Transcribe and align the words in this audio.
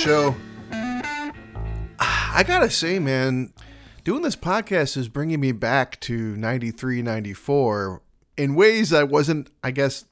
show. 0.00 0.34
I 2.00 2.42
gotta 2.46 2.70
say, 2.70 2.98
man, 2.98 3.52
doing 4.02 4.22
this 4.22 4.34
podcast 4.34 4.96
is 4.96 5.10
bringing 5.10 5.40
me 5.40 5.52
back 5.52 6.00
to 6.00 6.34
93, 6.36 7.02
94 7.02 8.00
in 8.38 8.54
ways 8.54 8.94
I 8.94 9.02
wasn't, 9.02 9.50
I 9.62 9.72
guess, 9.72 10.06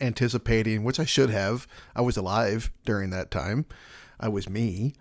anticipating, 0.00 0.84
which 0.84 0.98
I 0.98 1.04
should 1.04 1.28
have. 1.28 1.68
I 1.94 2.00
was 2.00 2.16
alive 2.16 2.72
during 2.86 3.10
that 3.10 3.30
time, 3.30 3.66
I 4.18 4.28
was 4.28 4.48
me. 4.48 4.94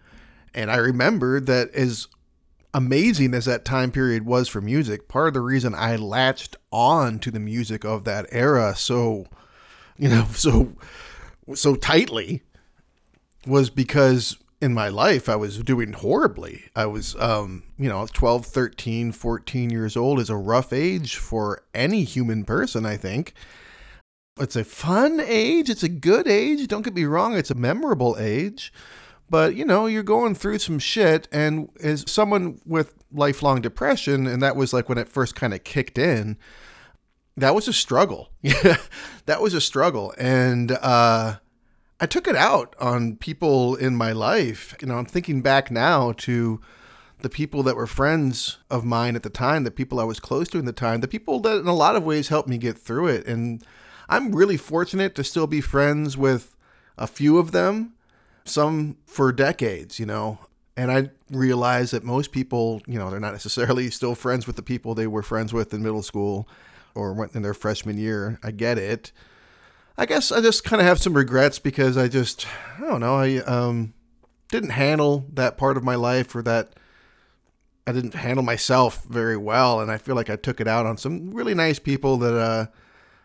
And 0.53 0.69
I 0.69 0.77
remember 0.77 1.39
that 1.39 1.71
as 1.71 2.09
amazing 2.73 3.33
as 3.33 3.45
that 3.45 3.63
time 3.63 3.89
period 3.89 4.25
was 4.25 4.49
for 4.49 4.59
music, 4.59 5.07
part 5.07 5.29
of 5.29 5.33
the 5.33 5.39
reason 5.39 5.73
I 5.73 5.95
latched 5.95 6.57
on 6.73 7.19
to 7.19 7.31
the 7.31 7.39
music 7.39 7.85
of 7.85 8.03
that 8.03 8.25
era 8.33 8.75
so, 8.75 9.27
you 9.97 10.09
know, 10.09 10.25
so 10.33 10.73
so 11.53 11.75
tightly 11.75 12.43
was 13.45 13.69
because 13.69 14.37
in 14.61 14.73
my 14.73 14.87
life 14.89 15.29
I 15.29 15.35
was 15.35 15.59
doing 15.59 15.93
horribly. 15.93 16.65
I 16.75 16.85
was 16.85 17.15
um, 17.17 17.63
you 17.77 17.89
know, 17.89 18.07
12, 18.11 18.45
13, 18.45 19.11
14 19.11 19.69
years 19.69 19.95
old 19.97 20.19
is 20.19 20.29
a 20.29 20.35
rough 20.35 20.73
age 20.73 21.17
for 21.17 21.63
any 21.73 22.03
human 22.03 22.45
person, 22.45 22.85
I 22.85 22.97
think. 22.97 23.33
It's 24.39 24.55
a 24.55 24.65
fun 24.65 25.21
age, 25.21 25.69
it's 25.69 25.83
a 25.83 25.89
good 25.89 26.27
age, 26.27 26.67
don't 26.67 26.81
get 26.81 26.93
me 26.93 27.05
wrong, 27.05 27.35
it's 27.37 27.51
a 27.51 27.55
memorable 27.55 28.17
age. 28.19 28.73
But, 29.29 29.55
you 29.55 29.65
know, 29.65 29.87
you're 29.87 30.03
going 30.03 30.35
through 30.35 30.59
some 30.59 30.77
shit 30.77 31.27
and 31.31 31.69
as 31.81 32.03
someone 32.07 32.59
with 32.65 32.93
lifelong 33.11 33.61
depression 33.61 34.27
and 34.27 34.41
that 34.41 34.55
was 34.55 34.73
like 34.73 34.89
when 34.89 34.97
it 34.97 35.07
first 35.09 35.35
kind 35.35 35.53
of 35.53 35.63
kicked 35.63 35.97
in, 35.97 36.37
that 37.37 37.55
was 37.55 37.67
a 37.67 37.73
struggle. 37.73 38.29
Yeah. 38.41 38.77
that 39.25 39.41
was 39.41 39.53
a 39.53 39.61
struggle 39.61 40.13
and 40.17 40.71
uh 40.71 41.37
I 41.99 42.05
took 42.05 42.27
it 42.27 42.35
out 42.35 42.75
on 42.79 43.15
people 43.15 43.75
in 43.75 43.95
my 43.95 44.11
life. 44.11 44.75
You 44.81 44.87
know, 44.87 44.95
I'm 44.95 45.05
thinking 45.05 45.41
back 45.41 45.71
now 45.71 46.11
to 46.17 46.59
the 47.19 47.29
people 47.29 47.63
that 47.63 47.75
were 47.75 47.87
friends 47.87 48.57
of 48.69 48.83
mine 48.83 49.15
at 49.15 49.23
the 49.23 49.29
time, 49.29 49.63
the 49.63 49.71
people 49.71 49.99
I 49.99 50.03
was 50.03 50.19
close 50.19 50.49
to 50.49 50.59
in 50.59 50.65
the 50.65 50.73
time, 50.73 50.99
the 50.99 51.07
people 51.07 51.39
that 51.41 51.57
in 51.57 51.67
a 51.67 51.73
lot 51.73 51.95
of 51.95 52.03
ways 52.03 52.27
helped 52.27 52.49
me 52.49 52.57
get 52.57 52.77
through 52.77 53.07
it. 53.07 53.25
And 53.25 53.63
I'm 54.09 54.35
really 54.35 54.57
fortunate 54.57 55.15
to 55.15 55.23
still 55.23 55.47
be 55.47 55.61
friends 55.61 56.17
with 56.17 56.55
a 56.97 57.07
few 57.07 57.37
of 57.37 57.51
them, 57.51 57.93
some 58.43 58.97
for 59.05 59.31
decades, 59.31 59.99
you 59.99 60.05
know. 60.05 60.39
And 60.77 60.91
I 60.91 61.09
realize 61.31 61.91
that 61.91 62.03
most 62.03 62.33
people, 62.33 62.81
you 62.85 62.99
know, 62.99 63.09
they're 63.09 63.19
not 63.21 63.31
necessarily 63.31 63.89
still 63.89 64.15
friends 64.15 64.45
with 64.45 64.57
the 64.57 64.61
people 64.61 64.93
they 64.93 65.07
were 65.07 65.23
friends 65.23 65.53
with 65.53 65.73
in 65.73 65.81
middle 65.81 66.03
school 66.03 66.47
or 66.93 67.29
in 67.33 67.41
their 67.41 67.53
freshman 67.53 67.97
year. 67.97 68.39
I 68.43 68.51
get 68.51 68.77
it. 68.77 69.11
I 69.97 70.05
guess 70.05 70.31
I 70.31 70.41
just 70.41 70.63
kind 70.63 70.81
of 70.81 70.87
have 70.87 70.99
some 70.99 71.13
regrets 71.13 71.59
because 71.59 71.97
I 71.97 72.07
just 72.07 72.45
I 72.77 72.81
don't 72.81 72.99
know 72.99 73.15
I 73.15 73.37
um 73.37 73.93
didn't 74.49 74.71
handle 74.71 75.25
that 75.33 75.57
part 75.57 75.77
of 75.77 75.83
my 75.83 75.95
life 75.95 76.35
or 76.35 76.41
that 76.43 76.73
I 77.87 77.91
didn't 77.91 78.15
handle 78.15 78.43
myself 78.43 79.03
very 79.05 79.37
well 79.37 79.79
and 79.79 79.91
I 79.91 79.97
feel 79.97 80.15
like 80.15 80.29
I 80.29 80.35
took 80.35 80.59
it 80.59 80.67
out 80.67 80.85
on 80.85 80.97
some 80.97 81.31
really 81.31 81.53
nice 81.53 81.79
people 81.79 82.17
that 82.17 82.37
uh 82.37 82.65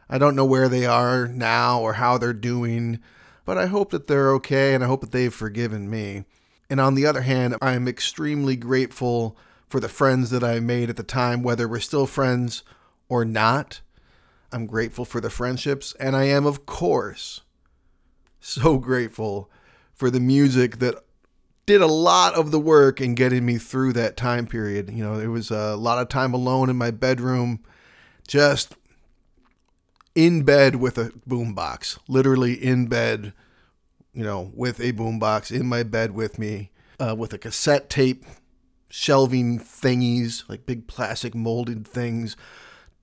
I 0.08 0.18
don't 0.18 0.36
know 0.36 0.44
where 0.44 0.68
they 0.68 0.86
are 0.86 1.26
now 1.26 1.80
or 1.80 1.94
how 1.94 2.18
they're 2.18 2.32
doing 2.32 3.00
but 3.44 3.58
I 3.58 3.66
hope 3.66 3.90
that 3.90 4.06
they're 4.06 4.32
okay 4.34 4.74
and 4.74 4.84
I 4.84 4.86
hope 4.86 5.00
that 5.00 5.10
they've 5.10 5.34
forgiven 5.34 5.90
me. 5.90 6.24
And 6.68 6.80
on 6.80 6.94
the 6.94 7.04
other 7.04 7.22
hand, 7.22 7.56
I'm 7.60 7.88
extremely 7.88 8.54
grateful 8.54 9.36
for 9.68 9.80
the 9.80 9.88
friends 9.88 10.30
that 10.30 10.44
I 10.44 10.60
made 10.60 10.88
at 10.88 10.96
the 10.96 11.02
time 11.02 11.42
whether 11.42 11.66
we're 11.66 11.80
still 11.80 12.06
friends 12.06 12.62
or 13.08 13.24
not 13.24 13.80
I'm 14.52 14.66
grateful 14.66 15.04
for 15.04 15.20
the 15.20 15.30
friendships, 15.30 15.94
and 16.00 16.16
I 16.16 16.24
am, 16.24 16.46
of 16.46 16.66
course, 16.66 17.42
so 18.40 18.78
grateful 18.78 19.50
for 19.94 20.10
the 20.10 20.20
music 20.20 20.78
that 20.78 21.04
did 21.66 21.80
a 21.80 21.86
lot 21.86 22.34
of 22.34 22.50
the 22.50 22.58
work 22.58 23.00
in 23.00 23.14
getting 23.14 23.46
me 23.46 23.58
through 23.58 23.92
that 23.92 24.16
time 24.16 24.46
period. 24.46 24.90
You 24.90 25.04
know, 25.04 25.14
it 25.14 25.28
was 25.28 25.50
a 25.50 25.76
lot 25.76 25.98
of 25.98 26.08
time 26.08 26.34
alone 26.34 26.68
in 26.68 26.76
my 26.76 26.90
bedroom, 26.90 27.60
just 28.26 28.74
in 30.14 30.42
bed 30.42 30.76
with 30.76 30.98
a 30.98 31.10
boombox, 31.28 31.98
literally 32.08 32.54
in 32.54 32.86
bed, 32.86 33.32
you 34.12 34.24
know, 34.24 34.50
with 34.54 34.80
a 34.80 34.92
boombox 34.92 35.52
in 35.52 35.66
my 35.66 35.82
bed 35.82 36.12
with 36.12 36.38
me, 36.38 36.70
uh, 36.98 37.14
with 37.16 37.32
a 37.32 37.38
cassette 37.38 37.88
tape 37.88 38.24
shelving 38.88 39.58
thingies, 39.60 40.48
like 40.48 40.66
big 40.66 40.88
plastic 40.88 41.34
molded 41.34 41.86
things, 41.86 42.36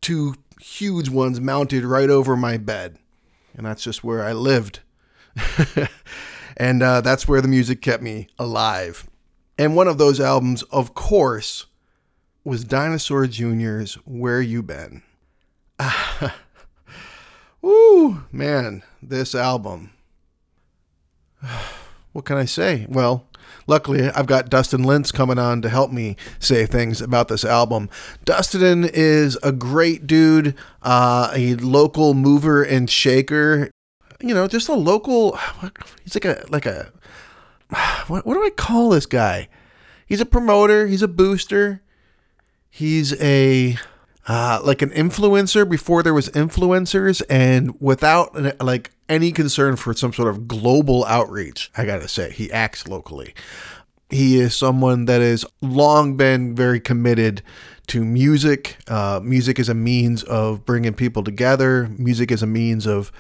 two 0.02 0.36
huge 0.60 1.10
ones 1.10 1.40
mounted 1.40 1.84
right 1.84 2.10
over 2.10 2.36
my 2.36 2.58
bed. 2.58 2.98
And 3.56 3.66
that's 3.66 3.84
just 3.84 4.04
where 4.04 4.24
I 4.24 4.34
lived. 4.34 4.82
and 6.58 6.84
uh, 6.84 7.02
that's 7.02 7.28
where 7.28 7.42
the 7.42 7.48
music 7.48 7.82
kept 7.82 8.04
me 8.04 8.28
alive. 8.38 9.08
And 9.58 9.76
one 9.76 9.88
of 9.88 9.98
those 9.98 10.20
albums, 10.20 10.64
of 10.64 10.94
course, 10.94 11.66
was 12.44 12.64
Dinosaur 12.64 13.28
Jr.'s 13.28 13.96
Where 14.06 14.42
You 14.42 14.62
Been. 14.64 15.02
Woo, 17.62 18.24
man, 18.32 18.84
this 19.02 19.36
album. 19.36 19.92
What 22.14 22.26
can 22.26 22.38
I 22.38 22.46
say? 22.46 22.88
Well, 22.90 23.27
Luckily, 23.68 24.10
I've 24.10 24.28
got 24.28 24.50
Dustin 24.50 24.82
Lince 24.82 25.14
coming 25.14 25.38
on 25.38 25.62
to 25.62 25.70
help 25.70 25.92
me 25.92 26.16
say 26.40 26.66
things 26.66 27.02
about 27.02 27.28
this 27.28 27.44
album. 27.44 27.90
Dustin 28.26 28.86
is 28.86 29.38
a 29.44 29.52
great 29.52 30.08
dude, 30.08 30.56
uh, 30.84 31.32
a 31.34 31.56
local 31.56 32.14
mover 32.14 32.64
and 32.64 32.90
shaker. 32.90 33.70
You 34.20 34.34
know, 34.34 34.48
just 34.48 34.70
a 34.70 34.74
local. 34.74 35.38
He's 36.04 36.16
like 36.16 36.26
a 36.26 36.46
like 36.50 36.66
a. 36.66 36.92
What, 38.08 38.26
what 38.26 38.36
do 38.36 38.44
I 38.46 38.50
call 38.50 38.90
this 38.90 39.06
guy? 39.06 39.50
He's 40.06 40.22
a 40.22 40.26
promoter. 40.26 40.88
He's 40.88 41.02
a 41.02 41.08
booster. 41.10 41.82
He's 42.70 43.20
a 43.22 43.78
uh, 44.28 44.60
like 44.64 44.82
an 44.82 44.90
influencer 44.92 45.70
before 45.70 46.04
there 46.04 46.14
was 46.14 46.30
influencers 46.30 47.22
and 47.30 47.80
without 47.82 48.62
like 48.62 48.92
any 49.10 49.32
concern 49.32 49.76
for 49.76 49.94
some 49.94 50.14
sort 50.14 50.30
of 50.30 50.48
global 50.48 51.06
outreach 51.06 51.72
i 51.78 51.86
gotta 51.86 52.08
say 52.08 52.32
he 52.32 52.52
acts 52.52 52.88
locally. 52.88 53.34
He 54.10 54.40
is 54.40 54.56
someone 54.56 55.06
that 55.06 55.22
has 55.22 55.44
long 55.62 56.16
been 56.16 56.56
very 56.56 56.80
committed 56.80 57.42
to 57.88 58.06
music. 58.06 58.78
Uh, 58.88 59.20
music 59.22 59.60
is 59.60 59.68
a 59.68 59.74
means 59.74 60.24
of 60.24 60.66
bringing 60.66 60.94
people 60.94 61.24
together. 61.24 61.90
Music 61.98 62.32
is 62.32 62.42
a 62.42 62.48
means 62.48 62.88
of 62.88 63.12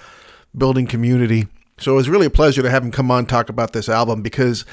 building 0.58 0.88
community. 0.88 1.48
So 1.78 1.92
it 1.92 1.96
was 1.96 2.10
really 2.10 2.28
a 2.28 2.32
pleasure 2.32 2.62
to 2.62 2.70
have 2.70 2.84
him 2.84 2.92
come 2.92 3.12
on 3.12 3.26
talk 3.26 3.50
about 3.50 3.74
this 3.74 3.90
album 3.90 4.22
because 4.22 4.66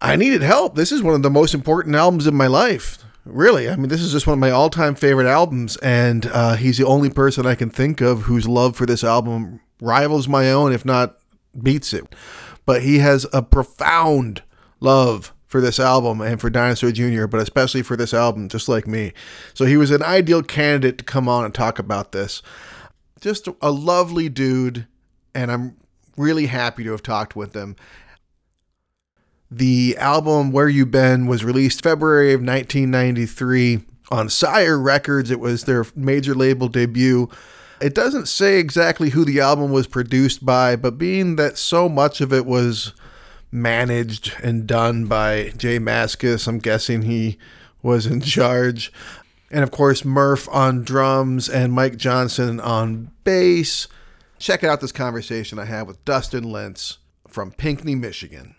i 0.00 0.16
needed 0.16 0.42
help. 0.42 0.74
This 0.74 0.90
is 0.90 1.02
one 1.02 1.14
of 1.14 1.22
the 1.22 1.30
most 1.30 1.54
important 1.54 1.94
albums 1.94 2.26
in 2.26 2.34
my 2.34 2.46
life 2.46 3.04
Really, 3.26 3.68
I 3.68 3.76
mean, 3.76 3.88
this 3.88 4.00
is 4.00 4.12
just 4.12 4.26
one 4.26 4.32
of 4.32 4.38
my 4.38 4.50
all-time 4.50 4.94
favorite 4.94 5.26
albums, 5.26 5.76
and 5.76 6.24
uh, 6.26 6.56
he's 6.56 6.78
the 6.78 6.86
only 6.86 7.10
person 7.10 7.46
I 7.46 7.54
can 7.54 7.68
think 7.68 8.00
of 8.00 8.22
whose 8.22 8.48
love 8.48 8.76
for 8.76 8.86
this 8.86 9.04
album 9.04 9.60
rivals 9.80 10.28
my 10.28 10.50
own, 10.50 10.72
if 10.72 10.84
not 10.84 11.18
beats 11.60 11.92
it. 11.92 12.04
But 12.66 12.82
he 12.82 12.98
has 12.98 13.26
a 13.32 13.42
profound 13.42 14.42
love 14.80 15.32
for 15.46 15.60
this 15.60 15.80
album 15.80 16.20
and 16.20 16.40
for 16.40 16.48
Dinosaur 16.48 16.92
Jr., 16.92 17.26
but 17.26 17.40
especially 17.40 17.82
for 17.82 17.96
this 17.96 18.14
album, 18.14 18.48
just 18.48 18.68
like 18.68 18.86
me. 18.86 19.12
So 19.52 19.64
he 19.64 19.76
was 19.76 19.90
an 19.90 20.02
ideal 20.02 20.42
candidate 20.42 20.98
to 20.98 21.04
come 21.04 21.28
on 21.28 21.44
and 21.44 21.52
talk 21.52 21.78
about 21.78 22.12
this. 22.12 22.40
Just 23.20 23.48
a 23.60 23.70
lovely 23.70 24.28
dude, 24.28 24.86
and 25.34 25.50
I'm 25.50 25.76
really 26.16 26.46
happy 26.46 26.84
to 26.84 26.92
have 26.92 27.02
talked 27.02 27.34
with 27.34 27.54
him. 27.54 27.74
The 29.50 29.96
album 29.98 30.52
Where 30.52 30.68
You 30.68 30.86
Been 30.86 31.26
was 31.26 31.44
released 31.44 31.82
February 31.82 32.32
of 32.32 32.40
1993 32.40 33.80
on 34.12 34.28
Sire 34.28 34.78
Records. 34.78 35.32
It 35.32 35.40
was 35.40 35.64
their 35.64 35.84
major 35.96 36.34
label 36.34 36.68
debut. 36.68 37.28
It 37.80 37.94
doesn't 37.94 38.28
say 38.28 38.58
exactly 38.58 39.10
who 39.10 39.24
the 39.24 39.40
album 39.40 39.72
was 39.72 39.86
produced 39.86 40.44
by, 40.44 40.76
but 40.76 40.98
being 40.98 41.36
that 41.36 41.56
so 41.56 41.88
much 41.88 42.20
of 42.20 42.32
it 42.32 42.44
was 42.44 42.92
managed 43.50 44.34
and 44.42 44.66
done 44.66 45.06
by 45.06 45.52
Jay 45.56 45.78
Mascis, 45.78 46.46
I'm 46.46 46.58
guessing 46.58 47.02
he 47.02 47.38
was 47.82 48.06
in 48.06 48.20
charge. 48.20 48.92
And 49.50 49.62
of 49.64 49.70
course, 49.70 50.04
Murph 50.04 50.48
on 50.50 50.84
drums 50.84 51.48
and 51.48 51.72
Mike 51.72 51.96
Johnson 51.96 52.60
on 52.60 53.10
bass. 53.24 53.88
Check 54.38 54.62
out 54.62 54.80
this 54.80 54.92
conversation 54.92 55.58
I 55.58 55.64
had 55.64 55.86
with 55.86 56.04
Dustin 56.04 56.44
Lince 56.44 56.98
from 57.28 57.50
Pinckney, 57.50 57.94
Michigan. 57.94 58.54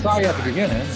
Sure. 0.00 0.10
I 0.10 0.14
saw 0.14 0.18
you 0.20 0.26
at 0.26 0.36
the 0.36 0.42
beginning. 0.50 0.86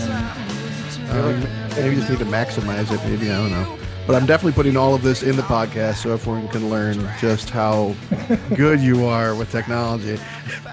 And 1.10 1.44
Um, 1.44 1.68
maybe 1.76 1.90
we 1.90 1.96
just 1.96 2.10
need 2.10 2.18
to 2.18 2.24
maximize 2.24 2.90
it. 2.92 3.08
Maybe 3.08 3.30
I 3.30 3.36
don't 3.36 3.50
know. 3.50 3.78
But 4.06 4.16
I'm 4.16 4.26
definitely 4.26 4.52
putting 4.52 4.76
all 4.76 4.94
of 4.94 5.02
this 5.02 5.22
in 5.22 5.34
the 5.36 5.42
podcast 5.42 6.02
so 6.02 6.12
everyone 6.12 6.48
can 6.48 6.68
learn 6.68 7.08
just 7.20 7.48
how 7.48 7.94
good 8.54 8.80
you 8.80 9.06
are 9.06 9.34
with 9.34 9.50
technology. 9.50 10.18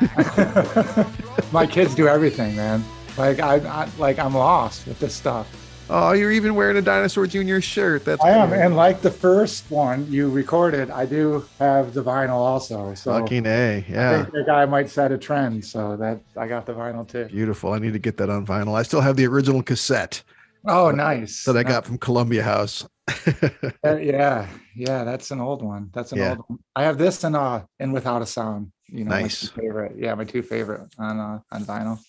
My 1.51 1.65
kids 1.65 1.95
do 1.95 2.07
everything, 2.07 2.55
man. 2.55 2.83
Like 3.17 3.39
I, 3.39 3.55
I 3.55 3.89
like 3.97 4.19
I'm 4.19 4.33
lost 4.35 4.85
with 4.87 4.99
this 4.99 5.13
stuff. 5.13 5.47
Oh, 5.93 6.13
you're 6.13 6.31
even 6.31 6.55
wearing 6.55 6.77
a 6.77 6.81
Dinosaur 6.81 7.27
Jr. 7.27 7.59
shirt. 7.59 8.05
That's 8.05 8.23
I 8.23 8.29
am, 8.29 8.53
and 8.53 8.77
like 8.77 9.01
the 9.01 9.11
first 9.11 9.69
one 9.69 10.09
you 10.09 10.29
recorded, 10.29 10.89
I 10.89 11.05
do 11.05 11.45
have 11.59 11.93
the 11.93 12.01
vinyl 12.01 12.35
also. 12.35 12.93
So 12.93 13.19
Fucking 13.19 13.45
A. 13.45 13.83
Yeah. 13.89 14.11
I 14.11 14.15
think 14.23 14.31
the 14.33 14.43
guy 14.45 14.65
might 14.65 14.89
set 14.89 15.11
a 15.11 15.17
trend. 15.17 15.65
So 15.65 15.97
that 15.97 16.21
I 16.37 16.47
got 16.47 16.65
the 16.65 16.73
vinyl 16.73 17.05
too. 17.05 17.25
Beautiful. 17.25 17.73
I 17.73 17.79
need 17.79 17.91
to 17.91 17.99
get 17.99 18.15
that 18.17 18.29
on 18.29 18.45
vinyl. 18.45 18.73
I 18.73 18.83
still 18.83 19.01
have 19.01 19.17
the 19.17 19.27
original 19.27 19.61
cassette 19.61 20.23
Oh, 20.65 20.91
nice. 20.91 21.43
that 21.43 21.57
I 21.57 21.63
got 21.63 21.85
from 21.85 21.97
Columbia 21.97 22.43
House. 22.43 22.87
Yeah, 23.83 24.47
yeah, 24.75 25.03
that's 25.03 25.31
an 25.31 25.41
old 25.41 25.61
one. 25.61 25.89
That's 25.93 26.13
an 26.13 26.19
Yeah. 26.19 26.29
old 26.31 26.45
one. 26.47 26.59
I 26.75 26.83
have 26.83 26.97
this 26.97 27.23
and 27.25 27.35
uh 27.35 27.63
and 27.79 27.91
without 27.93 28.21
a 28.21 28.25
sound. 28.25 28.71
You 28.87 29.03
know, 29.03 29.09
Nice. 29.11 29.49
favorite. 29.49 29.95
Yeah, 29.97 30.15
my 30.15 30.23
two 30.23 30.41
favorite 30.41 30.83
on 30.97 31.19
uh, 31.19 31.39
on 31.51 31.65
vinyl. 31.65 31.99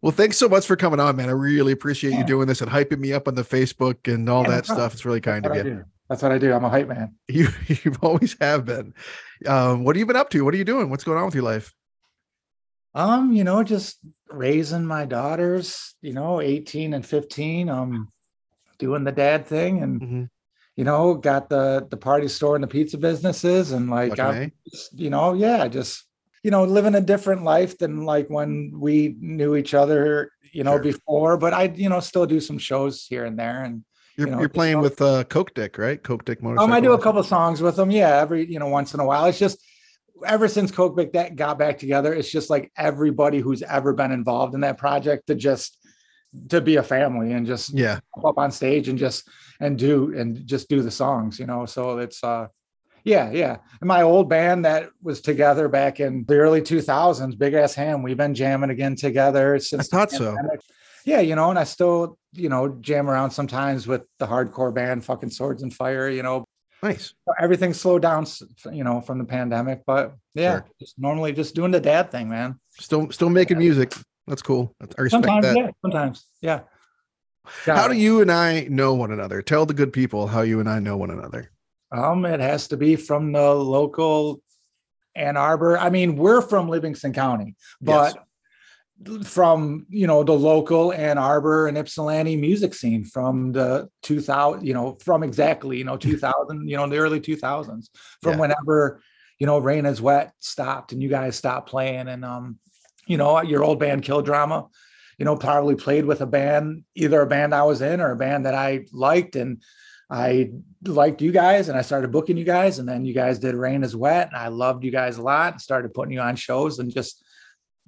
Well, 0.00 0.12
thanks 0.12 0.36
so 0.36 0.48
much 0.48 0.66
for 0.66 0.76
coming 0.76 1.00
on, 1.00 1.16
man. 1.16 1.28
I 1.28 1.32
really 1.32 1.72
appreciate 1.72 2.14
you 2.14 2.24
doing 2.24 2.46
this 2.48 2.60
and 2.60 2.70
hyping 2.70 2.98
me 2.98 3.12
up 3.12 3.28
on 3.28 3.34
the 3.34 3.42
Facebook 3.42 4.12
and 4.12 4.28
all 4.28 4.42
Yeah, 4.42 4.50
that 4.50 4.66
problem. 4.66 4.84
stuff. 4.84 4.92
It's 4.94 5.04
really 5.04 5.20
kind 5.20 5.44
That's 5.44 5.60
of 5.60 5.66
you. 5.66 5.84
That's 6.08 6.22
what 6.22 6.32
I 6.32 6.38
do. 6.38 6.52
I'm 6.52 6.64
a 6.64 6.68
hype 6.70 6.88
man. 6.88 7.14
You 7.28 7.48
you've 7.66 7.98
always 8.02 8.36
have 8.40 8.64
been. 8.64 8.94
Um, 9.46 9.84
what 9.84 9.96
have 9.96 10.00
you 10.00 10.06
been 10.06 10.16
up 10.16 10.30
to? 10.30 10.44
What 10.44 10.54
are 10.54 10.56
you 10.56 10.64
doing? 10.64 10.88
What's 10.90 11.04
going 11.04 11.18
on 11.18 11.26
with 11.26 11.34
your 11.34 11.44
life? 11.44 11.74
Um, 12.94 13.32
you 13.32 13.44
know, 13.44 13.62
just 13.62 13.98
raising 14.30 14.86
my 14.86 15.04
daughters, 15.04 15.94
you 16.00 16.12
know, 16.14 16.40
18 16.40 16.94
and 16.94 17.04
15, 17.04 17.68
um, 17.68 18.10
doing 18.78 19.04
the 19.04 19.12
dad 19.12 19.46
thing 19.46 19.82
and 19.82 20.00
Mhm. 20.00 20.30
you 20.76 20.84
know, 20.84 21.14
got 21.14 21.48
the 21.48 21.86
the 21.90 21.96
party 21.96 22.28
store 22.28 22.54
and 22.54 22.62
the 22.62 22.68
pizza 22.68 22.98
businesses 22.98 23.72
and 23.72 23.90
like 23.90 24.18
I'm 24.18 24.52
just, 24.70 24.98
you 24.98 25.10
know, 25.10 25.32
yeah, 25.34 25.68
just 25.68 26.05
you 26.46 26.52
know, 26.52 26.62
living 26.62 26.94
a 26.94 27.00
different 27.00 27.42
life 27.42 27.76
than 27.76 28.04
like 28.04 28.28
when 28.28 28.70
we 28.72 29.16
knew 29.18 29.56
each 29.56 29.74
other, 29.74 30.30
you 30.52 30.62
know, 30.62 30.74
Sure. 30.74 30.82
before. 30.92 31.36
But 31.36 31.52
I, 31.52 31.64
you 31.64 31.88
know, 31.88 31.98
still 31.98 32.24
do 32.24 32.38
some 32.38 32.56
shows 32.56 33.04
here 33.04 33.24
and 33.24 33.36
there. 33.36 33.64
And 33.64 33.84
You're, 34.16 34.28
you 34.28 34.32
know, 34.32 34.38
you're 34.38 34.48
playing 34.48 34.80
with 34.80 35.02
uh, 35.02 35.24
Coke 35.24 35.54
Dick, 35.54 35.76
right? 35.76 36.00
Coke 36.00 36.24
Dick 36.24 36.40
motorcycle. 36.44 36.72
um, 36.72 36.72
I 36.72 36.80
do 36.80 36.92
a 36.92 37.02
couple 37.02 37.24
songs 37.24 37.60
with 37.60 37.74
them. 37.74 37.90
Yeah, 37.90 38.20
every 38.20 38.48
you 38.48 38.60
know, 38.60 38.68
once 38.68 38.94
in 38.94 39.00
a 39.00 39.04
while. 39.04 39.24
It's 39.26 39.40
just 39.40 39.58
ever 40.24 40.46
since 40.46 40.70
Coke 40.70 40.96
Dick 40.96 41.14
that 41.14 41.34
got 41.34 41.58
back 41.58 41.78
together, 41.78 42.14
it's 42.14 42.30
just 42.30 42.48
like 42.48 42.70
everybody 42.76 43.40
who's 43.40 43.62
ever 43.64 43.92
been 43.92 44.12
involved 44.12 44.54
in 44.54 44.60
that 44.60 44.78
project 44.78 45.26
to 45.26 45.34
just 45.34 45.76
to 46.50 46.60
be 46.60 46.76
a 46.76 46.82
family 46.84 47.32
and 47.32 47.44
just 47.44 47.70
Yeah, 47.74 47.98
up 48.24 48.38
on 48.38 48.52
stage 48.52 48.88
and 48.88 49.00
just 49.00 49.28
and 49.58 49.76
do 49.76 50.16
and 50.16 50.46
just 50.46 50.68
do 50.68 50.80
the 50.80 50.92
songs, 50.92 51.40
you 51.40 51.46
know. 51.46 51.66
So 51.66 51.98
it's 51.98 52.22
uh 52.22 52.46
yeah, 53.06 53.30
yeah. 53.30 53.58
And 53.80 53.86
my 53.86 54.02
old 54.02 54.28
band 54.28 54.64
that 54.64 54.90
was 55.00 55.20
together 55.20 55.68
back 55.68 56.00
in 56.00 56.24
the 56.26 56.34
early 56.38 56.60
2000s, 56.60 57.38
Big 57.38 57.54
Ass 57.54 57.72
Ham, 57.74 58.02
we've 58.02 58.16
been 58.16 58.34
jamming 58.34 58.70
again 58.70 58.96
together 58.96 59.60
since 59.60 59.88
the 59.88 59.96
thought 59.96 60.10
so. 60.10 60.36
Yeah, 61.04 61.20
you 61.20 61.36
know, 61.36 61.50
and 61.50 61.58
I 61.58 61.62
still, 61.62 62.18
you 62.32 62.48
know, 62.48 62.68
jam 62.80 63.08
around 63.08 63.30
sometimes 63.30 63.86
with 63.86 64.02
the 64.18 64.26
hardcore 64.26 64.74
band, 64.74 65.04
fucking 65.04 65.30
Swords 65.30 65.62
and 65.62 65.72
Fire, 65.72 66.08
you 66.08 66.24
know. 66.24 66.44
nice. 66.82 67.14
Everything 67.40 67.72
slowed 67.72 68.02
down, 68.02 68.26
you 68.72 68.82
know, 68.82 69.00
from 69.00 69.18
the 69.18 69.24
pandemic, 69.24 69.82
but 69.86 70.16
yeah, 70.34 70.54
Sure. 70.54 70.66
just 70.80 70.98
normally 70.98 71.32
just 71.32 71.54
doing 71.54 71.70
the 71.70 71.78
dad 71.80 72.10
thing, 72.10 72.28
man. 72.28 72.58
Still, 72.80 73.08
still 73.12 73.30
making 73.30 73.58
music. 73.58 73.94
That's 74.26 74.42
cool. 74.42 74.74
I 74.80 74.84
respect 75.00 75.10
Sometimes, 75.24 75.46
that. 75.46 75.56
yeah, 75.56 75.70
sometimes, 75.80 76.26
yeah. 76.40 76.60
How 77.64 77.86
do 77.86 77.94
you 77.94 78.20
and 78.20 78.32
I 78.32 78.66
know 78.68 78.94
one 78.94 79.12
another? 79.12 79.42
Tell 79.42 79.64
the 79.64 79.74
good 79.74 79.92
people 79.92 80.26
how 80.26 80.40
you 80.40 80.58
and 80.58 80.68
I 80.68 80.80
know 80.80 80.96
one 80.96 81.10
another. 81.12 81.52
Um, 81.96 82.24
it 82.24 82.40
has 82.40 82.68
to 82.68 82.76
be 82.76 82.96
from 82.96 83.32
the 83.32 83.54
local 83.54 84.42
Ann 85.14 85.36
Arbor. 85.36 85.78
I 85.78 85.90
mean, 85.90 86.16
we're 86.16 86.42
from 86.42 86.68
Livingston 86.68 87.12
County, 87.12 87.54
but 87.80 88.16
from 89.24 89.86
you 89.90 90.06
know 90.06 90.22
the 90.24 90.32
local 90.32 90.92
Ann 90.92 91.18
Arbor 91.18 91.68
and 91.68 91.76
Ypsilanti 91.76 92.36
music 92.36 92.74
scene 92.74 93.04
from 93.04 93.52
the 93.52 93.88
2000, 94.02 94.66
you 94.66 94.72
know, 94.74 94.96
from 95.04 95.22
exactly 95.22 95.78
you 95.78 95.84
know 95.84 95.96
2000, 96.08 96.68
you 96.68 96.76
know, 96.76 96.88
the 96.88 96.96
early 96.98 97.20
2000s, 97.20 97.88
from 98.22 98.32
Yeah. 98.34 98.40
whenever 98.40 99.02
you 99.38 99.46
know 99.46 99.58
Rain 99.58 99.86
is 99.86 100.00
Wet 100.00 100.32
stopped 100.40 100.92
and 100.92 101.02
you 101.02 101.08
guys 101.08 101.36
stopped 101.36 101.68
playing, 101.68 102.08
and 102.08 102.24
um, 102.24 102.58
you 103.06 103.16
know, 103.16 103.40
your 103.42 103.64
old 103.64 103.78
band 103.78 104.02
Kill 104.02 104.22
Drama, 104.22 104.66
you 105.18 105.24
know, 105.24 105.36
probably 105.36 105.76
played 105.76 106.04
with 106.04 106.20
a 106.20 106.26
band, 106.26 106.84
either 106.94 107.20
a 107.20 107.26
band 107.26 107.54
I 107.54 107.62
was 107.62 107.80
in 107.80 108.00
or 108.00 108.12
a 108.12 108.16
band 108.16 108.46
that 108.46 108.54
I 108.54 108.86
liked, 108.92 109.36
and 109.36 109.62
I 110.08 110.52
liked 110.84 111.20
you 111.20 111.32
guys 111.32 111.68
and 111.68 111.76
I 111.76 111.82
started 111.82 112.12
booking 112.12 112.36
you 112.36 112.44
guys. 112.44 112.78
And 112.78 112.88
then 112.88 113.04
you 113.04 113.12
guys 113.12 113.38
did 113.38 113.54
Rain 113.54 113.82
is 113.82 113.96
Wet. 113.96 114.28
And 114.28 114.36
I 114.36 114.48
loved 114.48 114.84
you 114.84 114.90
guys 114.90 115.18
a 115.18 115.22
lot 115.22 115.52
and 115.54 115.60
started 115.60 115.92
putting 115.94 116.12
you 116.12 116.20
on 116.20 116.36
shows 116.36 116.78
and 116.78 116.92
just 116.92 117.24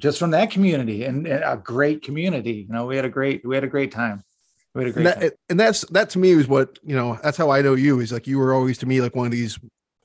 just 0.01 0.19
from 0.19 0.31
that 0.31 0.51
community 0.51 1.05
and, 1.05 1.27
and 1.27 1.43
a 1.45 1.57
great 1.57 2.03
community. 2.03 2.67
You 2.69 2.73
know, 2.73 2.87
we 2.87 2.97
had 2.97 3.05
a 3.05 3.09
great, 3.09 3.45
we 3.45 3.55
had 3.57 3.65
a 3.65 3.69
great 3.69 3.91
time. 3.91 4.23
We 4.75 4.85
had 4.85 4.91
a 4.91 4.93
great 4.93 5.07
And, 5.07 5.15
time. 5.15 5.23
that, 5.23 5.35
and 5.49 5.61
that's 5.61 5.81
that 5.91 6.11
to 6.11 6.19
me 6.19 6.31
is 6.31 6.47
what 6.47 6.79
you 6.85 6.95
know. 6.95 7.19
That's 7.23 7.37
how 7.37 7.51
I 7.51 7.63
know 7.63 7.75
you. 7.75 8.01
Is 8.01 8.13
like 8.13 8.27
you 8.27 8.39
were 8.39 8.53
always 8.53 8.79
to 8.79 8.87
me 8.87 9.01
like 9.01 9.17
one 9.17 9.27
of 9.27 9.33
these 9.33 9.59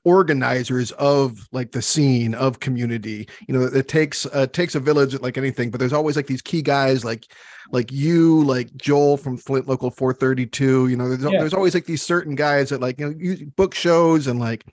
organizers 0.06 0.92
of 0.94 1.48
like 1.52 1.72
the 1.72 1.82
scene 1.82 2.34
of 2.36 2.60
community. 2.60 3.28
You 3.48 3.54
know, 3.54 3.64
it 3.64 3.88
takes 3.88 4.26
uh, 4.28 4.48
takes 4.48 4.76
a 4.76 4.80
village 4.80 5.20
like 5.22 5.38
anything, 5.38 5.72
but 5.72 5.80
there's 5.80 5.94
always 5.94 6.16
like 6.16 6.28
these 6.28 6.42
key 6.42 6.62
guys 6.62 7.06
like 7.06 7.26
like 7.72 7.92
you, 7.92 8.44
like 8.44 8.76
Joel 8.76 9.18
from 9.18 9.38
Flint 9.38 9.68
Local 9.68 9.90
432. 9.90 10.88
You 10.88 10.98
know, 10.98 11.10
there's 11.10 11.24
Yeah. 11.32 11.40
there's 11.40 11.54
always 11.54 11.74
like 11.74 11.86
these 11.86 12.02
certain 12.02 12.36
guys 12.36 12.70
that 12.70 12.82
like 12.82 13.00
you 13.00 13.10
know 13.10 13.16
you 13.18 13.46
book 13.56 13.74
shows 13.74 14.28
and 14.28 14.40
like 14.40 14.66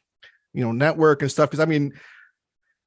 you 0.52 0.62
know 0.64 0.72
network 0.72 1.22
and 1.22 1.30
stuff. 1.30 1.50
Because 1.50 1.60
I 1.60 1.66
mean. 1.66 1.92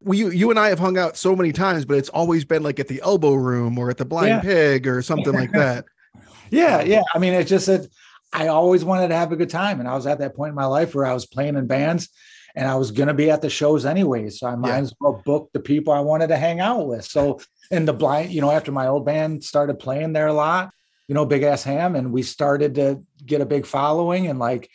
We, 0.06 0.18
you, 0.18 0.32
you 0.32 0.50
and 0.50 0.60
I 0.60 0.68
have 0.68 0.80
hung 0.80 0.98
out 0.98 1.16
so 1.16 1.34
many 1.34 1.54
times, 1.54 1.86
but 1.86 1.96
it's 1.98 2.10
always 2.10 2.44
been 2.44 2.62
like 2.62 2.78
at 2.78 2.90
the 2.90 3.00
elbow 3.06 3.36
room 3.36 3.80
or 3.80 3.90
at 3.90 3.96
the 3.96 4.04
blind 4.04 4.28
Yeah. 4.28 4.42
pig 4.42 4.86
or 4.86 5.02
something 5.02 5.32
like 5.32 5.54
that. 5.54 5.86
Yeah, 6.52 6.82
yeah. 6.82 7.04
I 7.16 7.20
mean, 7.20 7.34
it's 7.34 7.50
just 7.50 7.68
that 7.68 7.88
I 8.34 8.48
always 8.48 8.84
wanted 8.84 9.08
to 9.08 9.16
have 9.16 9.32
a 9.32 9.38
good 9.38 9.50
time. 9.50 9.80
And 9.80 9.88
I 9.88 9.96
was 9.96 10.06
at 10.06 10.20
that 10.20 10.36
point 10.36 10.50
in 10.50 10.56
my 10.56 10.66
life 10.66 10.94
where 10.94 11.06
I 11.06 11.14
was 11.14 11.26
playing 11.26 11.56
in 11.56 11.68
bands 11.68 12.10
and 12.56 12.68
I 12.68 12.76
was 12.76 12.92
going 12.92 13.08
to 13.08 13.14
be 13.14 13.30
at 13.32 13.42
the 13.42 13.50
shows 13.50 13.86
anyway. 13.86 14.30
So 14.30 14.48
I 14.48 14.56
might 14.56 14.70
Yeah. 14.70 14.78
as 14.80 14.94
well 15.00 15.22
book 15.26 15.50
the 15.54 15.60
people 15.60 15.94
I 15.94 16.00
wanted 16.02 16.28
to 16.28 16.38
hang 16.38 16.60
out 16.60 16.88
with. 16.88 17.06
So, 17.06 17.40
in 17.72 17.86
the 17.86 17.94
blind, 17.94 18.32
you 18.32 18.42
know, 18.42 18.52
after 18.52 18.72
my 18.72 18.88
old 18.88 19.06
band 19.06 19.44
started 19.44 19.80
playing 19.80 20.14
there 20.14 20.28
a 20.28 20.34
lot, 20.34 20.72
you 21.08 21.16
know, 21.16 21.26
Big 21.26 21.44
Ass 21.44 21.64
Ham, 21.64 21.96
and 21.96 22.12
we 22.12 22.22
started 22.22 22.76
to 22.76 23.02
get 23.26 23.42
a 23.42 23.46
big 23.46 23.66
following. 23.66 24.28
And 24.28 24.38
like, 24.40 24.70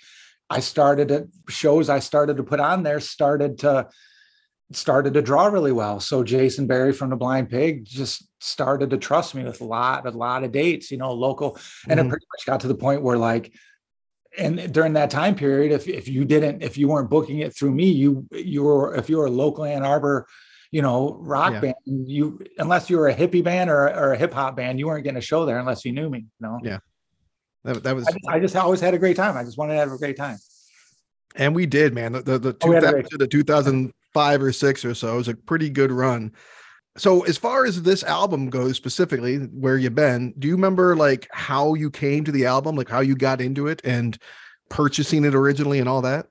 I 0.51 0.61
started 0.61 1.11
at 1.13 1.25
shows 1.49 1.89
I 1.89 1.99
started 2.01 2.39
to 2.39 2.43
put 2.43 2.59
on 2.61 2.83
there 2.83 3.01
started 3.01 3.59
to 3.59 3.89
started 4.73 5.15
to 5.15 5.23
draw 5.23 5.47
really 5.47 5.73
well. 5.73 5.99
So 6.01 6.23
Jason 6.23 6.67
Barry 6.67 6.93
from 6.93 7.09
the 7.11 7.17
Blind 7.17 7.49
Pig 7.49 7.85
just 7.87 8.29
started 8.41 8.91
to 8.91 8.99
trust 8.99 9.35
me 9.35 9.43
with 9.45 9.61
a 9.63 9.65
lot, 9.65 10.07
a 10.07 10.11
lot 10.11 10.45
of 10.45 10.53
dates, 10.53 10.91
you 10.91 10.99
know, 10.99 11.13
local. 11.13 11.57
And 11.89 11.99
Mhm. 11.99 12.05
it 12.05 12.09
pretty 12.11 12.27
much 12.35 12.47
got 12.47 12.61
to 12.61 12.69
the 12.69 12.75
point 12.75 13.03
where 13.03 13.17
like, 13.17 13.53
and 14.39 14.73
during 14.73 14.93
that 14.95 15.11
time 15.11 15.35
period, 15.35 15.73
if 15.73 15.89
if 15.89 16.09
you 16.09 16.25
didn't, 16.25 16.63
if 16.63 16.79
you 16.79 16.89
weren't 16.89 17.11
booking 17.11 17.41
it 17.41 17.55
through 17.57 17.73
me, 17.73 17.87
you 17.91 18.27
you 18.33 18.63
were 18.63 18.95
if 18.95 19.11
you 19.11 19.19
were 19.19 19.27
a 19.27 19.31
local 19.31 19.65
Ann 19.65 19.85
Arbor, 19.85 20.27
you 20.71 20.83
know, 20.83 21.17
rock 21.21 21.53
Yeah. 21.55 21.61
band, 21.61 21.75
you 21.87 22.41
unless 22.59 22.89
you 22.89 22.99
were 22.99 23.09
a 23.09 23.15
hippie 23.15 23.43
band 23.43 23.69
or, 23.71 23.89
or 23.89 24.13
a 24.13 24.17
hip 24.19 24.33
hop 24.33 24.57
band, 24.57 24.79
you 24.79 24.87
weren't 24.87 25.05
getting 25.05 25.19
a 25.19 25.23
show 25.23 25.45
there 25.45 25.59
unless 25.59 25.85
you 25.85 25.93
knew 25.93 26.09
me. 26.09 26.19
You 26.19 26.27
know, 26.47 26.59
Yeah. 26.63 26.79
That, 27.65 27.83
that 27.83 27.95
was, 27.97 28.07
I, 28.07 28.13
just, 28.13 28.29
I 28.29 28.41
just 28.41 28.57
always 28.57 28.81
had 28.81 28.95
a 28.95 28.99
great 28.99 29.17
time. 29.17 29.37
I 29.37 29.43
just 29.45 29.59
wanted 29.59 29.75
to 29.75 29.81
have 29.81 29.93
a 29.93 29.99
great 29.99 30.17
time. 30.17 30.39
and 31.37 31.55
we 31.55 31.67
did, 31.67 31.93
man. 31.93 32.13
The 32.13 32.23
the, 32.23 32.39
the, 32.39 32.57
Oh, 32.63 32.69
we 32.71 32.75
2000, 32.77 33.19
the 33.19 33.27
2005 33.27 34.43
or 34.43 34.53
six 34.53 34.85
or 34.85 34.95
so 34.95 35.15
it 35.15 35.17
was 35.17 35.29
a 35.29 35.35
pretty 35.35 35.69
good 35.71 35.91
run. 35.91 36.33
So 36.99 37.23
as 37.23 37.39
far 37.39 37.65
as 37.65 37.83
this 37.83 38.03
album 38.03 38.51
goes 38.51 38.77
specifically, 38.77 39.37
where 39.37 39.79
you've 39.79 39.95
been? 39.95 40.35
Do 40.39 40.49
you 40.49 40.55
remember 40.55 40.97
like 40.97 41.29
how 41.31 41.75
you 41.75 41.91
came 41.91 42.25
to 42.25 42.33
the 42.33 42.47
album, 42.47 42.77
like 42.77 42.89
how 42.89 43.01
you 43.01 43.15
got 43.15 43.41
into 43.41 43.69
it 43.69 43.81
and 43.85 44.19
purchasing 44.69 45.25
it 45.25 45.35
originally 45.35 45.79
and 45.79 45.89
all 45.89 46.03
that? 46.03 46.27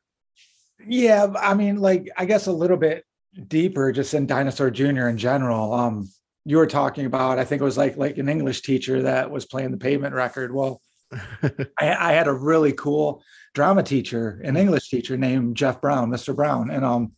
Yeah, 0.85 1.27
I 1.39 1.53
mean, 1.53 1.77
like 1.77 2.09
I 2.17 2.25
guess 2.25 2.47
a 2.47 2.51
little 2.51 2.77
bit 2.77 3.05
deeper, 3.47 3.91
just 3.91 4.13
in 4.13 4.27
Dinosaur 4.27 4.69
Jr. 4.69 5.07
in 5.07 5.17
general. 5.17 5.73
Um, 5.73 6.09
you 6.45 6.57
were 6.57 6.67
talking 6.67 7.05
about, 7.05 7.39
I 7.39 7.45
think 7.45 7.61
it 7.61 7.65
was 7.65 7.77
like 7.77 7.97
like 7.97 8.17
an 8.17 8.29
English 8.29 8.61
teacher 8.61 9.03
that 9.03 9.31
was 9.31 9.45
playing 9.45 9.71
the 9.71 9.77
pavement 9.77 10.15
record. 10.15 10.53
Well, 10.53 10.81
I, 11.43 11.61
I 11.79 12.11
had 12.13 12.27
a 12.27 12.33
really 12.33 12.73
cool 12.73 13.23
drama 13.53 13.83
teacher, 13.83 14.41
an 14.43 14.57
English 14.57 14.89
teacher 14.89 15.17
named 15.17 15.57
Jeff 15.57 15.81
Brown, 15.81 16.09
Mr. 16.09 16.35
Brown, 16.35 16.69
and 16.69 16.85
um, 16.85 17.13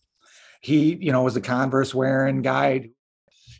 he, 0.62 0.96
you 0.96 1.12
know, 1.12 1.24
was 1.24 1.36
a 1.36 1.42
Converse 1.42 1.94
wearing 1.94 2.42
guy. 2.42 2.90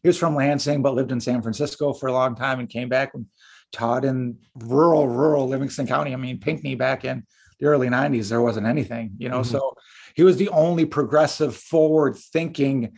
He 0.02 0.10
was 0.10 0.18
from 0.18 0.36
Lansing, 0.36 0.82
but 0.82 0.94
lived 0.96 1.12
in 1.12 1.20
San 1.20 1.42
Francisco 1.42 1.94
for 1.94 2.08
a 2.08 2.14
long 2.14 2.36
time 2.36 2.60
and 2.60 2.70
came 2.70 2.90
back 2.90 3.14
and 3.14 3.26
taught 3.72 4.06
in 4.06 4.38
rural, 4.56 5.08
rural 5.08 5.48
Livingston 5.48 5.88
County. 5.88 6.14
I 6.14 6.16
mean, 6.16 6.40
Pinckney 6.40 6.76
back 6.76 7.06
in 7.06 7.24
the 7.60 7.68
early 7.68 7.90
90s, 7.90 8.30
there 8.30 8.42
wasn't 8.42 8.66
anything, 8.68 9.12
you 9.18 9.30
know. 9.30 9.42
Mhm. 9.42 9.46
So 9.46 9.76
he 10.16 10.24
was 10.24 10.38
the 10.38 10.50
only 10.50 10.86
progressive, 10.86 11.56
forward 11.56 12.16
thinking. 12.16 12.98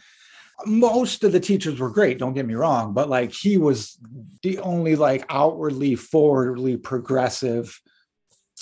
Most 0.65 1.23
of 1.23 1.31
the 1.31 1.39
teachers 1.39 1.79
were 1.79 1.89
great, 1.89 2.19
don't 2.19 2.33
get 2.33 2.45
me 2.45 2.53
wrong, 2.53 2.93
but 2.93 3.09
like 3.09 3.31
he 3.33 3.57
was 3.57 3.97
the 4.43 4.59
only 4.59 4.95
like 4.95 5.25
outwardly, 5.29 5.95
forwardly 5.95 6.77
progressive 6.77 7.79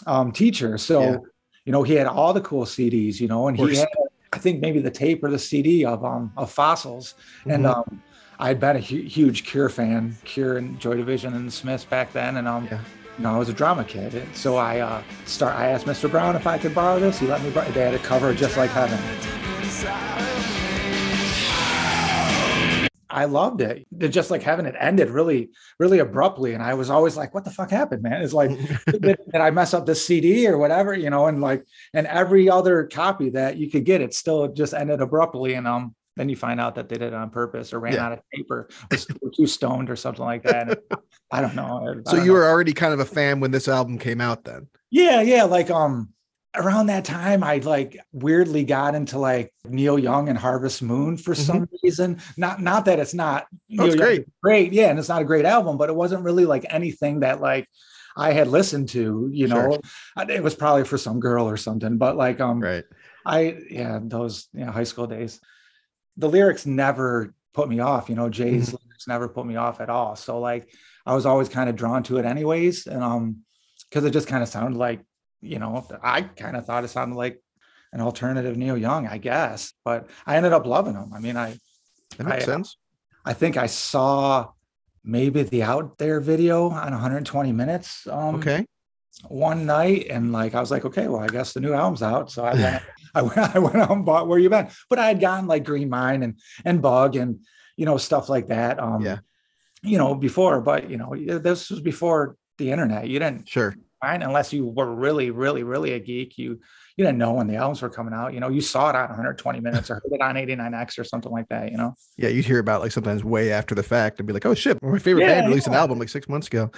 um, 0.07 0.31
teacher. 0.31 0.77
So, 0.77 1.01
Yeah. 1.03 1.17
you 1.65 1.71
know, 1.73 1.83
he 1.83 1.93
had 1.95 2.07
all 2.07 2.33
the 2.33 2.39
cool 2.41 2.65
CDs, 2.65 3.19
you 3.19 3.27
know, 3.27 3.49
and 3.49 3.57
he 3.57 3.75
had, 3.75 3.89
I 4.31 4.37
think 4.37 4.61
maybe 4.61 4.79
the 4.79 4.89
tape 4.91 5.21
or 5.25 5.29
the 5.29 5.37
CD 5.39 5.83
of 5.83 6.05
um 6.05 6.31
of 6.37 6.49
fossils. 6.51 7.15
And 7.45 7.65
Mhm. 7.65 7.75
um, 7.75 8.01
I'd 8.41 8.59
been 8.59 8.77
a 8.77 8.79
hu- 8.79 9.01
huge 9.03 9.43
Cure 9.43 9.67
fan, 9.69 10.17
Cure 10.23 10.57
and 10.57 10.79
Joy 10.79 10.95
Division 10.95 11.33
and 11.33 11.45
the 11.47 11.51
Smiths 11.51 11.83
back 11.83 12.13
then. 12.13 12.37
And 12.37 12.47
um, 12.47 12.65
Yeah. 12.71 12.79
you 13.17 13.23
know, 13.23 13.35
I 13.35 13.37
was 13.37 13.49
a 13.49 13.53
drama 13.53 13.83
kid. 13.83 14.15
And 14.15 14.33
so 14.35 14.55
I 14.55 14.79
uh, 14.79 15.03
start. 15.25 15.55
I 15.55 15.67
asked 15.67 15.85
Mr. 15.85 16.09
Brown 16.09 16.35
if 16.37 16.47
I 16.47 16.57
could 16.57 16.73
borrow 16.73 16.99
this. 16.99 17.19
He 17.19 17.27
let 17.27 17.43
me. 17.43 17.49
Borrow, 17.49 17.69
they 17.71 17.81
had 17.81 17.93
a 17.93 17.99
cover 17.99 18.33
just 18.33 18.55
like 18.55 18.69
Heaven. 18.71 18.97
I 23.11 23.25
loved 23.25 23.59
it. 23.61 23.87
It 23.99 24.09
just 24.09 24.29
like 24.29 24.43
heaven, 24.43 24.67
it 24.67 24.75
ended 24.79 25.09
really, 25.09 25.49
really 25.79 25.97
abruptly. 25.97 26.53
And 26.53 26.61
I 26.61 26.75
was 26.75 26.91
always 26.91 27.17
like, 27.17 27.33
what 27.33 27.43
the 27.43 27.49
fuck 27.49 27.71
happened, 27.71 28.03
man? 28.03 28.21
It's 28.21 28.33
like, 28.33 28.51
did, 28.85 29.01
did 29.01 29.35
I 29.35 29.49
mess 29.49 29.73
up 29.73 29.87
this 29.87 30.05
CD 30.05 30.47
or 30.47 30.59
whatever, 30.59 30.93
you 30.93 31.09
know? 31.09 31.25
And 31.25 31.41
like, 31.41 31.65
and 31.95 32.05
every 32.05 32.49
other 32.51 32.85
copy 32.85 33.31
that 33.31 33.57
you 33.57 33.69
could 33.71 33.83
get, 33.83 34.01
it 34.01 34.13
still 34.13 34.47
just 34.53 34.75
ended 34.75 35.01
abruptly. 35.01 35.55
And 35.55 35.67
um, 35.67 35.95
then 36.19 36.27
you 36.27 36.35
find 36.35 36.59
out 36.59 36.75
that 36.75 36.89
they 36.89 36.97
did 36.97 37.07
it 37.07 37.13
on 37.13 37.29
purpose 37.29 37.71
or 37.71 37.79
ran 37.79 37.93
Yeah. 37.93 38.05
out 38.07 38.11
of 38.11 38.19
paper, 38.33 38.67
or 38.91 38.97
were 39.21 39.31
too 39.35 39.47
stoned 39.47 39.89
or 39.89 39.95
something 39.95 40.25
like 40.25 40.43
that. 40.43 40.67
And 40.69 40.99
I 41.31 41.39
don't 41.41 41.55
know. 41.55 41.77
I 42.05 42.09
So 42.09 42.17
don't 42.17 42.25
you 42.25 42.33
know. 42.33 42.39
were 42.39 42.45
already 42.49 42.73
kind 42.73 42.93
of 42.93 42.99
a 42.99 43.05
fan 43.05 43.39
when 43.39 43.51
this 43.51 43.67
album 43.69 43.97
came 43.97 44.19
out 44.19 44.43
then. 44.43 44.67
Yeah, 44.91 45.21
yeah. 45.21 45.43
Like 45.45 45.69
um 45.71 46.09
around 46.55 46.87
that 46.87 47.05
time 47.05 47.43
I 47.43 47.57
like 47.59 47.97
weirdly 48.11 48.63
got 48.65 48.95
into 48.95 49.17
like 49.19 49.53
Neil 49.65 49.97
Young 49.99 50.27
and 50.29 50.37
Harvest 50.37 50.81
Moon 50.81 51.15
for 51.15 51.33
some 51.35 51.69
reason. 51.83 52.19
Not 52.37 52.61
not 52.61 52.83
that 52.85 52.99
it's 52.99 53.13
not 53.13 53.45
Mm-hmm. 53.71 53.79
Oh, 53.81 53.85
it's 53.85 53.95
great. 53.95 54.25
great. 54.43 54.73
Yeah, 54.73 54.89
and 54.89 54.99
it's 54.99 55.09
not 55.09 55.21
a 55.21 55.25
great 55.25 55.45
album, 55.45 55.77
but 55.77 55.89
it 55.89 55.95
wasn't 55.95 56.23
really 56.23 56.45
like 56.45 56.65
anything 56.69 57.21
that 57.21 57.39
like 57.39 57.67
I 58.17 58.33
had 58.33 58.47
listened 58.49 58.89
to, 58.89 59.29
you 59.31 59.47
know. 59.47 59.79
I- 60.17 60.23
It 60.29 60.43
was 60.43 60.55
probably 60.55 60.83
for 60.83 60.97
some 60.97 61.19
girl 61.21 61.47
or 61.47 61.55
something, 61.55 61.97
but 61.97 62.17
like 62.17 62.41
um 62.41 62.59
Right. 62.59 62.83
I 63.25 63.57
yeah, 63.69 63.99
those 64.01 64.47
you 64.53 64.65
know, 64.65 64.71
high 64.71 64.83
school 64.85 65.05
days. 65.07 65.39
The 66.19 66.29
lyrics 66.29 66.65
never 66.65 67.33
put 67.53 67.67
me 67.69 67.79
off, 67.79 68.09
you 68.09 68.15
know, 68.15 68.29
Jay's 68.29 68.67
lyrics 68.73 69.07
never 69.07 69.27
put 69.27 69.45
me 69.45 69.55
off 69.55 69.81
at 69.81 69.89
all. 69.89 70.15
So 70.15 70.39
like 70.39 70.69
I 71.05 71.15
was 71.15 71.25
always 71.25 71.49
kind 71.49 71.69
of 71.69 71.75
drawn 71.75 72.03
to 72.03 72.17
it 72.17 72.25
anyways. 72.25 72.85
And 72.87 73.03
um 73.03 73.37
because 73.89 74.03
it 74.05 74.11
just 74.11 74.27
kind 74.27 74.43
of 74.43 74.49
sounded 74.49 74.77
like, 74.77 74.99
you 75.41 75.57
know, 75.57 75.87
I 76.03 76.21
kind 76.21 76.55
of 76.55 76.65
thought 76.65 76.83
it 76.83 76.89
sounded 76.89 77.15
like 77.15 77.41
an 77.93 78.01
alternative 78.01 78.55
Neil 78.55 78.77
Young, 78.77 79.07
I 79.07 79.17
guess. 79.17 79.73
But 79.83 80.09
I 80.27 80.35
ended 80.37 80.53
up 80.53 80.65
loving 80.67 80.93
him. 80.93 81.11
I 81.13 81.19
mean, 81.19 81.37
I 81.37 81.57
That 82.17 82.27
makes 82.27 82.43
I- 82.43 82.45
sense. 82.53 82.77
I 83.25 83.33
think 83.33 83.57
I 83.57 83.65
saw 83.67 84.51
maybe 85.03 85.43
the 85.43 85.63
out 85.63 85.97
there 85.97 86.19
video 86.19 86.69
on 86.69 86.91
120 86.91 87.51
minutes. 87.53 88.05
Um 88.07 88.35
Okay. 88.35 88.65
one 89.27 89.65
night 89.65 90.07
and 90.09 90.31
like 90.31 90.53
I 90.55 90.59
was 90.59 90.71
like, 90.71 90.85
okay, 90.85 91.07
well, 91.07 91.21
I 91.21 91.27
guess 91.27 91.53
the 91.53 91.61
new 91.61 91.73
album's 91.73 92.03
out. 92.03 92.29
So 92.29 92.43
I 92.45 92.53
went, 92.53 92.83
I 93.15 93.21
went, 93.23 93.37
I 93.37 93.59
went 93.59 93.75
out 93.77 93.91
and 93.91 94.05
bought 94.05 94.27
Where 94.27 94.39
You 94.39 94.49
Been. 94.49 94.69
But 94.89 94.99
I 94.99 95.07
had 95.07 95.19
gotten 95.19 95.47
like 95.47 95.63
Green 95.65 95.89
Mind 95.89 96.23
and 96.23 96.39
and 96.65 96.81
Bug 96.81 97.15
and 97.15 97.39
you 97.77 97.85
know 97.85 97.97
stuff 97.97 98.29
like 98.29 98.47
that. 98.47 98.79
Um, 98.79 99.01
Yeah. 99.01 99.19
You 99.81 99.97
know 99.97 100.13
before, 100.15 100.59
but 100.61 100.89
you 100.89 100.97
know 100.97 101.15
this 101.39 101.69
was 101.69 101.79
before 101.79 102.35
the 102.57 102.71
internet. 102.71 103.07
You 103.07 103.19
didn't 103.19 103.47
Sure. 103.47 103.73
find 104.01 104.21
unless 104.23 104.51
you 104.51 104.65
were 104.65 104.93
really, 104.93 105.31
really, 105.31 105.63
really 105.63 105.93
a 105.93 105.99
geek. 105.99 106.37
You 106.37 106.59
you 106.97 107.05
didn't 107.05 107.17
know 107.17 107.31
when 107.31 107.47
the 107.47 107.55
albums 107.55 107.81
were 107.81 107.89
coming 107.89 108.13
out. 108.13 108.33
You 108.33 108.41
know, 108.41 108.49
you 108.49 108.59
saw 108.59 108.89
it 108.89 108.95
on 108.97 109.07
120 109.07 109.61
minutes 109.61 109.89
or 109.89 109.95
heard 109.95 110.11
it 110.11 110.21
on 110.21 110.35
89X 110.35 110.99
or 110.99 111.05
something 111.05 111.31
like 111.31 111.47
that. 111.47 111.71
You 111.71 111.77
know. 111.77 111.93
Yeah, 112.17 112.27
you'd 112.27 112.43
hear 112.43 112.59
about 112.59 112.81
like 112.81 112.91
sometimes 112.91 113.23
way 113.23 113.53
after 113.53 113.73
the 113.73 113.83
fact 113.83 114.19
and 114.19 114.27
be 114.27 114.33
like, 114.33 114.45
"Oh 114.45 114.53
shit, 114.53 114.77
my 114.83 114.99
favorite 114.99 115.23
Yeah, 115.23 115.35
band 115.35 115.47
released 115.47 115.67
an 115.67 115.73
album 115.75 115.97
like 115.97 116.09
six 116.09 116.27
months 116.27 116.47
ago." 116.47 116.69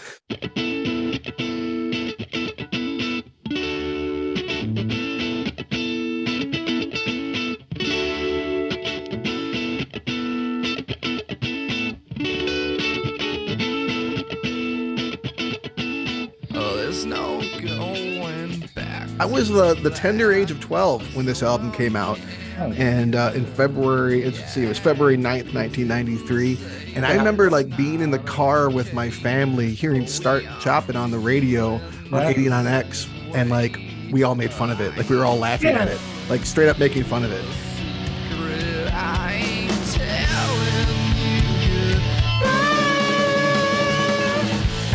I 19.21 19.25
was 19.25 19.49
the 19.49 19.75
the 19.75 19.91
tender 19.91 20.31
age 20.33 20.49
of 20.49 20.59
twelve 20.59 21.15
when 21.15 21.27
this 21.27 21.43
album 21.43 21.71
came 21.71 21.95
out, 21.95 22.19
Oh, 22.59 22.71
and 22.73 23.15
uh, 23.15 23.31
in 23.35 23.45
February, 23.45 24.25
let's 24.25 24.51
see, 24.53 24.63
it 24.65 24.67
was 24.67 24.77
February 24.79 25.15
9th, 25.17 25.53
nineteen 25.53 25.87
ninety 25.87 26.15
three, 26.17 26.57
and 26.95 27.05
I 27.05 27.15
remember 27.15 27.51
like 27.51 27.75
being 27.77 28.01
in 28.01 28.09
the 28.09 28.19
car 28.19 28.69
with 28.71 28.93
my 28.93 29.11
family, 29.11 29.73
hearing 29.75 30.07
"Start 30.07 30.43
Chopping" 30.59 30.95
on 30.95 31.11
the 31.11 31.19
radio 31.19 31.75
on 32.11 32.21
Yeah. 32.23 32.33
89X, 32.33 33.07
and 33.35 33.51
like 33.51 33.77
we 34.11 34.23
all 34.23 34.33
made 34.35 34.51
fun 34.51 34.71
of 34.71 34.81
it, 34.81 34.97
like 34.97 35.07
we 35.07 35.15
were 35.15 35.25
all 35.25 35.37
laughing 35.37 35.69
at 35.75 35.87
it, 35.87 35.99
like 36.27 36.43
straight 36.45 36.67
up 36.69 36.79
making 36.79 37.03
fun 37.03 37.23
of 37.23 37.31
it. 37.31 37.45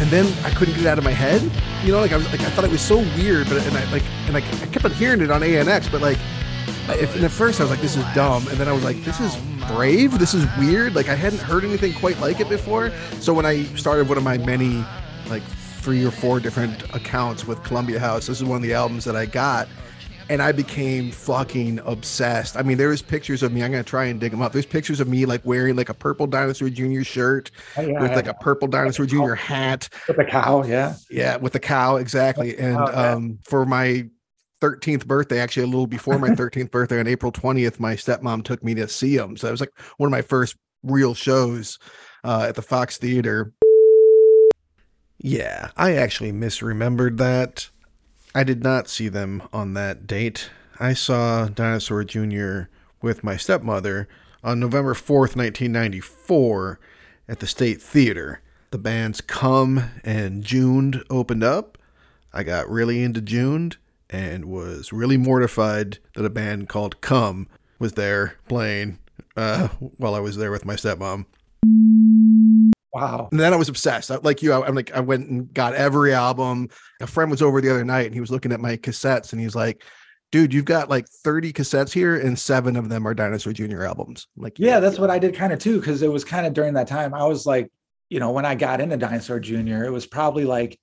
And 0.06 0.12
then 0.12 0.44
I 0.44 0.50
couldn't 0.50 0.74
get 0.74 0.84
it 0.84 0.86
out 0.86 0.98
of 0.98 1.04
my 1.04 1.10
head. 1.10 1.42
You 1.84 1.90
know, 1.90 1.98
like 1.98 2.12
I 2.12 2.16
was 2.16 2.30
like 2.30 2.40
I 2.40 2.50
thought 2.50 2.64
it 2.64 2.70
was 2.70 2.80
so 2.80 2.98
weird, 3.16 3.48
but 3.48 3.60
and 3.66 3.76
I 3.76 3.90
like 3.90 4.04
and 4.28 4.36
I, 4.36 4.38
I 4.38 4.66
kept 4.66 4.84
on 4.84 4.92
hearing 4.92 5.20
it 5.20 5.32
on 5.32 5.40
89X, 5.40 5.90
but 5.90 6.00
like 6.00 6.16
if, 6.90 7.16
and 7.16 7.24
at 7.24 7.32
first 7.32 7.58
I 7.58 7.64
was 7.64 7.72
like 7.72 7.80
this 7.80 7.96
is 7.96 8.04
dumb, 8.14 8.46
and 8.46 8.56
then 8.56 8.68
I 8.68 8.72
was 8.72 8.84
like 8.84 9.02
this 9.02 9.18
is 9.18 9.36
brave, 9.66 10.16
this 10.20 10.32
is 10.32 10.46
weird. 10.58 10.94
Like 10.94 11.08
I 11.08 11.16
hadn't 11.16 11.40
heard 11.40 11.64
anything 11.64 11.92
quite 11.92 12.20
like 12.20 12.38
it 12.38 12.48
before. 12.48 12.92
So 13.18 13.34
when 13.34 13.44
I 13.44 13.64
started 13.74 14.08
one 14.08 14.16
of 14.16 14.22
my 14.22 14.38
many 14.38 14.84
like 15.28 15.42
three 15.42 16.06
or 16.06 16.12
four 16.12 16.38
different 16.38 16.84
accounts 16.94 17.44
with 17.44 17.60
Columbia 17.64 17.98
House, 17.98 18.28
this 18.28 18.40
is 18.40 18.44
one 18.44 18.58
of 18.58 18.62
the 18.62 18.74
albums 18.74 19.04
that 19.06 19.16
I 19.16 19.26
got. 19.26 19.66
And 20.28 20.42
I 20.42 20.50
became 20.50 21.12
fucking 21.12 21.78
obsessed. 21.84 22.56
I 22.56 22.62
mean, 22.62 22.78
there 22.78 22.88
was 22.88 23.00
pictures 23.00 23.44
of 23.44 23.52
me. 23.52 23.62
I'm 23.62 23.70
gonna 23.70 23.84
try 23.84 24.06
and 24.06 24.18
dig 24.18 24.32
them 24.32 24.42
up. 24.42 24.52
There's 24.52 24.66
pictures 24.66 24.98
of 24.98 25.06
me 25.06 25.24
like 25.24 25.40
wearing 25.44 25.76
like 25.76 25.88
a 25.88 25.94
purple 25.94 26.26
dinosaur 26.26 26.68
junior 26.68 27.04
shirt 27.04 27.52
yeah, 27.76 28.00
with 28.02 28.10
like 28.10 28.26
a 28.26 28.34
purple 28.34 28.66
dinosaur 28.66 29.06
junior 29.06 29.36
hat. 29.36 29.88
with 30.08 30.18
a 30.18 30.24
cow. 30.24 30.64
Yeah. 30.64 30.96
Yeah, 31.10 31.36
with 31.36 31.52
the 31.52 31.60
cow 31.60 31.96
exactly. 31.96 32.58
And 32.58 32.76
Oh, 32.76 32.90
yeah. 32.90 33.12
um, 33.12 33.38
for 33.44 33.64
my 33.64 34.08
13th 34.60 35.06
birthday, 35.06 35.38
actually 35.38 35.62
a 35.62 35.66
little 35.66 35.86
before 35.86 36.18
my 36.18 36.28
13th 36.30 36.72
birthday 36.72 36.98
on 36.98 37.06
April 37.06 37.30
20th, 37.30 37.78
my 37.78 37.94
stepmom 37.94 38.42
took 38.42 38.64
me 38.64 38.74
to 38.74 38.88
see 38.88 39.16
him. 39.16 39.36
So 39.36 39.46
it 39.46 39.52
was 39.52 39.60
like 39.60 39.72
one 39.98 40.08
of 40.08 40.12
my 40.12 40.22
first 40.22 40.56
real 40.82 41.14
shows 41.14 41.78
uh, 42.24 42.46
at 42.48 42.56
the 42.56 42.62
Fox 42.62 42.98
Theater. 42.98 43.52
Yeah, 45.18 45.70
I 45.76 45.94
actually 45.96 46.32
misremembered 46.32 47.16
that. 47.18 47.70
I 48.36 48.44
did 48.44 48.62
not 48.62 48.86
see 48.86 49.08
them 49.08 49.44
on 49.50 49.72
that 49.72 50.06
date. 50.06 50.50
I 50.78 50.92
saw 50.92 51.46
Dinosaur 51.46 52.04
Jr. 52.04 52.64
with 53.00 53.24
my 53.24 53.38
stepmother 53.38 54.08
on 54.44 54.60
November 54.60 54.92
4th, 54.92 55.34
1994, 55.36 56.78
at 57.30 57.40
the 57.40 57.46
State 57.46 57.80
Theater. 57.80 58.42
The 58.72 58.78
bands 58.78 59.22
Come 59.22 59.90
and 60.04 60.44
Juned 60.44 61.02
opened 61.08 61.44
up. 61.44 61.78
I 62.30 62.42
got 62.42 62.68
really 62.68 63.02
into 63.02 63.22
Juned 63.22 63.76
and 64.10 64.44
was 64.44 64.92
really 64.92 65.16
mortified 65.16 65.96
that 66.14 66.26
a 66.26 66.28
band 66.28 66.68
called 66.68 67.00
Come 67.00 67.48
was 67.78 67.92
there 67.92 68.34
playing 68.48 68.98
uh, 69.34 69.68
while 69.96 70.14
I 70.14 70.20
was 70.20 70.36
there 70.36 70.50
with 70.50 70.66
my 70.66 70.74
stepmom. 70.74 71.24
Wow. 72.96 73.28
And 73.30 73.38
then 73.38 73.52
I 73.52 73.56
was 73.56 73.68
obsessed. 73.68 74.10
I- 74.10 74.16
Like 74.22 74.42
you, 74.42 74.52
I, 74.52 74.66
I'm 74.66 74.74
like, 74.74 74.92
I 74.94 75.00
went 75.00 75.28
and 75.28 75.52
got 75.52 75.74
every 75.74 76.14
album. 76.14 76.68
A 77.00 77.06
friend 77.06 77.30
was 77.30 77.42
over 77.42 77.60
the 77.60 77.70
other 77.70 77.84
night 77.84 78.06
and 78.06 78.14
he 78.14 78.20
was 78.20 78.30
looking 78.30 78.52
at 78.52 78.60
my 78.60 78.76
cassettes 78.76 79.32
and 79.32 79.40
he's 79.40 79.54
like, 79.54 79.82
dude, 80.32 80.54
you've 80.54 80.64
got 80.64 80.88
like 80.90 81.06
30 81.08 81.52
cassettes 81.52 81.92
here 81.92 82.16
and 82.16 82.38
seven 82.38 82.74
of 82.76 82.88
them 82.88 83.06
are 83.06 83.14
Dinosaur 83.14 83.52
Jr. 83.52 83.84
albums. 83.84 84.26
I'm 84.36 84.42
like, 84.42 84.58
Yeah, 84.58 84.80
that's 84.80 84.98
what 84.98 85.10
I 85.10 85.18
did 85.18 85.34
kind 85.34 85.52
of 85.52 85.58
too, 85.58 85.78
because 85.78 86.02
it 86.02 86.10
was 86.10 86.24
kind 86.24 86.46
of 86.46 86.54
during 86.54 86.74
that 86.74 86.88
time. 86.88 87.12
I 87.14 87.24
was 87.24 87.46
like, 87.46 87.70
you 88.08 88.18
know, 88.20 88.30
when 88.30 88.46
I 88.46 88.54
got 88.54 88.80
into 88.80 88.96
Dinosaur 88.96 89.40
Jr., 89.40 89.84
it 89.84 89.92
was 89.92 90.06
probably 90.06 90.44
like 90.44 90.78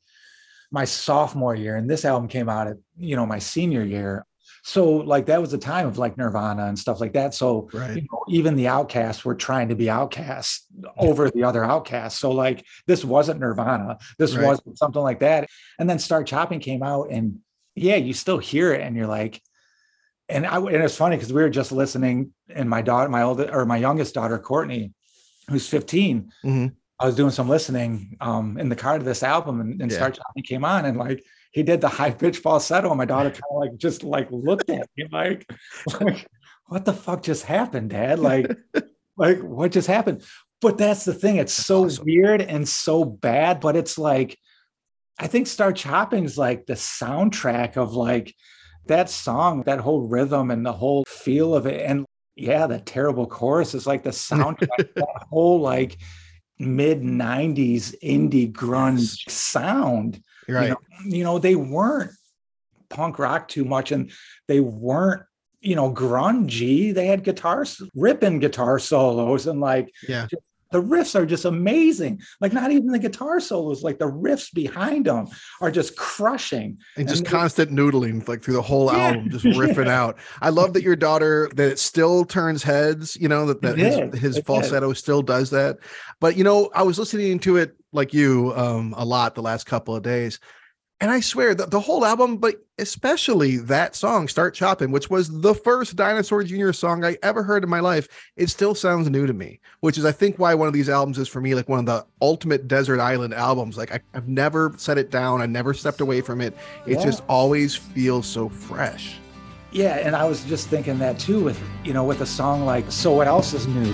my 0.72 0.86
sophomore 0.86 1.56
year, 1.56 1.76
and 1.76 1.90
this 1.90 2.04
album 2.06 2.28
came 2.28 2.50
out 2.50 2.68
at, 2.68 2.78
you 2.98 3.16
know, 3.16 3.26
my 3.26 3.40
senior 3.40 3.84
year. 3.84 4.26
So 4.66 4.94
like 4.96 5.26
that 5.26 5.42
was 5.42 5.52
the 5.52 5.58
time 5.58 5.88
of 5.88 5.98
like 5.98 6.18
Nirvana 6.18 6.66
and 6.68 6.80
stuff 6.80 7.02
like 7.02 7.14
that. 7.14 7.34
So 7.34 7.70
Right. 7.74 7.98
you 7.98 8.02
know, 8.10 8.24
even 8.30 8.56
the 8.56 8.70
outcasts 8.70 9.26
were 9.26 9.36
trying 9.36 9.68
to 9.70 9.76
be 9.76 9.90
outcasts 9.90 10.66
over 10.98 11.30
the 11.30 11.44
other 11.44 11.66
outcasts. 11.66 12.18
So 12.20 12.32
like 12.32 12.66
this 12.88 13.04
wasn't 13.04 13.42
Nirvana. 13.42 13.98
This 14.18 14.34
Right. 14.36 14.46
wasn't 14.46 14.78
something 14.78 15.02
like 15.02 15.20
that. 15.20 15.50
And 15.80 15.90
then 15.90 16.00
Start 16.00 16.28
Chopping 16.28 16.62
came 16.62 16.82
out, 16.82 17.10
and 17.12 17.40
yeah, 17.76 17.98
you 17.98 18.14
still 18.14 18.38
hear 18.38 18.74
it, 18.74 18.82
and 18.82 18.96
you're 18.96 19.08
like, 19.08 19.42
and 20.30 20.46
I 20.48 20.58
and 20.58 20.84
it's 20.84 20.96
funny 20.96 21.18
because 21.18 21.34
we 21.34 21.42
were 21.42 21.50
just 21.50 21.74
listening, 21.74 22.32
and 22.50 22.70
my 22.70 22.82
daughter, 22.82 23.10
my 23.10 23.24
oldest 23.24 23.50
or 23.54 23.66
my 23.66 23.78
youngest 23.78 24.14
daughter, 24.14 24.40
Courtney, 24.40 24.94
who's 25.50 25.68
15, 25.68 26.32
Mhm. 26.46 26.74
I 27.00 27.06
was 27.06 27.16
doing 27.16 27.32
some 27.32 27.50
listening 27.50 28.16
um 28.22 28.58
in 28.58 28.70
the 28.70 28.78
car 28.78 28.98
to 28.98 29.04
this 29.04 29.24
album, 29.24 29.60
and, 29.60 29.82
and 29.82 29.92
Yeah. 29.92 29.98
Start 29.98 30.14
Chopping 30.16 30.44
came 30.44 30.64
on, 30.64 30.86
and 30.86 30.98
like 30.98 31.22
he 31.54 31.64
did 31.64 31.82
the 31.82 31.90
high 31.90 32.12
pitch 32.12 32.40
falsetto, 32.40 32.90
and 32.90 32.98
my 32.98 33.06
daughter 33.06 33.30
kind 33.30 33.44
of 33.50 33.58
like 33.58 33.78
just 33.78 34.04
like 34.04 34.28
looked 34.32 34.70
at 34.70 34.90
me 34.98 35.08
like, 35.12 35.50
like, 36.02 36.28
what 36.66 36.86
the 36.86 36.94
fuck 36.94 37.24
just 37.24 37.46
happened, 37.46 37.92
Dad? 37.92 38.20
Like, 38.20 38.52
like 39.18 39.40
what 39.40 39.72
just 39.72 39.88
happened? 39.88 40.24
But 40.62 40.78
that's 40.78 41.06
the 41.06 41.14
thing; 41.14 41.38
it's 41.38 41.54
so 41.54 41.86
awesome. 41.86 42.06
weird 42.06 42.42
and 42.42 42.68
so 42.68 43.06
bad, 43.06 43.60
but 43.60 43.76
it's 43.76 43.98
like 43.98 44.38
I 45.20 45.28
think 45.28 45.48
Start 45.48 45.76
Chopping's 45.76 46.38
like 46.38 46.66
the 46.66 46.74
soundtrack 46.74 47.78
of 47.78 47.94
like 47.94 48.36
that 48.88 49.10
song, 49.10 49.64
that 49.64 49.80
whole 49.80 50.08
rhythm 50.08 50.52
and 50.52 50.66
the 50.66 50.74
whole 50.74 51.04
feel 51.08 51.56
of 51.56 51.66
it. 51.68 51.82
And 51.82 52.06
yeah, 52.36 52.68
the 52.68 52.80
terrible 52.80 53.28
chorus 53.28 53.76
is 53.76 53.86
like 53.86 54.04
the 54.04 54.10
soundtrack, 54.10 54.94
that 54.96 55.26
whole 55.30 55.62
like 55.62 55.98
mid 56.60 57.02
90s 57.02 57.94
indie 58.04 58.52
grunge 58.52 59.30
sound. 59.30 60.22
Right. 60.48 60.64
You 60.64 60.70
know, 60.70 60.80
you 61.06 61.24
know, 61.24 61.40
they 61.40 61.56
weren't 61.56 62.12
punk 62.90 63.20
rock 63.20 63.48
too 63.48 63.66
much 63.66 63.92
and 63.92 64.12
they 64.48 64.60
weren't, 64.60 65.24
you 65.62 65.76
know, 65.76 65.92
grungy. 65.92 66.94
They 66.94 67.08
had 67.08 67.24
guitars, 67.24 67.82
ripping 67.96 68.40
guitar 68.40 68.80
solos 68.80 69.48
and 69.48 69.60
like 69.60 69.94
Yeah. 70.08 70.28
The 70.74 70.82
riffs 70.82 71.16
are 71.16 71.26
just 71.26 71.46
amazing. 71.46 72.20
Like 72.42 72.52
not 72.52 72.72
even 72.72 72.88
the 72.88 73.00
guitar 73.00 73.40
solos, 73.40 73.84
like 73.84 74.00
the 74.00 74.12
riffs 74.12 74.54
behind 74.54 75.06
them 75.06 75.28
are 75.62 75.72
just 75.72 75.96
crushing. 75.96 76.80
and 76.98 77.08
just 77.08 77.20
And 77.20 77.28
they- 77.28 77.32
constant 77.32 77.72
noodling 77.72 78.28
like 78.28 78.44
through 78.44 78.56
the 78.56 78.62
whole 78.62 78.92
Yeah. 78.92 79.08
album 79.08 79.30
just 79.30 79.46
riffing 79.62 79.86
Yeah. 79.86 80.02
out 80.04 80.18
i 80.42 80.50
love 80.50 80.74
that 80.74 80.84
your 80.84 80.96
daughter 80.96 81.50
that 81.56 81.72
it 81.74 81.80
still 81.80 82.26
turns 82.26 82.64
heads 82.64 83.16
you 83.16 83.28
know 83.30 83.46
that, 83.46 83.62
that 83.62 83.78
his, 83.78 83.96
his 84.20 84.36
It 84.36 84.40
did. 84.40 84.46
falsetto 84.46 84.92
still 84.94 85.22
does 85.22 85.50
that 85.52 85.78
but 86.20 86.36
you 86.36 86.44
know 86.44 86.70
i 86.76 86.82
was 86.84 86.98
listening 87.00 87.40
to 87.40 87.58
it 87.58 87.76
like 87.92 88.14
you 88.14 88.52
um 88.56 88.94
a 88.98 89.06
lot 89.06 89.36
the 89.36 89.42
last 89.42 89.66
couple 89.66 89.96
of 89.96 90.02
days 90.04 90.40
and 91.04 91.12
i 91.12 91.20
swear 91.20 91.54
the, 91.54 91.66
the 91.68 91.80
whole 91.80 92.04
album 92.06 92.38
but 92.38 92.56
especially 92.80 93.58
that 93.58 93.96
song 93.96 94.28
start 94.28 94.54
chopping 94.56 94.90
which 94.90 95.10
was 95.10 95.42
the 95.42 95.54
first 95.54 95.96
dinosaur 95.96 96.44
junior 96.44 96.74
song 96.74 97.04
i 97.04 97.16
ever 97.22 97.44
heard 97.44 97.64
in 97.64 97.70
my 97.70 97.80
life 97.80 98.08
it 98.38 98.50
still 98.50 98.74
sounds 98.74 99.10
new 99.10 99.28
to 99.28 99.34
me 99.34 99.60
which 99.82 99.98
is 99.98 100.06
i 100.06 100.12
think 100.12 100.40
why 100.40 100.56
one 100.56 100.68
of 100.68 100.74
these 100.74 100.90
albums 100.90 101.20
is 101.20 101.28
for 101.28 101.42
me 101.42 101.54
like 101.54 101.68
one 101.70 101.80
of 101.80 101.86
the 101.86 102.06
ultimate 102.22 102.68
desert 102.68 103.00
island 103.02 103.34
albums. 103.34 103.78
Like 103.78 103.92
I, 103.94 104.00
i've 104.14 104.28
never 104.30 104.74
set 104.78 104.98
it 104.98 105.12
down. 105.12 105.42
I 105.42 105.46
never 105.46 105.74
stepped 105.74 106.00
away 106.00 106.22
from 106.22 106.40
it. 106.40 106.56
It 106.88 106.94
Yeah. 106.98 107.04
just 107.04 107.22
always 107.28 107.76
feels 107.76 108.26
so 108.26 108.48
fresh. 108.48 109.16
Yeah, 109.72 109.96
and 110.06 110.16
I 110.16 110.24
was 110.26 110.44
just 110.46 110.70
thinking 110.70 111.00
that 111.00 111.20
too 111.20 111.44
with 111.44 111.60
you 111.84 111.94
know 111.94 112.06
with 112.06 112.22
a 112.22 112.26
song 112.26 112.66
like 112.66 112.90
So 112.92 113.12
What 113.12 113.28
Else 113.28 113.54
Is 113.54 113.68
New. 113.68 113.94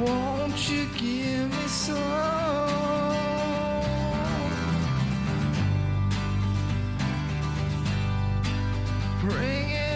Won't 0.00 0.37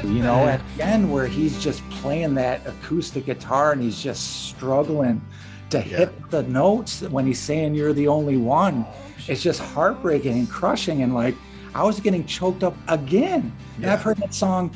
You 0.02 0.22
know, 0.22 0.46
at 0.46 0.60
the 0.76 0.84
end 0.84 1.10
where 1.12 1.26
he's 1.26 1.62
just 1.62 1.88
playing 1.90 2.34
that 2.34 2.66
acoustic 2.66 3.26
guitar 3.26 3.72
and 3.72 3.80
he's 3.80 4.02
just 4.02 4.48
struggling 4.48 5.22
to 5.70 5.80
hit 5.80 6.30
the 6.30 6.42
notes 6.42 7.02
when 7.02 7.26
he's 7.26 7.38
saying 7.38 7.74
you're 7.74 7.92
the 7.92 8.08
only 8.08 8.36
one. 8.36 8.84
It's 9.28 9.42
just 9.42 9.60
heartbreaking 9.60 10.32
and 10.32 10.50
crushing 10.50 11.02
and 11.02 11.14
like 11.14 11.36
I 11.74 11.84
was 11.84 12.00
getting 12.00 12.26
choked 12.26 12.62
up 12.64 12.76
again. 12.88 13.52
And 13.76 13.86
I've 13.86 14.02
heard 14.02 14.18
that 14.18 14.34
song 14.34 14.70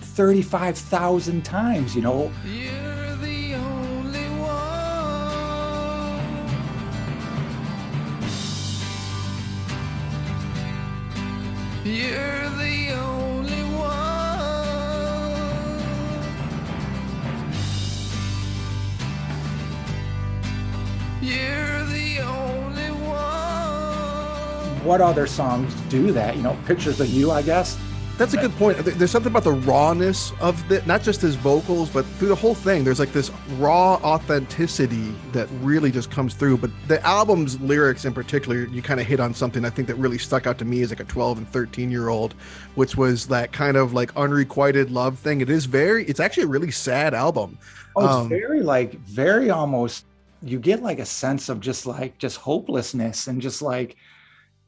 35,000 0.00 1.44
times, 1.44 1.94
you 1.94 2.02
know. 2.02 2.32
You're 2.46 3.16
the 3.16 3.54
only 3.54 4.24
one. 4.38 4.64
You're 11.84 12.39
What 24.84 25.00
other 25.00 25.26
songs 25.26 25.74
do 25.88 26.10
that? 26.12 26.36
You 26.36 26.42
know, 26.42 26.56
Pictures 26.66 27.00
of 27.00 27.08
You, 27.08 27.30
I 27.30 27.42
guess. 27.42 27.78
That's 28.16 28.34
a 28.34 28.36
good 28.36 28.54
point. 28.56 28.76
There's 28.78 29.10
something 29.10 29.32
about 29.32 29.44
the 29.44 29.52
rawness 29.52 30.32
of 30.40 30.68
the, 30.68 30.82
not 30.84 31.02
just 31.02 31.22
his 31.22 31.36
vocals, 31.36 31.88
but 31.88 32.04
through 32.04 32.28
the 32.28 32.34
whole 32.34 32.54
thing. 32.54 32.84
There's 32.84 32.98
like 32.98 33.14
this 33.14 33.30
raw 33.56 33.94
authenticity 33.94 35.14
that 35.32 35.48
really 35.62 35.90
just 35.90 36.10
comes 36.10 36.34
through. 36.34 36.58
But 36.58 36.70
the 36.86 37.02
album's 37.02 37.58
lyrics 37.62 38.04
in 38.04 38.12
particular, 38.12 38.66
you 38.66 38.82
kind 38.82 39.00
of 39.00 39.06
hit 39.06 39.20
on 39.20 39.32
something 39.32 39.64
I 39.64 39.70
think 39.70 39.88
that 39.88 39.94
really 39.94 40.18
stuck 40.18 40.46
out 40.46 40.58
to 40.58 40.66
me 40.66 40.82
as 40.82 40.90
like 40.90 41.00
a 41.00 41.04
12 41.04 41.38
and 41.38 41.48
13 41.48 41.90
year 41.90 42.08
old, 42.08 42.34
which 42.74 42.94
was 42.94 43.26
that 43.28 43.52
kind 43.52 43.78
of 43.78 43.94
like 43.94 44.14
unrequited 44.16 44.90
love 44.90 45.18
thing. 45.18 45.40
It 45.40 45.48
is 45.48 45.64
very, 45.64 46.04
it's 46.04 46.20
actually 46.20 46.42
a 46.44 46.48
really 46.48 46.70
sad 46.70 47.14
album. 47.14 47.56
Oh, 47.96 48.04
it's 48.04 48.14
Um, 48.14 48.28
very 48.28 48.62
like 48.62 48.94
very 49.00 49.48
almost 49.48 50.04
you 50.42 50.58
get 50.58 50.82
like 50.82 50.98
a 50.98 51.06
sense 51.06 51.48
of 51.48 51.60
just 51.60 51.86
like 51.86 52.18
just 52.18 52.36
hopelessness 52.36 53.26
and 53.26 53.42
just 53.42 53.62
like 53.62 53.96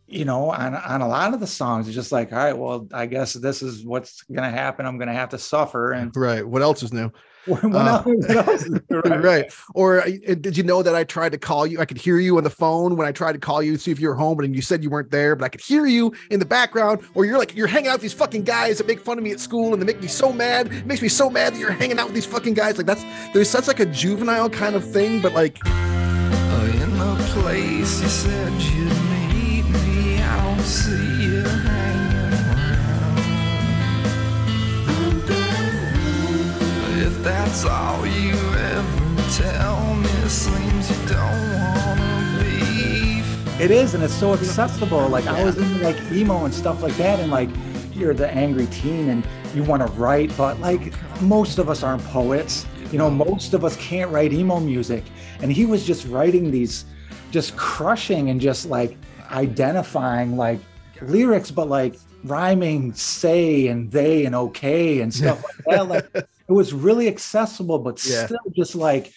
you 0.06 0.24
know 0.24 0.50
on 0.50 0.74
on 0.74 1.00
a 1.00 1.08
lot 1.08 1.32
of 1.32 1.40
the 1.40 1.46
songs 1.46 1.86
it's 1.86 1.94
just 1.94 2.12
like 2.12 2.32
all 2.32 2.38
right 2.38 2.58
well 2.58 2.86
i 2.92 3.06
guess 3.06 3.32
this 3.32 3.62
is 3.62 3.84
what's 3.84 4.22
gonna 4.22 4.50
happen 4.50 4.84
i'm 4.84 4.98
gonna 4.98 5.12
have 5.12 5.30
to 5.30 5.38
suffer 5.38 5.92
and 5.92 6.14
Right. 6.14 6.46
What 6.46 6.62
else 6.62 6.82
is 6.82 6.92
new? 6.92 7.10
what, 7.46 7.64
Uh, 7.64 7.78
else, 7.78 8.04
what 8.06 8.48
else 8.48 8.62
is 8.62 8.80
there, 8.88 9.00
right. 9.20 9.52
Or 9.74 10.02
uh, 10.02 10.10
did 10.40 10.56
you 10.56 10.62
know 10.62 10.82
that 10.82 10.94
I 10.94 11.04
tried 11.04 11.32
to 11.32 11.38
call 11.38 11.66
you? 11.66 11.80
I 11.80 11.84
could 11.84 11.98
hear 11.98 12.18
you 12.18 12.36
on 12.38 12.44
the 12.44 12.50
phone 12.50 12.96
when 12.96 13.06
I 13.06 13.12
tried 13.12 13.32
to 13.32 13.38
call 13.38 13.62
you 13.62 13.72
to 13.72 13.78
see 13.78 13.90
if 13.90 13.98
you 13.98 14.08
were 14.08 14.14
home, 14.14 14.38
and 14.40 14.54
you 14.54 14.62
said 14.62 14.82
you 14.82 14.90
weren't 14.90 15.10
there, 15.10 15.34
but 15.34 15.44
I 15.44 15.48
could 15.48 15.60
hear 15.60 15.86
you 15.86 16.12
in 16.30 16.38
the 16.38 16.46
background. 16.46 17.00
Or 17.14 17.24
you're 17.24 17.38
like, 17.38 17.56
you're 17.56 17.66
hanging 17.66 17.88
out 17.88 17.94
with 17.94 18.02
these 18.02 18.12
fucking 18.12 18.44
guys 18.44 18.78
that 18.78 18.86
make 18.86 19.00
fun 19.00 19.18
of 19.18 19.24
me 19.24 19.32
at 19.32 19.40
school 19.40 19.72
and 19.72 19.82
they 19.82 19.86
make 19.86 20.00
me 20.00 20.08
so 20.08 20.32
mad. 20.32 20.72
It 20.72 20.86
makes 20.86 21.02
me 21.02 21.08
so 21.08 21.28
mad 21.28 21.54
that 21.54 21.58
you're 21.58 21.72
hanging 21.72 21.98
out 21.98 22.06
with 22.06 22.14
these 22.14 22.26
fucking 22.26 22.54
guys. 22.54 22.76
Like 22.76 22.86
that's 22.86 23.04
there's 23.32 23.50
such 23.50 23.66
like 23.66 23.80
a 23.80 23.86
juvenile 23.86 24.48
kind 24.50 24.74
of 24.76 24.88
thing, 24.88 25.20
but 25.20 25.32
like 25.32 25.58
Oh, 25.64 26.66
in 26.82 26.98
the 26.98 27.16
place 27.40 28.00
you 28.02 28.08
said 28.08 28.52
you'd 28.52 28.88
meet 29.10 29.64
me, 29.68 30.22
I 30.22 30.44
don't 30.44 30.60
see 30.64 31.01
that's 37.22 37.64
all 37.64 38.06
you 38.06 38.34
ever 38.34 39.22
tell 39.32 39.94
me, 39.94 40.08
seems 40.28 40.90
you 40.90 41.08
don't 41.08 41.54
wanna 41.54 42.38
be. 42.40 43.62
it 43.62 43.70
is 43.70 43.94
and 43.94 44.02
it's 44.02 44.14
so 44.14 44.32
accessible 44.32 45.08
like 45.08 45.26
i 45.26 45.44
was 45.44 45.56
into 45.56 45.78
like 45.84 45.96
emo 46.12 46.44
and 46.44 46.54
stuff 46.54 46.82
like 46.82 46.96
that 46.96 47.20
and 47.20 47.30
like 47.30 47.48
you're 47.94 48.14
the 48.14 48.30
angry 48.30 48.66
teen 48.66 49.10
and 49.10 49.26
you 49.54 49.62
want 49.62 49.86
to 49.86 49.92
write 49.92 50.34
but 50.36 50.58
like 50.60 50.92
most 51.20 51.58
of 51.58 51.68
us 51.68 51.82
aren't 51.82 52.02
poets. 52.04 52.66
You 52.90 52.98
know 52.98 53.10
most 53.10 53.54
of 53.54 53.64
us 53.64 53.76
can't 53.76 54.10
write 54.10 54.32
emo 54.32 54.60
music. 54.60 55.04
And 55.40 55.52
he 55.52 55.66
was 55.66 55.86
just 55.86 56.06
writing 56.08 56.50
these 56.50 56.84
just 57.30 57.56
crushing 57.56 58.30
and 58.30 58.40
just 58.40 58.66
like 58.66 58.96
identifying 59.30 60.36
like 60.36 60.60
lyrics 61.00 61.50
but 61.50 61.68
like 61.68 61.96
rhyming 62.24 62.92
say 62.92 63.68
and 63.68 63.90
they 63.90 64.24
and 64.26 64.34
okay 64.34 65.00
and 65.00 65.12
stuff 65.12 65.42
like 65.66 65.76
that. 65.76 65.88
Like 65.88 66.28
it 66.48 66.52
was 66.52 66.72
really 66.74 67.08
accessible 67.08 67.78
but 67.78 68.04
Yeah. 68.04 68.26
still 68.26 68.38
just 68.56 68.74
like 68.74 69.12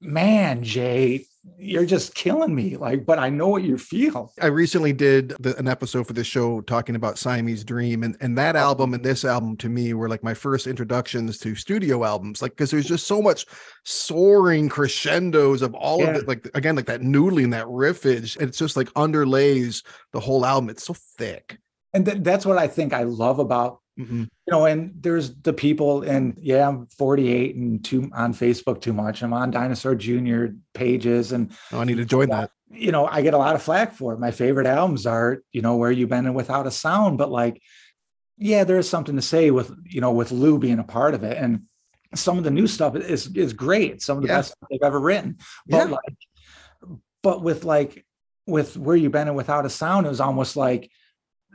man 0.00 0.62
jay 0.62 1.24
you're 1.58 1.86
just 1.86 2.14
killing 2.14 2.52
me 2.54 2.76
like 2.76 3.06
but 3.06 3.18
i 3.20 3.28
know 3.28 3.46
what 3.48 3.62
you 3.62 3.78
feel 3.78 4.32
I 4.42 4.46
recently 4.46 4.92
did 4.92 5.28
the, 5.38 5.56
an 5.58 5.68
episode 5.68 6.06
for 6.06 6.12
this 6.12 6.26
show 6.26 6.60
talking 6.62 6.96
about 6.96 7.18
Siamese 7.18 7.62
Dream, 7.62 8.02
and 8.02 8.16
and 8.20 8.36
that 8.36 8.56
album 8.56 8.94
and 8.94 9.04
this 9.04 9.24
album 9.24 9.56
to 9.58 9.68
me 9.68 9.94
were 9.94 10.08
like 10.08 10.24
my 10.24 10.34
first 10.34 10.66
introductions 10.66 11.38
to 11.38 11.54
studio 11.54 12.02
albums, 12.04 12.42
like 12.42 12.50
because 12.52 12.72
there's 12.72 12.88
just 12.88 13.06
so 13.06 13.22
much 13.22 13.46
soaring 13.84 14.68
crescendos 14.68 15.62
of 15.62 15.72
all 15.74 16.02
of 16.06 16.16
it, 16.16 16.26
like 16.28 16.48
again, 16.54 16.74
like 16.74 16.86
that 16.86 17.00
noodling, 17.00 17.52
that 17.52 17.66
riffage, 17.66 18.36
and 18.36 18.48
it's 18.48 18.58
just 18.58 18.76
like 18.76 18.88
underlays 18.94 19.84
the 20.12 20.20
whole 20.20 20.44
album. 20.44 20.68
It's 20.68 20.84
so 20.84 20.94
thick. 21.16 21.58
and 21.94 22.04
th- 22.04 22.18
that's 22.22 22.44
what 22.44 22.58
i 22.58 22.66
think 22.66 22.92
i 22.92 23.04
love 23.04 23.38
about 23.38 23.78
Mhm. 23.98 24.20
you 24.46 24.50
know 24.52 24.66
and 24.66 24.92
there's 25.00 25.34
the 25.40 25.54
people 25.54 26.02
and 26.02 26.36
yeah 26.38 26.68
i'm 26.68 26.86
48 26.98 27.56
and 27.56 27.82
too 27.82 28.10
on 28.12 28.34
facebook 28.34 28.82
too 28.82 28.92
much 28.92 29.22
i'm 29.22 29.32
on 29.32 29.50
dinosaur 29.50 29.94
junior 29.94 30.54
pages 30.74 31.32
and 31.32 31.50
Oh, 31.72 31.80
I 31.80 31.84
need 31.84 31.96
to 31.96 32.04
join 32.04 32.28
that. 32.28 32.50
you 32.70 32.92
know 32.92 33.06
i 33.06 33.22
get 33.22 33.32
a 33.32 33.38
lot 33.38 33.54
of 33.54 33.62
flack 33.62 33.94
for 33.94 34.12
it 34.12 34.20
my 34.20 34.32
favorite 34.32 34.66
albums 34.66 35.06
are 35.06 35.38
you 35.50 35.62
know 35.62 35.76
where 35.76 35.90
you've 35.90 36.10
been 36.10 36.26
and 36.26 36.34
without 36.34 36.66
a 36.66 36.70
sound 36.70 37.16
but 37.16 37.30
like 37.30 37.62
yeah 38.36 38.64
there's 38.64 38.86
something 38.86 39.16
to 39.16 39.22
say 39.22 39.50
with 39.50 39.72
you 39.86 40.02
know 40.02 40.12
with 40.12 40.30
lou 40.30 40.58
being 40.58 40.78
a 40.78 40.84
part 40.84 41.14
of 41.14 41.24
it 41.24 41.38
and 41.38 41.62
some 42.14 42.36
of 42.36 42.44
the 42.44 42.50
new 42.50 42.66
stuff 42.66 42.94
is 42.96 43.34
is 43.34 43.54
great 43.54 44.02
some 44.02 44.18
of 44.18 44.22
the 44.22 44.28
Yeah. 44.28 44.36
best 44.38 44.54
they've 44.70 44.78
ever 44.82 45.00
written 45.00 45.38
but 45.66 45.88
Yeah. 45.88 45.94
like 45.94 46.16
but 47.22 47.42
with 47.42 47.64
like 47.64 48.04
with 48.46 48.76
where 48.76 48.94
you've 48.94 49.12
been 49.12 49.26
and 49.28 49.36
without 49.36 49.64
a 49.66 49.70
sound 49.70 50.04
it 50.06 50.10
was 50.10 50.20
almost 50.20 50.54
like 50.54 50.90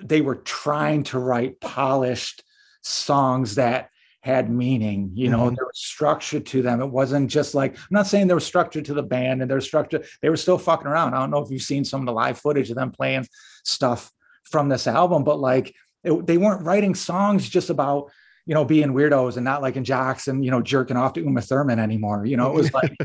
they 0.03 0.21
were 0.21 0.35
trying 0.35 1.03
to 1.03 1.19
write 1.19 1.59
polished 1.59 2.43
songs 2.81 3.55
that 3.55 3.89
had 4.21 4.49
meaning 4.51 5.09
you 5.15 5.29
know 5.29 5.49
Mhm. 5.49 5.55
there 5.55 5.65
was 5.65 5.79
structure 5.79 6.39
to 6.39 6.61
them 6.61 6.79
it 6.81 6.89
wasn't 6.89 7.29
just 7.29 7.55
like 7.55 7.75
i'm 7.75 7.87
not 7.89 8.05
saying 8.07 8.27
there 8.27 8.35
was 8.35 8.45
structure 8.45 8.81
to 8.81 8.93
the 8.93 9.01
band 9.03 9.41
and 9.41 9.49
there 9.49 9.55
was 9.55 9.65
structure 9.65 10.03
they 10.21 10.29
were 10.29 10.37
still 10.37 10.59
fucking 10.59 10.85
around 10.87 11.13
i 11.15 11.19
don't 11.19 11.31
know 11.31 11.39
if 11.39 11.49
you've 11.49 11.61
seen 11.63 11.83
some 11.83 12.01
of 12.01 12.05
the 12.05 12.11
live 12.13 12.37
footage 12.37 12.69
of 12.69 12.75
them 12.75 12.91
playing 12.91 13.25
stuff 13.63 14.11
from 14.43 14.69
this 14.69 14.85
album 14.85 15.23
but 15.23 15.39
like 15.39 15.73
it, 16.03 16.27
they 16.27 16.37
weren't 16.37 16.63
writing 16.63 16.93
songs 16.93 17.49
just 17.49 17.69
about 17.71 18.11
you 18.45 18.53
know 18.53 18.63
being 18.65 18.89
weirdos 18.93 19.37
and 19.37 19.43
not 19.45 19.61
liking 19.63 19.83
jocks 19.83 20.27
and 20.27 20.45
you 20.45 20.51
know 20.51 20.61
jerking 20.61 20.97
off 20.97 21.13
to 21.13 21.21
uma 21.21 21.41
thurman 21.41 21.79
anymore 21.79 22.23
you 22.25 22.37
know 22.37 22.49
it 22.51 22.55
was 22.55 22.71
like 22.79 22.95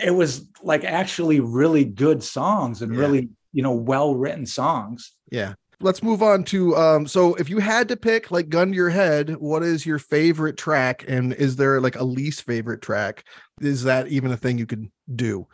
it 0.00 0.10
was 0.10 0.48
like 0.62 0.82
actually 0.84 1.38
really 1.40 1.84
good 1.84 2.22
songs 2.24 2.82
and 2.82 2.92
Yeah. 2.92 3.00
really 3.00 3.28
you 3.52 3.62
know, 3.62 3.72
well 3.72 4.14
written 4.14 4.44
songs. 4.44 5.12
Yeah. 5.32 5.54
Let's 5.80 6.02
move 6.02 6.22
on 6.22 6.42
to 6.44 6.74
um 6.74 7.06
so 7.06 7.34
if 7.34 7.50
you 7.50 7.58
had 7.58 7.88
to 7.88 7.96
pick 7.96 8.30
like 8.30 8.48
gun 8.48 8.70
to 8.70 8.74
your 8.74 8.88
head, 8.88 9.36
what 9.36 9.62
is 9.62 9.84
your 9.84 9.98
favorite 9.98 10.56
track 10.56 11.04
and 11.06 11.34
is 11.34 11.56
there 11.56 11.80
like 11.80 11.96
a 11.96 12.04
least 12.04 12.42
favorite 12.44 12.80
track? 12.80 13.24
Is 13.60 13.82
that 13.84 14.08
even 14.08 14.30
a 14.30 14.36
thing 14.38 14.56
you 14.58 14.66
could 14.66 14.90
do? 15.14 15.46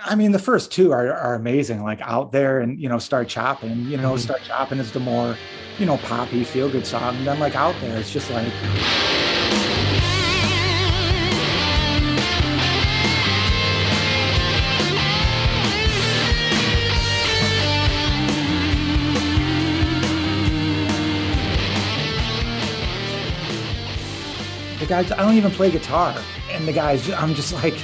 I 0.00 0.14
mean, 0.14 0.30
the 0.32 0.38
first 0.38 0.70
two 0.72 0.92
are, 0.92 1.12
are 1.12 1.34
amazing, 1.34 1.82
like 1.82 2.00
out 2.02 2.30
there 2.30 2.60
and, 2.60 2.80
you 2.80 2.88
know, 2.88 2.98
start 2.98 3.28
chopping, 3.28 3.90
you 3.90 3.96
know, 3.96 4.12
Mhm. 4.12 4.20
start 4.20 4.40
chopping 4.44 4.78
is 4.78 4.92
the 4.92 5.00
more, 5.00 5.34
you 5.78 5.86
know, 5.86 5.96
poppy 5.96 6.44
feel 6.44 6.68
good 6.68 6.86
song. 6.86 7.16
And 7.16 7.26
then 7.26 7.40
like 7.40 7.56
out 7.56 7.74
there, 7.80 7.96
it's 7.98 8.12
just 8.12 8.30
like, 8.30 8.52
guys, 24.88 25.12
I 25.12 25.16
don't 25.18 25.34
even 25.34 25.50
play 25.50 25.70
guitar. 25.70 26.14
And 26.50 26.66
the 26.66 26.72
guys, 26.72 27.10
I'm 27.10 27.34
just 27.34 27.52
like, 27.52 27.74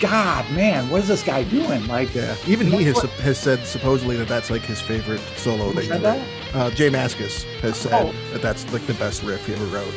God, 0.00 0.44
man, 0.52 0.90
what 0.90 1.00
is 1.02 1.08
this 1.08 1.22
guy 1.22 1.44
doing? 1.44 1.86
Like, 1.86 2.12
Yeah. 2.14 2.36
Even 2.46 2.66
he 2.66 2.82
has 2.84 3.00
has 3.02 3.38
said 3.38 3.64
supposedly 3.64 4.16
that 4.16 4.28
that's 4.28 4.50
like 4.50 4.62
his 4.62 4.80
favorite 4.80 5.20
solo 5.36 5.68
Who 5.70 5.74
that 5.74 5.84
said 5.84 5.96
he 5.96 6.02
that? 6.02 6.54
Uh, 6.54 6.70
Jay 6.70 6.90
Mascis 6.90 7.44
has 7.60 7.76
said 7.78 7.92
Oh. 7.92 8.12
that 8.32 8.42
that's 8.42 8.70
like 8.72 8.86
the 8.86 8.94
best 8.94 9.22
riff 9.22 9.46
he 9.46 9.54
ever 9.54 9.64
wrote. 9.66 9.94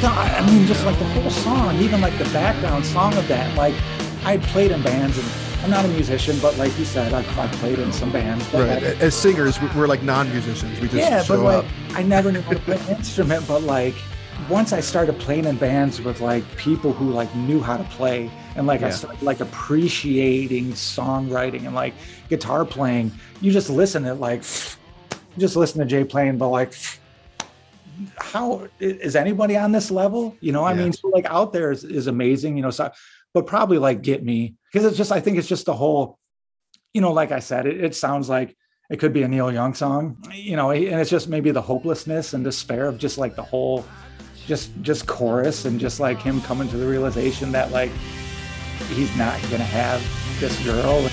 No, 0.00 0.10
I 0.10 0.36
I 0.38 0.46
mean, 0.46 0.64
just 0.66 0.84
like 0.86 0.96
the 0.98 1.04
whole 1.06 1.30
song, 1.30 1.76
even 1.78 2.00
like 2.00 2.16
the 2.18 2.24
background 2.26 2.86
song 2.86 3.12
of 3.14 3.26
that. 3.28 3.56
Like, 3.56 3.74
I 4.24 4.36
played 4.36 4.70
in 4.70 4.80
bands, 4.82 5.18
and 5.18 5.26
I'm 5.64 5.70
not 5.70 5.84
a 5.84 5.88
musician, 5.88 6.38
but 6.40 6.56
like 6.56 6.76
you 6.78 6.84
said, 6.84 7.12
I've, 7.12 7.38
I've 7.38 7.50
played 7.52 7.78
in 7.78 7.92
some 7.92 8.10
bands. 8.10 8.44
Right. 8.54 8.82
As 9.02 9.14
singers, 9.14 9.60
we- 9.60 9.68
we're 9.76 9.86
like 9.88 10.02
non-musicians. 10.02 10.80
We 10.80 10.86
just 10.88 10.94
yeah, 10.94 11.22
show 11.22 11.36
but 11.36 11.42
like, 11.44 11.64
up. 11.64 11.98
I 11.98 12.02
never 12.02 12.30
knew 12.32 12.40
how 12.40 12.52
to 12.52 12.58
play 12.60 12.78
an 12.78 12.88
instrument. 12.96 13.46
But 13.46 13.62
like, 13.62 13.94
once 14.48 14.72
I 14.72 14.80
started 14.80 15.18
playing 15.18 15.44
in 15.44 15.56
bands 15.56 16.00
with 16.00 16.20
like 16.20 16.44
people 16.56 16.92
who 16.92 17.10
like 17.10 17.34
knew 17.34 17.60
how 17.60 17.76
to 17.76 17.84
play, 17.84 18.30
and 18.56 18.66
like 18.66 18.82
I 18.82 18.90
started 18.90 19.20
like 19.22 19.40
appreciating 19.40 20.72
songwriting 20.72 21.66
and 21.66 21.74
like 21.74 21.92
guitar 22.30 22.64
playing, 22.64 23.10
you 23.40 23.50
just 23.52 23.68
listen 23.68 24.04
to 24.04 24.14
like, 24.14 24.42
just 25.38 25.56
listen 25.56 25.80
to 25.80 25.86
Jay 25.86 26.04
playing, 26.04 26.38
but 26.38 26.48
like 26.48 26.72
how 28.20 28.68
is 28.78 29.16
anybody 29.16 29.56
on 29.56 29.72
this 29.72 29.90
level? 29.90 30.36
You 30.40 30.52
know, 30.52 30.62
I 30.62 30.72
Yeah. 30.72 30.84
mean, 30.84 30.92
so 30.92 31.08
like 31.08 31.26
out 31.26 31.52
there 31.52 31.72
is, 31.72 31.82
is 31.82 32.06
amazing, 32.06 32.56
you 32.56 32.62
know, 32.62 32.70
so, 32.70 32.90
but 33.34 33.44
probably 33.46 33.78
like 33.78 34.02
get 34.02 34.24
me 34.24 34.54
because 34.72 34.86
it's 34.86 34.96
just, 34.96 35.12
I 35.12 35.20
think 35.20 35.38
it's 35.38 35.48
just 35.48 35.66
the 35.66 35.74
whole, 35.74 36.18
you 36.92 37.00
know, 37.00 37.12
like 37.12 37.32
I 37.32 37.38
said, 37.38 37.66
it, 37.66 37.82
it 37.82 37.94
sounds 37.94 38.28
like 38.28 38.56
it 38.90 38.98
could 38.98 39.12
be 39.12 39.22
a 39.22 39.28
Neil 39.28 39.52
Young 39.52 39.74
song, 39.74 40.16
you 40.32 40.56
know, 40.56 40.70
and 40.70 41.00
it's 41.00 41.10
just 41.10 41.28
maybe 41.28 41.50
the 41.50 41.62
hopelessness 41.62 42.32
and 42.34 42.44
despair 42.44 42.86
of 42.86 42.98
just 42.98 43.18
like 43.18 43.36
the 43.36 43.42
whole, 43.42 43.84
just, 44.46 44.70
just 44.82 45.06
chorus 45.06 45.64
and 45.64 45.78
just 45.78 46.00
like 46.00 46.20
him 46.20 46.40
coming 46.42 46.68
to 46.68 46.76
the 46.76 46.86
realization 46.86 47.52
that 47.52 47.70
like 47.70 47.90
he's 48.88 49.14
not 49.16 49.38
to 49.42 49.58
have 49.58 50.00
this 50.40 50.58
girl. 50.64 51.08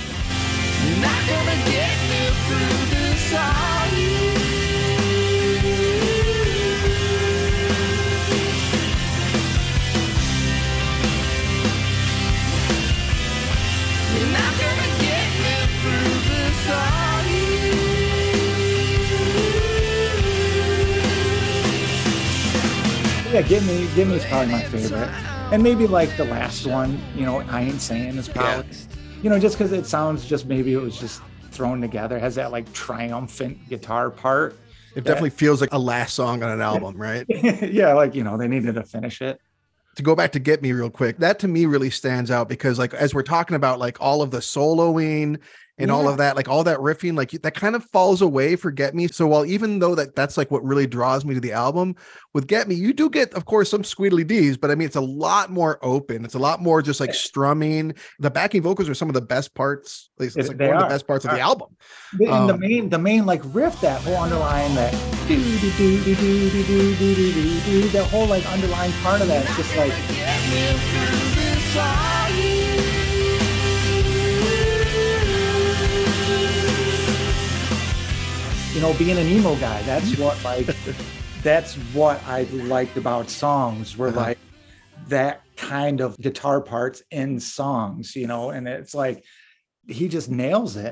Yeah, 23.35 23.41
Get 23.41 23.63
Me, 23.63 23.85
Get 23.95 24.07
Me 24.07 24.15
is 24.15 24.23
probably 24.27 24.53
my 24.53 24.61
favorite. 24.61 25.09
And 25.51 25.61
maybe 25.61 25.87
like 25.87 26.15
the 26.15 26.23
last 26.23 26.65
one, 26.65 26.97
you 27.17 27.25
know, 27.25 27.41
I 27.41 27.63
Ain't 27.63 27.81
Saying 27.81 28.15
is 28.15 28.29
probably, 28.29 28.65
you 29.21 29.29
know, 29.29 29.37
just 29.37 29.57
because 29.57 29.73
it 29.73 29.85
sounds 29.85 30.25
just 30.25 30.45
maybe 30.45 30.71
it 30.71 30.79
was 30.79 30.97
just 30.97 31.21
thrown 31.51 31.81
together, 31.81 32.17
has 32.17 32.35
that 32.35 32.53
like 32.53 32.71
triumphant 32.71 33.67
guitar 33.67 34.09
part. 34.09 34.57
It 34.95 35.03
definitely 35.03 35.31
feels 35.31 35.59
like 35.59 35.73
a 35.73 35.77
last 35.77 36.13
song 36.13 36.43
on 36.43 36.49
an 36.49 36.61
album, 36.61 36.95
right? 36.95 37.25
yeah, 37.29 37.91
like, 37.91 38.15
you 38.15 38.23
know, 38.23 38.37
they 38.37 38.47
needed 38.47 38.75
to 38.75 38.83
finish 38.83 39.21
it. 39.21 39.41
to 39.97 40.01
go 40.01 40.15
back 40.15 40.31
to 40.31 40.39
get 40.39 40.61
me 40.61 40.71
real 40.71 40.89
quick 40.89 41.17
that 41.17 41.37
to 41.39 41.49
me 41.49 41.65
really 41.65 41.89
stands 41.89 42.31
out 42.31 42.47
because 42.47 42.79
like 42.79 42.93
as 42.93 43.13
we're 43.13 43.21
talking 43.21 43.57
about 43.57 43.79
like 43.79 43.97
all 43.99 44.21
of 44.21 44.31
the 44.31 44.39
soloing 44.39 45.37
and 45.77 45.91
all 45.91 46.07
of 46.07 46.17
that 46.17 46.35
like 46.37 46.47
all 46.47 46.63
that 46.63 46.77
riffing 46.79 47.17
like 47.17 47.31
that 47.31 47.53
kind 47.53 47.75
of 47.75 47.83
falls 47.91 48.21
away 48.21 48.55
for 48.55 48.71
get 48.71 48.95
me 48.95 49.07
so 49.07 49.27
while 49.27 49.45
even 49.45 49.79
though 49.79 49.93
that 49.93 50.15
that's 50.15 50.37
like 50.37 50.49
what 50.49 50.63
really 50.63 50.87
draws 50.87 51.25
me 51.25 51.33
to 51.33 51.41
the 51.41 51.51
album 51.51 51.93
with 52.33 52.47
get 52.47 52.67
me 52.69 52.75
you 52.75 52.93
do 52.93 53.09
get 53.09 53.33
of 53.33 53.43
course 53.45 53.69
some 53.69 53.81
squeedly 53.83 54.25
d's 54.25 54.55
but 54.55 54.71
i 54.71 54.75
mean 54.75 54.85
it's 54.85 54.95
a 54.95 55.01
lot 55.01 55.51
more 55.51 55.77
open 55.81 56.23
it's 56.23 56.35
a 56.35 56.39
lot 56.39 56.61
more 56.61 56.81
just 56.81 56.99
like 57.01 57.13
strumming 57.13 57.93
the 58.19 58.31
backing 58.31 58.61
vocals 58.61 58.87
are 58.87 58.93
some 58.93 59.09
of 59.09 59.13
the 59.13 59.21
best 59.21 59.53
parts 59.53 60.09
at 60.17 60.21
least 60.23 60.37
it's 60.37 60.47
like 60.47 60.59
one 60.59 60.69
of 60.77 60.79
the 60.83 60.87
best 60.87 61.05
parts 61.07 61.25
of 61.25 61.31
the 61.31 61.39
album 61.41 61.67
The- 62.17 62.25
And 62.31 62.47
the 62.49 62.53
Um, 62.53 62.59
main, 62.61 62.89
the 62.89 62.97
main 62.99 63.25
like 63.25 63.41
riff, 63.53 63.79
that 63.81 64.01
whole 64.01 64.15
underlying 64.17 64.73
that 64.75 64.93
do 65.27 65.35
do 65.35 65.59
do 65.59 66.03
do 66.03 66.15
do 66.15 66.49
do 66.49 66.63
do 66.63 66.95
do 66.95 67.15
do 67.15 67.33
do 67.33 67.59
do, 67.81 67.87
that 67.89 68.05
whole 68.09 68.27
like 68.27 68.45
underlying 68.51 68.93
part 69.03 69.19
of 69.21 69.27
that, 69.27 69.43
it's 69.43 69.57
just 69.57 69.75
like 69.75 69.91
you 78.75 78.81
know, 78.81 78.93
being 78.97 79.17
an 79.17 79.25
emo 79.27 79.55
guy, 79.55 79.81
that's 79.83 80.17
what 80.19 80.41
like 80.43 80.67
that's 81.41 81.75
what 81.93 82.21
I 82.27 82.43
liked 82.51 82.97
about 82.97 83.29
songs 83.29 83.97
were 83.97 84.09
Uh-huh. 84.09 84.19
like 84.19 84.39
that 85.07 85.41
kind 85.55 86.01
of 86.01 86.17
guitar 86.19 86.59
parts 86.61 87.01
in 87.11 87.39
songs, 87.39 88.15
you 88.15 88.27
know, 88.27 88.49
and 88.49 88.67
it's 88.67 88.93
like 88.93 89.23
he 89.87 90.07
just 90.09 90.29
nails 90.29 90.75
it. 90.75 90.91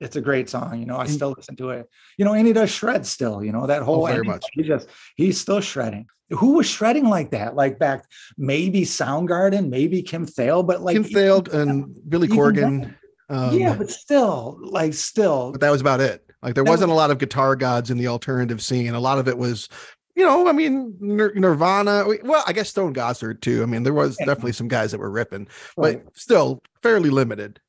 It's 0.00 0.16
a 0.16 0.20
great 0.20 0.48
song, 0.50 0.80
you 0.80 0.86
know. 0.86 0.96
I 0.96 1.06
still 1.06 1.32
listen 1.36 1.54
to 1.56 1.70
it, 1.70 1.88
you 2.18 2.24
know, 2.24 2.32
and 2.32 2.44
he 2.44 2.52
does 2.52 2.70
shred 2.70 3.06
still, 3.06 3.44
you 3.44 3.52
know, 3.52 3.68
that 3.68 3.82
whole 3.82 4.02
Oh, 4.02 4.06
very 4.06 4.24
much. 4.24 4.44
He 4.54 4.64
just 4.64 4.88
he's 5.14 5.40
still 5.40 5.60
shredding. 5.60 6.06
Who 6.30 6.52
was 6.54 6.66
shredding 6.66 7.04
like 7.08 7.30
that? 7.30 7.54
Like 7.54 7.78
back 7.78 8.06
maybe 8.36 8.82
Soundgarden, 8.82 9.68
maybe 9.68 10.02
Kim 10.02 10.26
Thayil, 10.26 10.66
but 10.66 10.80
like 10.82 10.94
kim 10.94 11.04
Thayil 11.04 11.52
and 11.52 11.94
billy 12.08 12.26
corgan 12.26 12.96
um, 13.28 13.58
yeah, 13.58 13.74
but 13.74 13.90
still, 13.90 14.58
like 14.60 14.92
still, 14.94 15.52
but 15.52 15.60
that 15.60 15.70
was 15.70 15.80
about 15.80 16.00
it. 16.00 16.26
Like 16.42 16.54
there 16.54 16.64
wasn't 16.64 16.90
a 16.90 16.94
lot 16.94 17.10
of 17.10 17.18
guitar 17.18 17.54
gods 17.54 17.90
in 17.90 17.98
the 17.98 18.08
alternative 18.08 18.62
scene. 18.62 18.94
A 18.94 19.00
lot 19.00 19.18
of 19.18 19.28
it 19.28 19.38
was, 19.38 19.68
you 20.16 20.24
know, 20.24 20.48
I 20.48 20.52
mean, 20.52 20.96
Nir- 21.00 21.32
Nirvana. 21.34 22.04
Well, 22.24 22.42
I 22.46 22.52
guess 22.52 22.68
Stone 22.68 22.94
Gossard 22.94 23.40
too. 23.40 23.62
I 23.62 23.66
mean, 23.66 23.84
there 23.84 23.94
was 23.94 24.16
definitely 24.16 24.52
some 24.52 24.68
guys 24.68 24.90
that 24.90 24.98
were 24.98 25.10
ripping, 25.10 25.46
but 25.76 26.02
still 26.14 26.60
fairly 26.82 27.10
limited. 27.10 27.60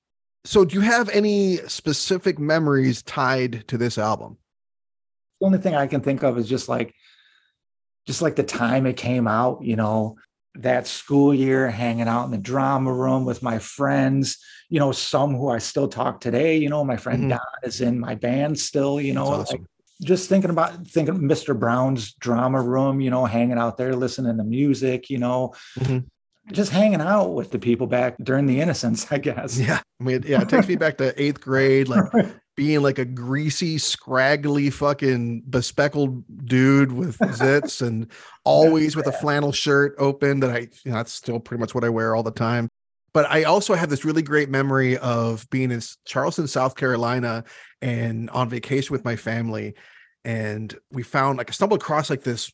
So, 0.45 0.65
do 0.65 0.75
you 0.75 0.81
have 0.81 1.07
any 1.09 1.57
specific 1.67 2.39
memories 2.39 3.01
tied 3.03 3.67
to 3.67 3.77
this 3.77 3.97
album? 3.97 4.38
the 5.39 5.47
only 5.47 5.59
thing 5.59 5.75
I 5.75 5.88
can 5.88 6.01
think 6.01 6.23
of 6.23 6.38
is 6.38 6.47
just 6.47 6.69
like, 6.69 6.93
just 8.05 8.21
like 8.21 8.36
the 8.36 8.43
time 8.43 8.86
it 8.86 8.97
came 8.97 9.27
out, 9.27 9.62
you 9.62 9.75
know, 9.75 10.15
that 10.56 10.88
school 10.88 11.34
year, 11.34 11.70
hanging 11.70 12.08
out 12.08 12.26
in 12.26 12.32
the 12.32 12.38
drama 12.38 12.94
room 12.94 13.26
with 13.26 13.42
my 13.42 13.60
friends, 13.60 14.38
you 14.70 14.80
know, 14.80 14.92
some 14.92 15.36
who 15.36 15.50
I 15.50 15.58
still 15.58 15.88
talk 15.88 16.22
today, 16.22 16.58
you 16.58 16.70
know, 16.70 16.84
my 16.84 16.98
friend 16.98 17.26
Mhm. 17.26 17.30
Don 17.30 17.39
is 17.63 17.82
in 17.82 18.00
my 18.00 18.16
band 18.16 18.60
still, 18.60 19.02
you 19.02 19.13
know, 19.13 19.38
That's 19.38 19.52
like, 19.52 19.63
just 20.02 20.30
thinking 20.30 20.50
about 20.52 20.86
thinking 20.88 21.16
Mr. 21.22 21.58
Brown's 21.58 22.13
drama 22.13 22.62
room, 22.62 23.02
you 23.02 23.10
know, 23.10 23.26
hanging 23.26 23.58
out 23.58 23.78
there, 23.78 23.96
listening 23.96 24.38
to 24.38 24.44
music, 24.44 25.10
you 25.10 25.18
know, 25.18 25.54
Mhm. 25.80 26.06
just 26.52 26.72
hanging 26.72 27.02
out 27.02 27.34
with 27.34 27.52
the 27.52 27.60
people 27.60 27.88
back 27.88 28.16
during 28.22 28.46
the 28.46 28.60
innocence, 28.60 29.12
I 29.12 29.18
guess. 29.18 29.58
Yeah, 29.58 29.80
I 30.00 30.04
mean, 30.04 30.24
yeah, 30.28 30.42
it 30.42 30.50
takes 30.50 30.68
me 30.68 30.76
back 30.76 30.98
to 30.98 31.20
eighth 31.22 31.42
grade, 31.42 31.88
like 31.88 32.04
being 32.56 32.82
like 32.82 33.00
a 33.00 33.06
greasy, 33.06 33.78
scraggly, 33.78 34.70
fucking 34.70 35.44
bespeckled 35.50 36.24
dude 36.46 36.92
with 36.92 37.18
zits 37.20 37.86
and 37.86 38.12
always 38.44 38.96
with 38.96 39.08
a 39.08 39.12
flannel 39.12 39.52
shirt 39.52 39.96
open 39.98 40.39
that 40.42 40.52
I, 40.52 40.60
you 40.60 40.92
know, 40.92 40.94
that's 40.98 41.13
still 41.13 41.39
pretty 41.39 41.60
much 41.60 41.74
what 41.74 41.84
I 41.84 41.89
wear 41.89 42.16
all 42.16 42.24
the 42.24 42.32
time. 42.32 42.70
But 43.13 43.30
I 43.30 43.44
also 43.44 43.76
have 43.76 43.89
this 43.89 44.06
really 44.06 44.24
great 44.24 44.50
memory 44.50 44.98
of 44.98 45.48
being 45.50 45.72
in 45.72 45.82
Charleston, 46.06 46.48
South 46.48 46.76
Carolina 46.76 47.44
and 47.82 48.30
on 48.32 48.50
vacation 48.50 48.92
with 48.92 49.06
my 49.06 49.16
family. 49.16 49.76
And 50.26 50.76
we 50.92 51.04
found 51.04 51.38
like 51.38 51.50
I 51.50 51.54
stumbled 51.54 51.82
across 51.82 52.10
like 52.10 52.24
this 52.24 52.52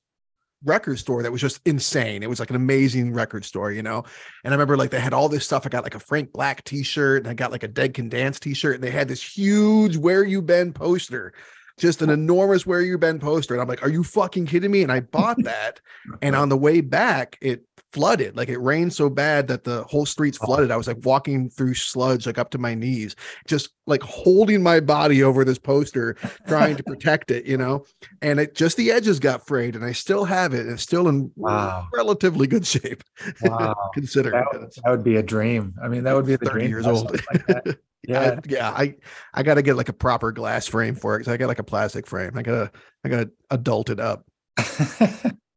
record 0.63 0.99
store 0.99 1.23
that 1.23 1.31
was 1.31 1.41
just 1.41 1.61
insane. 1.65 2.23
It 2.23 2.29
was 2.29 2.39
like 2.39 2.49
an 2.49 2.55
amazing 2.55 3.13
record 3.13 3.45
store, 3.45 3.71
you 3.71 3.81
know. 3.81 4.03
And 4.43 4.53
I 4.53 4.55
remember 4.55 4.77
like 4.77 4.91
they 4.91 4.99
had 4.99 5.13
all 5.13 5.29
this 5.29 5.45
stuff. 5.45 5.65
I 5.65 5.69
got 5.69 5.83
like 5.83 5.95
a 5.95 5.99
Frank 5.99 6.33
Black 6.33 6.63
t-shirt 6.63 7.23
and 7.23 7.27
I 7.27 7.33
got 7.33 7.51
like 7.51 7.63
a 7.63 7.67
Dead 7.67 7.93
Can 7.93 8.09
Dance 8.09 8.39
t-shirt, 8.39 8.75
and 8.75 8.83
they 8.83 8.91
had 8.91 9.07
this 9.07 9.23
huge 9.23 9.97
Where 9.97 10.23
You 10.23 10.41
Been 10.41 10.73
poster, 10.73 11.33
just 11.77 12.01
an 12.01 12.09
enormous 12.09 12.65
Where 12.65 12.81
You 12.81 12.97
Been 12.97 13.19
poster. 13.19 13.53
And 13.53 13.61
I'm 13.61 13.67
like, 13.67 13.83
are 13.83 13.89
you 13.89 14.03
fucking 14.03 14.47
kidding 14.47 14.71
me? 14.71 14.83
And 14.83 14.91
I 14.91 14.99
bought 14.99 15.37
that. 15.43 15.79
and 16.21 16.35
on 16.35 16.49
the 16.49 16.57
way 16.57 16.81
back, 16.81 17.37
it 17.41 17.63
flooded. 17.91 18.37
Like 18.37 18.49
it 18.49 18.59
rained 18.59 18.93
so 18.93 19.09
bad 19.09 19.47
that 19.47 19.63
the 19.63 19.83
whole 19.83 20.05
streets 20.05 20.37
Oh. 20.41 20.45
flooded. 20.45 20.71
I 20.71 20.77
was 20.77 20.87
like 20.87 21.03
walking 21.03 21.49
through 21.49 21.73
sludge, 21.73 22.25
like 22.27 22.37
up 22.37 22.49
to 22.51 22.57
my 22.57 22.75
knees, 22.75 23.15
just 23.47 23.69
like 23.87 24.01
holding 24.03 24.61
my 24.61 24.79
body 24.79 25.23
over 25.23 25.43
this 25.43 25.57
poster, 25.57 26.15
trying 26.47 26.75
to 26.77 26.83
protect 26.87 27.31
it, 27.31 27.45
you 27.45 27.57
know. 27.57 27.85
And 28.21 28.39
it 28.39 28.53
just 28.55 28.77
the 28.77 28.91
edges 28.91 29.19
got 29.19 29.47
frayed, 29.47 29.75
and 29.75 29.83
I 29.83 29.91
still 29.93 30.25
have 30.25 30.53
it. 30.53 30.61
And 30.61 30.71
it's 30.71 30.83
still 30.83 31.07
in 31.07 31.31
Wow. 31.35 31.87
relatively 31.93 32.45
good 32.47 32.65
shape, 32.67 33.03
Wow. 33.41 33.75
considering 33.93 34.33
That, 34.51 34.59
that 34.61 34.75
that 34.83 34.89
would 34.91 35.03
be 35.03 35.15
a 35.15 35.23
dream. 35.23 35.73
I 35.81 35.87
mean, 35.87 36.03
that 36.03 36.15
would 36.15 36.25
be 36.25 36.35
the 36.35 36.45
30 36.45 36.59
dream. 36.59 36.69
years 36.69 36.85
old. 36.85 37.11
like 37.11 37.43
yeah, 37.47 37.73
Yeah. 38.07 38.19
I, 38.21 38.39
yeah. 38.47 38.69
I 38.69 38.95
I 39.33 39.43
got 39.43 39.55
to 39.55 39.61
get 39.61 39.75
like 39.75 39.89
a 39.89 39.93
proper 39.93 40.31
glass 40.31 40.67
frame 40.67 40.95
for 40.95 41.15
it 41.15 41.19
because 41.19 41.33
I 41.33 41.37
got 41.37 41.47
like 41.47 41.59
a 41.59 41.63
plastic 41.63 42.05
frame. 42.07 42.37
I 42.37 42.43
gotta 42.43 42.71
I 43.03 43.09
gotta 43.09 43.31
adult 43.49 43.89
it 43.89 43.99
up. 43.99 44.25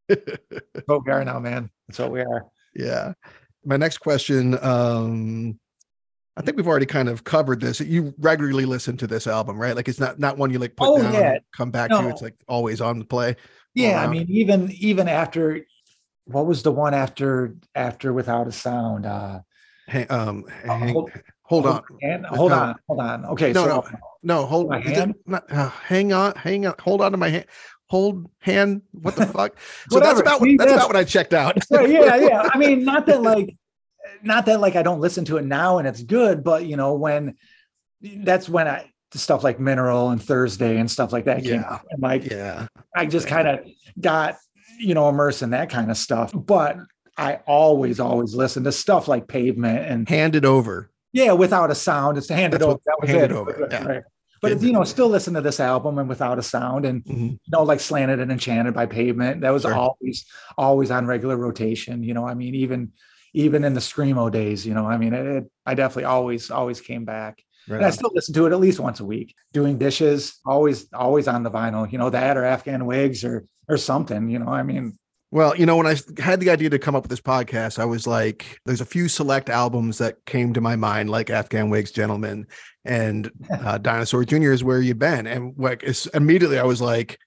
That's 0.09 0.87
what 0.87 1.07
now, 1.25 1.39
man. 1.39 1.71
That's 1.93 1.99
what 1.99 2.13
we 2.13 2.21
are. 2.21 2.47
Yeah. 2.75 3.13
My 3.65 3.77
next 3.77 3.99
question. 3.99 4.59
Um, 4.65 5.59
I 6.37 6.41
think 6.41 6.57
we've 6.57 6.67
already 6.67 6.87
kind 6.87 7.11
of 7.11 7.25
covered 7.25 7.61
this. 7.61 7.81
You 7.81 8.15
regularly 8.19 8.65
listen 8.65 8.97
to 8.97 9.07
this 9.07 9.27
album, 9.27 9.59
right? 9.59 9.77
Like 9.77 9.89
it's 9.89 10.01
not 10.01 10.19
not 10.19 10.39
one 10.39 10.51
you 10.51 10.59
like 10.59 10.75
put 10.75 10.89
Oh, 10.89 11.03
down, 11.03 11.13
yeah. 11.13 11.33
and 11.33 11.41
come 11.55 11.71
back 11.71 11.91
to. 11.91 12.09
It's 12.09 12.23
like 12.23 12.35
always 12.49 12.81
on 12.81 12.99
the 12.99 13.05
play. 13.05 13.37
Yeah, 13.75 14.03
I 14.03 14.07
mean, 14.07 14.27
even 14.31 14.71
even 14.73 15.09
after 15.09 15.61
what 16.25 16.47
was 16.47 16.63
the 16.63 16.73
one 16.73 16.95
after 16.95 17.55
after 17.75 18.15
without 18.15 18.49
a 18.49 18.53
sound? 18.53 19.05
Uh 19.05 19.41
Hang, 19.89 20.07
um, 20.11 20.45
Uh, 20.67 20.79
hold- 20.79 21.11
hold 21.43 21.67
on. 21.67 21.83
And 22.01 22.25
hold 22.25 22.53
Uh, 22.53 22.61
on, 22.61 22.75
hold 22.89 23.01
on. 23.01 23.25
Okay, 23.27 23.53
no, 23.53 23.65
so 23.65 23.69
no. 23.69 23.99
No, 24.23 24.47
hold 24.47 24.71
My 24.71 24.79
it 24.79 24.85
hand? 24.85 25.15
not- 25.27 25.51
uh, 25.53 25.69
hang 25.69 26.13
on, 26.15 26.35
hang 26.37 26.65
on, 26.65 26.75
hold 26.81 27.03
on 27.03 27.11
to 27.13 27.19
my 27.19 27.29
hand. 27.29 27.45
Hold 27.93 28.31
hand. 28.39 28.81
What 28.93 29.17
the 29.17 29.27
fuck? 29.37 29.59
So 29.91 29.97
Whatever. 29.99 30.15
that's 30.15 30.21
about 30.23 30.41
See, 30.41 30.57
that's 30.57 30.71
that's- 30.71 30.85
about 30.87 30.89
what 30.89 30.97
I 30.97 31.05
checked 31.05 31.35
out. 31.35 31.59
yeah, 31.71 31.83
yeah, 31.83 32.17
yeah. 32.17 32.49
I 32.51 32.57
mean, 32.57 32.85
not 32.93 33.05
that 33.05 33.21
like, 33.21 33.55
not 34.23 34.47
that 34.47 34.61
like 34.61 34.77
I 34.77 34.83
don't 34.83 35.01
listen 35.01 35.27
to 35.27 35.37
it 35.37 35.45
now 35.45 35.77
and 35.77 35.87
it's 35.87 36.03
good, 36.03 36.43
but 36.43 36.65
you 36.65 36.77
know 36.77 36.95
when 36.95 37.37
that's 38.01 38.49
when 38.49 38.67
I 38.67 38.91
stuff 39.13 39.45
like 39.45 39.61
Mineral 39.61 40.09
and 40.09 40.23
Thursday 40.23 40.79
and 40.79 40.91
stuff 40.91 41.13
like 41.13 41.27
that 41.27 41.43
came 41.45 41.61
Yeah. 41.61 41.71
out. 41.75 41.83
And 41.91 42.03
like 42.03 42.25
yeah. 42.31 42.67
I 42.97 43.05
just 43.05 43.27
kind 43.27 43.47
of 43.47 43.61
got 44.01 44.37
you 44.79 44.95
know 44.95 45.11
immersed 45.11 45.43
in 45.43 45.51
that 45.51 45.69
kind 45.69 45.91
of 45.91 45.99
stuff. 45.99 46.33
But 46.35 46.79
I 47.19 47.41
always, 47.47 48.01
always 48.01 48.35
listen 48.35 48.65
to 48.65 48.73
stuff 48.73 49.07
like 49.07 49.29
Pavement 49.29 49.81
and 49.87 50.09
Hand 50.09 50.35
it 50.35 50.47
over. 50.47 50.91
yeah, 51.13 51.33
without 51.33 51.71
a 51.71 51.75
sound. 51.75 52.17
It's 52.17 52.31
handed 52.31 52.63
That's 52.63 52.65
over. 52.65 52.73
what- 52.73 52.85
That 52.87 52.97
was 53.03 53.11
Hand 53.11 53.23
it. 53.25 53.31
It 53.33 53.37
Over, 53.37 53.69
yeah. 53.71 53.85
right. 53.85 54.03
But 54.43 54.61
you 54.61 54.73
know, 54.73 54.83
still 54.83 55.09
listen 55.09 55.35
to 55.35 55.41
this 55.41 55.61
album 55.61 55.99
and 55.99 56.09
without 56.09 56.39
a 56.39 56.43
sound, 56.43 56.85
and 56.85 57.05
Mhm. 57.05 57.31
you 57.31 57.39
know, 57.53 57.63
like 57.63 57.79
Slanted 57.81 58.19
and 58.21 58.31
Enchanted 58.33 58.75
by 58.75 58.87
Pavement. 58.87 59.41
That 59.43 59.51
was 59.53 59.63
Sure. 59.63 59.73
always, 59.75 60.27
always 60.59 60.91
on 60.91 61.07
regular 61.07 61.37
rotation. 61.37 62.03
You 62.03 62.13
know, 62.15 62.27
I 62.27 62.35
mean, 62.35 62.55
even 62.57 62.93
even 63.35 63.65
in 63.65 63.73
the 63.73 63.81
screamo 63.81 64.31
days, 64.31 64.67
you 64.67 64.75
know, 64.75 64.85
I 64.87 64.99
mean, 64.99 65.15
it, 65.15 65.25
it- 65.27 65.51
I 65.65 65.73
definitely 65.75 66.05
always, 66.05 66.51
always 66.51 66.83
came 66.83 67.07
back. 67.07 67.43
Right 67.67 67.77
And 67.79 67.87
I 67.87 67.91
still 67.91 68.11
listen 68.13 68.35
to 68.35 68.45
it 68.45 68.53
at 68.53 68.61
least 68.61 68.79
once 68.79 69.01
a 69.01 69.07
week. 69.07 69.35
Doing 69.55 69.79
dishes, 69.79 70.39
always, 70.45 70.93
always 70.93 71.29
on 71.29 71.43
the 71.43 71.51
vinyl. 71.51 71.91
You 71.91 71.97
know, 71.97 72.11
that 72.11 72.37
or 72.37 72.45
Afghan 72.45 72.85
Whigs 72.85 73.25
or 73.25 73.47
or 73.69 73.77
something. 73.79 74.29
You 74.29 74.41
know, 74.41 74.49
I 74.49 74.63
mean, 74.65 74.99
Well, 75.33 75.57
you 75.57 75.65
know, 75.65 75.79
when 75.79 75.87
I 75.87 75.97
had 76.19 76.41
the 76.41 76.51
idea 76.51 76.69
to 76.69 76.79
come 76.79 76.95
up 76.95 77.05
with 77.05 77.11
this 77.11 77.23
podcast, 77.23 77.79
I 77.79 77.87
was 77.87 78.07
like, 78.07 78.61
there's 78.67 78.83
a 78.83 78.87
few 78.87 79.09
select 79.09 79.49
albums 79.49 79.97
that 79.97 80.23
came 80.27 80.53
to 80.53 80.61
my 80.61 80.77
mind, 80.77 81.09
like 81.09 81.31
Afghan 81.31 81.71
Whigs, 81.71 81.91
Gentlemen, 81.91 82.47
and 82.85 83.33
uh, 83.51 83.79
Dinosaur 83.79 84.27
Jr. 84.27 84.53
is 84.53 84.63
Where 84.63 84.83
You 84.83 84.95
Been. 84.95 85.27
And 85.27 85.55
like, 85.57 85.85
immediately 86.13 86.59
I 86.59 86.65
was 86.65 86.83
like, 86.83 87.19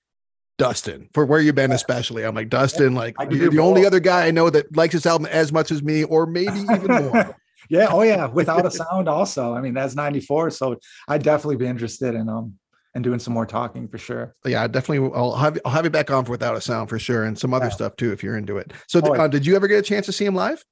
Dustin, 0.60 1.10
for 1.16 1.26
Where 1.26 1.40
You 1.40 1.52
Been, 1.52 1.72
especially. 1.72 2.24
I'm 2.24 2.36
like, 2.36 2.50
Dustin, 2.50 2.94
like, 2.94 3.16
you're 3.32 3.50
the 3.50 3.58
only 3.58 3.88
other 3.88 4.00
guy 4.00 4.28
I 4.28 4.32
know 4.32 4.52
that 4.52 4.78
likes 4.78 4.94
this 4.94 5.08
album 5.08 5.28
as 5.32 5.52
much 5.52 5.72
as 5.72 5.82
me, 5.82 6.04
or 6.04 6.28
maybe 6.28 6.60
even 6.60 6.86
more. 6.88 7.36
yeah, 7.72 7.88
oh 7.90 8.04
yeah, 8.04 8.28
without 8.28 8.68
a 8.68 8.72
sound. 8.72 9.10
Also, 9.10 9.56
I 9.56 9.62
mean, 9.62 9.74
that's 9.74 9.96
'94, 9.96 10.52
so 10.52 10.80
I'd 11.08 11.24
definitely 11.24 11.58
be 11.58 11.66
interested 11.66 12.14
in 12.14 12.30
um 12.30 12.54
and 12.96 13.04
doing 13.04 13.20
some 13.20 13.34
more 13.34 13.46
talking 13.46 13.88
for 13.88 13.98
sure. 13.98 14.34
yeah, 14.46 14.66
definitely. 14.68 15.12
I'll 15.14 15.36
have, 15.36 15.60
I'll 15.66 15.72
have 15.72 15.84
you 15.84 15.92
back 15.92 16.10
on 16.10 16.26
for 16.26 16.32
Without 16.32 16.56
a 16.56 16.62
Sound 16.62 16.90
for 16.90 16.98
sure, 16.98 17.26
and 17.26 17.38
some 17.38 17.54
other 17.54 17.70
stuff 17.70 17.96
too, 17.98 18.12
if 18.14 18.24
you're 18.24 18.38
into 18.38 18.58
it. 18.58 18.74
So, 18.88 19.02
Oh, 19.04 19.14
uh, 19.14 19.28
did 19.28 19.46
you 19.46 19.56
ever 19.56 19.68
get 19.68 19.80
a 19.80 19.82
chance 19.84 20.06
to 20.08 20.12
see 20.14 20.26
him 20.26 20.34
live? 20.34 20.64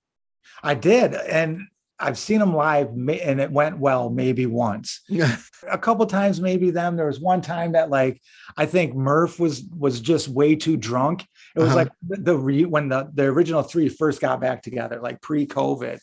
I 0.63 0.73
did, 0.73 1.13
and 1.13 1.67
I've 1.99 2.17
seen 2.17 2.41
him 2.41 2.55
live, 2.55 2.87
and 2.89 3.39
it 3.41 3.51
went 3.51 3.77
well 3.77 4.09
maybe 4.09 4.45
once. 4.45 5.01
Yeah. 5.09 5.35
a 5.69 5.77
couple 5.77 6.05
times 6.05 6.41
maybe 6.41 6.71
them 6.71 6.95
there 6.97 7.05
was 7.05 7.21
one 7.21 7.41
time 7.41 7.71
that 7.71 7.89
like 7.89 8.21
i 8.57 8.65
think 8.65 8.93
murph 8.93 9.39
was 9.39 9.63
was 9.77 10.01
just 10.01 10.27
way 10.27 10.55
too 10.57 10.75
drunk 10.75 11.25
it 11.55 11.59
was 11.59 11.69
Uh-huh. 11.69 11.77
like 11.77 11.89
the, 12.25 12.37
re, 12.37 12.65
when 12.65 12.89
the 12.89 13.09
the 13.13 13.23
original 13.23 13.63
three 13.63 13.87
first 13.87 14.19
got 14.19 14.41
back 14.41 14.61
together 14.61 14.99
like 15.01 15.21
pre-covid 15.21 15.99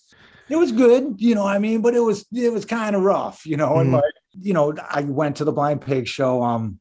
it 0.48 0.56
was 0.56 0.72
good 0.72 1.16
you 1.18 1.34
know 1.34 1.42
what 1.44 1.54
i 1.54 1.58
mean 1.58 1.82
but 1.82 1.94
it 1.94 2.00
was 2.00 2.24
it 2.32 2.50
was 2.50 2.64
kind 2.64 2.96
of 2.96 3.02
rough 3.02 3.44
you 3.44 3.58
know 3.58 3.76
and 3.80 3.90
Mhm. 3.90 4.00
like 4.00 4.14
you 4.32 4.52
know 4.52 4.74
i 4.90 5.00
went 5.02 5.36
to 5.36 5.44
the 5.44 5.52
blind 5.52 5.80
pig 5.80 6.06
show 6.06 6.42
um 6.42 6.78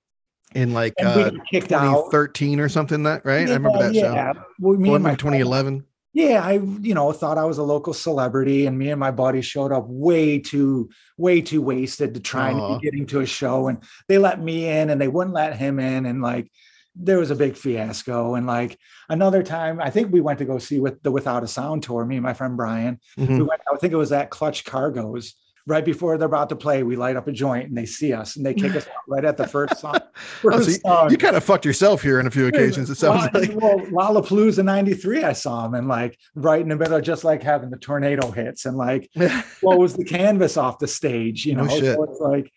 In 0.53 0.73
like 0.73 0.93
uh, 1.03 1.31
kicked 1.51 1.71
out 1.71 2.05
2013 2.11 2.59
or 2.59 2.69
something, 2.69 3.03
that 3.03 3.25
right? 3.25 3.47
I 3.49 3.53
remember 3.53 3.79
that 3.79 3.93
show. 3.95 4.13
yeah. 4.13 4.33
Well, 4.59 4.77
me 4.77 4.89
Well, 4.89 4.95
and 4.95 5.03
my 5.03 5.11
maybe 5.11 5.17
2011. 5.17 5.85
yeah, 6.13 6.43
I 6.43 6.53
you 6.53 6.93
know 6.95 7.11
thought 7.11 7.37
I 7.37 7.45
was 7.45 7.57
a 7.59 7.63
local 7.63 7.93
celebrity, 7.93 8.65
and 8.65 8.77
me 8.77 8.89
and 8.89 8.99
my 8.99 9.11
buddy 9.11 9.41
showed 9.41 9.71
up 9.71 9.85
way 9.87 10.39
too 10.39 10.89
way 11.17 11.41
too 11.41 11.61
wasted 11.61 12.13
to 12.15 12.19
try 12.19 12.49
and 12.49 12.59
Aw. 12.59 12.77
be 12.77 12.83
getting 12.83 13.05
to 13.07 13.19
a 13.21 13.25
show, 13.27 13.67
and 13.67 13.77
they 14.07 14.17
let 14.17 14.41
me 14.41 14.67
in, 14.67 14.89
and 14.89 14.99
they 14.99 15.07
wouldn't 15.07 15.35
let 15.35 15.55
him 15.57 15.79
in, 15.79 16.05
and 16.07 16.21
like 16.21 16.51
there 16.95 17.19
was 17.19 17.29
a 17.31 17.35
big 17.35 17.55
fiasco. 17.55 18.33
And 18.35 18.47
like 18.47 18.77
another 19.07 19.43
time, 19.43 19.79
I 19.79 19.89
think 19.91 20.11
we 20.11 20.19
went 20.21 20.39
to 20.39 20.45
go 20.45 20.57
see 20.57 20.79
with 20.79 21.01
the 21.03 21.11
Without 21.11 21.43
a 21.43 21.47
Sound 21.47 21.83
tour. 21.83 22.03
Me 22.05 22.15
and 22.17 22.23
my 22.23 22.33
friend 22.33 22.57
Brian, 22.57 22.99
Mhm. 23.19 23.37
we 23.37 23.43
went. 23.43 23.61
I 23.71 23.77
think 23.77 23.93
it 23.93 23.97
was 23.97 24.11
at 24.11 24.31
Clutch 24.31 24.65
Cargo's. 24.65 25.35
Right 25.69 25.85
before 25.85 26.17
they're 26.17 26.25
about 26.25 26.49
to 26.49 26.55
play, 26.55 26.81
we 26.81 26.95
light 26.95 27.15
up 27.15 27.27
a 27.27 27.31
joint 27.31 27.69
and 27.69 27.77
they 27.77 27.85
see 27.85 28.11
us 28.11 28.35
and 28.37 28.43
they 28.43 28.55
kick 28.55 28.75
us 28.75 28.87
out 28.87 29.03
right 29.07 29.23
at 29.23 29.37
the 29.37 29.45
first 29.47 29.77
song. 29.77 29.99
Oh, 30.43 30.59
so 30.61 31.05
you, 31.05 31.11
you 31.11 31.17
kind 31.17 31.35
of 31.35 31.43
fucked 31.43 31.63
yourself 31.63 32.01
here 32.01 32.19
on 32.19 32.27
a 32.27 32.31
few 32.31 32.47
occasions. 32.47 32.89
It 32.89 32.95
sounds 32.95 33.29
well, 33.33 33.41
like. 33.41 33.55
well, 33.55 33.79
Lollapalooza 34.13 34.65
'93, 34.65 35.23
I 35.23 35.33
saw 35.33 35.65
him, 35.65 35.75
and 35.75 35.87
like 35.87 36.17
right 36.35 36.61
in 36.61 36.67
the 36.69 36.75
middle, 36.75 36.99
just 36.99 37.23
like 37.23 37.41
having 37.43 37.69
the 37.69 37.77
tornado 37.77 38.31
hits, 38.31 38.65
and 38.65 38.75
like 38.75 39.09
what 39.61 39.77
was 39.79 39.95
the 39.95 40.03
canvas 40.03 40.57
off 40.57 40.79
the 40.79 40.87
stage. 40.87 41.45
You 41.45 41.55
No 41.55 41.63
know, 41.63 41.79
shit. 41.79 41.95
so 41.95 42.03
it's 42.03 42.19
like, 42.19 42.51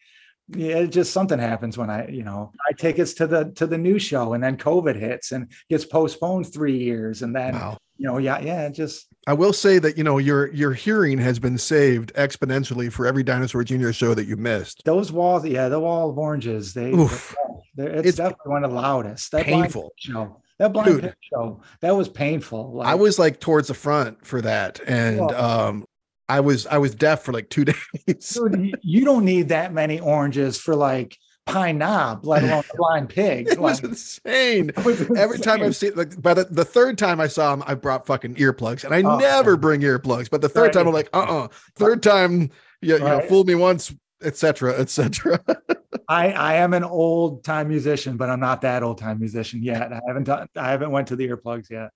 yeah, 0.48 0.78
it 0.78 0.88
just 0.88 1.12
something 1.12 1.38
happens 1.38 1.78
when 1.78 1.90
I, 1.90 2.08
you 2.08 2.24
know, 2.24 2.52
I 2.68 2.72
take 2.72 2.98
us 2.98 3.14
to 3.14 3.26
the 3.26 3.52
to 3.56 3.66
the 3.66 3.78
new 3.78 3.98
show, 3.98 4.32
and 4.32 4.42
then 4.42 4.56
COVID 4.56 4.96
hits 4.96 5.30
and 5.32 5.52
gets 5.70 5.84
postponed 5.84 6.52
three 6.52 6.78
years, 6.78 7.22
and 7.22 7.34
then 7.36 7.54
Wow. 7.54 7.78
You 7.98 8.06
know, 8.06 8.18
yeah, 8.18 8.40
yeah, 8.40 8.68
just 8.68 9.06
I 9.26 9.34
will 9.34 9.52
say 9.52 9.78
that 9.78 9.96
you 9.96 10.04
know 10.04 10.18
your 10.18 10.52
your 10.52 10.72
hearing 10.72 11.18
has 11.18 11.38
been 11.38 11.58
saved 11.58 12.12
exponentially 12.14 12.90
for 12.92 13.06
every 13.06 13.22
Dinosaur 13.22 13.62
Jr. 13.64 13.92
show 13.92 14.14
that 14.14 14.26
you 14.26 14.36
missed. 14.36 14.82
those 14.84 15.12
walls, 15.12 15.46
yeah, 15.46 15.68
the 15.68 15.78
wall 15.80 16.10
of 16.10 16.18
oranges, 16.18 16.74
they, 16.74 16.92
Oof. 16.92 17.34
they're, 17.76 17.88
it's, 17.90 18.08
It's 18.08 18.16
definitely 18.18 18.50
one 18.50 18.64
of 18.64 18.70
the 18.70 18.76
loudest. 18.76 19.30
That 19.32 19.44
painful. 19.44 19.92
Show, 19.98 20.40
that 20.58 20.72
blind 20.72 21.02
Dude. 21.02 21.14
Show, 21.32 21.60
that 21.80 21.94
was 21.96 22.08
painful. 22.08 22.82
I 22.84 22.94
was 22.96 23.18
like 23.18 23.38
towards 23.40 23.68
the 23.68 23.74
front 23.74 24.26
for 24.26 24.40
that, 24.40 24.80
and 24.86 25.18
Well- 25.20 25.34
um, 25.36 25.84
I 26.28 26.40
was 26.40 26.66
I 26.66 26.78
was 26.78 26.94
deaf 26.94 27.22
for 27.24 27.32
like 27.32 27.50
two 27.50 27.64
days. 28.06 28.28
Dude, 28.30 28.76
you 28.82 29.04
don't 29.04 29.24
need 29.24 29.50
that 29.50 29.72
many 29.74 30.00
oranges 30.00 30.58
for 30.58 30.74
like 30.74 31.16
pine 31.46 31.78
knob, 31.78 32.24
let 32.24 32.42
alone 32.42 32.64
a 32.72 32.76
blind 32.76 33.08
pig. 33.08 33.48
it 33.50 33.60
was 33.60 33.82
insane. 33.82 34.70
it 34.76 34.84
was 34.84 35.00
Every 35.16 35.38
time. 35.38 35.62
I've 35.62 35.76
seen 35.76 35.94
like 35.94 36.20
by 36.20 36.34
the, 36.34 36.44
the 36.44 36.64
third 36.64 36.98
time 36.98 37.20
I 37.20 37.26
saw 37.26 37.52
him, 37.54 37.62
I 37.66 37.74
brought 37.74 38.06
fucking 38.06 38.36
earplugs, 38.36 38.84
and 38.84 38.94
I 38.94 39.02
Oh, 39.02 39.18
never 39.18 39.56
bring 39.56 39.80
earplugs. 39.80 40.30
But 40.30 40.40
the 40.40 40.48
third 40.48 40.62
Right. 40.62 40.72
time 40.72 40.86
I'm 40.86 40.94
like, 40.94 41.08
uh, 41.12 41.20
uh 41.20 41.48
Third 41.76 42.02
time, 42.02 42.50
you, 42.80 42.94
you 42.94 42.98
know, 43.00 43.20
fooled 43.22 43.48
me 43.48 43.54
once, 43.54 43.94
etc., 44.22 44.78
etc. 44.78 45.40
I, 46.08 46.32
I 46.32 46.54
am 46.54 46.74
an 46.74 46.84
old 46.84 47.44
time 47.44 47.68
musician, 47.68 48.16
but 48.16 48.28
I'm 48.28 48.40
not 48.40 48.60
that 48.62 48.82
old 48.82 48.98
time 48.98 49.18
musician 49.18 49.62
yet. 49.62 49.92
I 49.92 50.00
haven't 50.06 50.24
done 50.24 50.46
I 50.56 50.70
haven't 50.70 50.90
went 50.90 51.08
to 51.08 51.16
the 51.16 51.28
earplugs 51.28 51.70
yet. 51.70 51.90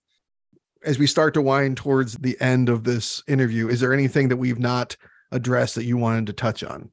As 0.85 0.99
we 0.99 1.07
start 1.07 1.35
to 1.35 1.43
wind 1.43 1.77
towards 1.77 2.15
the 2.15 2.41
end 2.41 2.69
of 2.69 2.85
this 2.85 3.23
interview, 3.27 3.69
is 3.69 3.81
there 3.81 3.93
anything 3.93 4.29
that 4.29 4.37
we've 4.37 4.59
not 4.59 4.97
addressed 5.33 5.75
that 5.75 5.85
you 5.85 5.97
wanted 5.97 6.27
to 6.29 6.33
touch 6.33 6.63
on? 6.63 6.91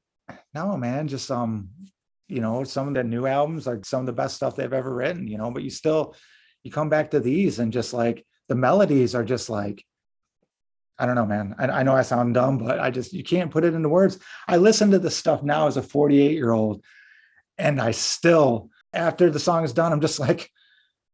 No, 0.53 0.75
man, 0.77 1.07
just 1.07 1.29
um, 1.29 1.69
you 2.33 2.41
know, 2.41 2.63
some 2.63 2.87
of 2.87 2.93
the 2.95 3.03
new 3.03 3.25
albums 3.27 3.67
are 3.67 3.79
some 3.83 4.01
of 4.01 4.05
the 4.07 4.13
best 4.21 4.35
stuff 4.35 4.55
they've 4.55 4.73
ever 4.73 4.93
written, 4.93 5.27
you 5.27 5.37
know, 5.37 5.51
but 5.51 5.63
you 5.63 5.69
still 5.69 6.15
you 6.63 6.71
come 6.71 6.89
back 6.89 7.11
to 7.11 7.19
these 7.19 7.59
and 7.59 7.71
just 7.71 7.93
like 7.93 8.25
the 8.47 8.55
melodies 8.55 9.13
are 9.15 9.23
just 9.25 9.49
like 9.49 9.85
I 10.97 11.05
don't 11.07 11.15
know, 11.15 11.25
man. 11.25 11.55
I, 11.57 11.65
I 11.79 11.83
know 11.83 11.95
I 11.95 12.03
sound 12.03 12.35
dumb, 12.35 12.59
but 12.59 12.79
I 12.79 12.91
just 12.91 13.13
you 13.13 13.23
can't 13.23 13.51
put 13.51 13.63
it 13.65 13.73
into 13.73 13.89
words. 13.89 14.19
I 14.47 14.57
listen 14.57 14.91
to 14.91 14.99
this 14.99 15.15
stuff 15.17 15.41
now 15.43 15.67
as 15.67 15.75
a 15.77 15.81
48 15.81 16.31
year 16.31 16.51
old, 16.51 16.83
and 17.57 17.81
I 17.81 17.91
still, 17.91 18.69
after 18.93 19.29
the 19.31 19.39
song 19.39 19.63
is 19.63 19.73
done, 19.73 19.91
I'm 19.91 20.01
just 20.01 20.19
like, 20.19 20.49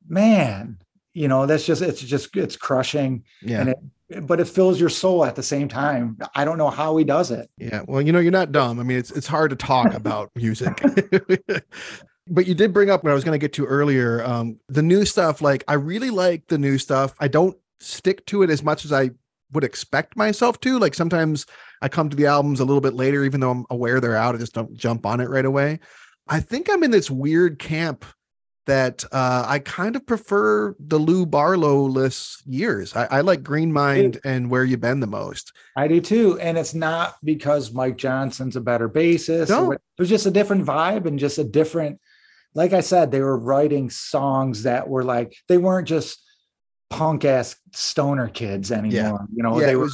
man, 0.08 0.80
you 1.14 1.28
know, 1.30 1.46
that's 1.46 1.66
just 1.66 1.82
it's 1.82 2.02
just 2.02 2.36
it's 2.36 2.58
crushing, 2.58 3.24
Yeah. 3.42 3.62
and 3.62 3.70
it 3.70 3.78
but 4.22 4.40
it 4.40 4.48
fills 4.48 4.80
your 4.80 4.90
soul 4.90 5.24
at 5.24 5.36
the 5.36 5.44
same 5.44 5.68
time. 5.68 6.18
I 6.36 6.46
don't 6.46 6.58
know 6.58 6.70
how 6.70 6.98
he 6.98 7.04
does 7.04 7.32
it. 7.32 7.50
Yeah, 7.58 7.84
well, 7.88 8.02
you 8.02 8.12
know, 8.12 8.20
you're 8.20 8.32
not 8.32 8.52
dumb. 8.52 8.80
I 8.80 8.84
mean, 8.84 8.98
it's 8.98 9.12
it's 9.12 9.28
hard 9.28 9.52
to 9.52 9.56
talk 9.56 9.94
about 9.94 10.32
music. 10.36 10.82
but 12.28 12.48
you 12.48 12.56
did 12.56 12.74
bring 12.74 12.90
up 12.90 13.04
what 13.04 13.12
I 13.12 13.14
was 13.14 13.24
going 13.24 13.40
to 13.40 13.44
get 13.44 13.54
to 13.54 13.66
earlier. 13.66 14.24
Um, 14.24 14.60
the 14.68 14.82
new 14.82 15.06
stuff, 15.06 15.42
like 15.42 15.64
I 15.68 15.74
really 15.74 16.10
like 16.10 16.48
the 16.48 16.58
new 16.58 16.78
stuff. 16.78 17.14
I 17.20 17.28
don't 17.28 17.58
stick 17.80 18.26
to 18.28 18.44
it 18.44 18.50
as 18.50 18.64
much 18.64 18.86
as 18.86 18.92
I 18.92 19.12
would 19.52 19.64
expect 19.64 20.16
myself 20.16 20.60
to. 20.62 20.80
Like 20.80 20.94
sometimes 20.94 21.46
I 21.82 21.90
come 21.90 22.10
to 22.10 22.18
the 22.18 22.28
albums 22.28 22.60
a 22.60 22.66
little 22.66 22.82
bit 22.82 22.94
later, 22.94 23.24
even 23.24 23.40
though 23.40 23.52
I'm 23.52 23.66
aware 23.70 24.00
they're 24.00 24.16
out. 24.16 24.36
I 24.36 24.38
just 24.38 24.54
don't 24.54 24.74
jump 24.76 25.06
on 25.06 25.20
it 25.20 25.30
right 25.30 25.46
away. 25.46 25.80
I 26.28 26.40
think 26.40 26.70
I'm 26.70 26.84
in 26.84 26.92
this 26.92 27.10
weird 27.10 27.58
camp 27.58 28.06
that 28.66 29.04
uh, 29.12 29.46
I 29.48 29.60
kind 29.60 29.96
of 29.96 30.06
prefer 30.06 30.76
the 30.80 31.00
Lou 31.00 31.26
Barlow 31.26 31.82
list 31.84 32.46
years. 32.46 32.96
I, 32.96 33.06
I 33.06 33.22
like 33.22 33.42
Green 33.42 33.74
Mind 33.74 34.20
and 34.24 34.50
Where 34.50 34.64
You 34.64 34.78
Been 34.78 35.00
the 35.00 35.08
most. 35.08 35.54
I 35.76 35.88
do 35.88 36.00
too. 36.00 36.40
And 36.40 36.58
it's 36.58 36.74
not 36.76 37.16
because 37.24 37.74
Mike 37.74 37.98
Johnson's 37.98 38.56
a 38.56 38.62
better 38.62 38.88
bassist. 38.88 39.50
No. 39.50 39.72
It 39.72 39.82
was 39.98 40.10
just 40.10 40.28
a 40.28 40.32
different 40.32 40.66
vibe 40.66 41.06
and 41.08 41.18
just 41.18 41.40
a 41.40 41.44
different, 41.44 42.00
like 42.54 42.74
I 42.74 42.82
said, 42.82 43.12
they 43.12 43.22
were 43.22 43.38
writing 43.40 43.90
songs 43.90 44.64
that 44.64 44.88
were 44.88 45.04
like, 45.04 45.36
they 45.48 45.58
weren't 45.58 45.88
just 45.88 46.20
punk 46.92 47.26
ass 47.26 47.56
stoner 47.74 48.28
kids 48.28 48.72
anymore. 48.72 49.26
You 49.34 49.44
know, 49.44 49.60
Yeah, 49.60 49.66
they 49.68 49.76
were 49.76 49.90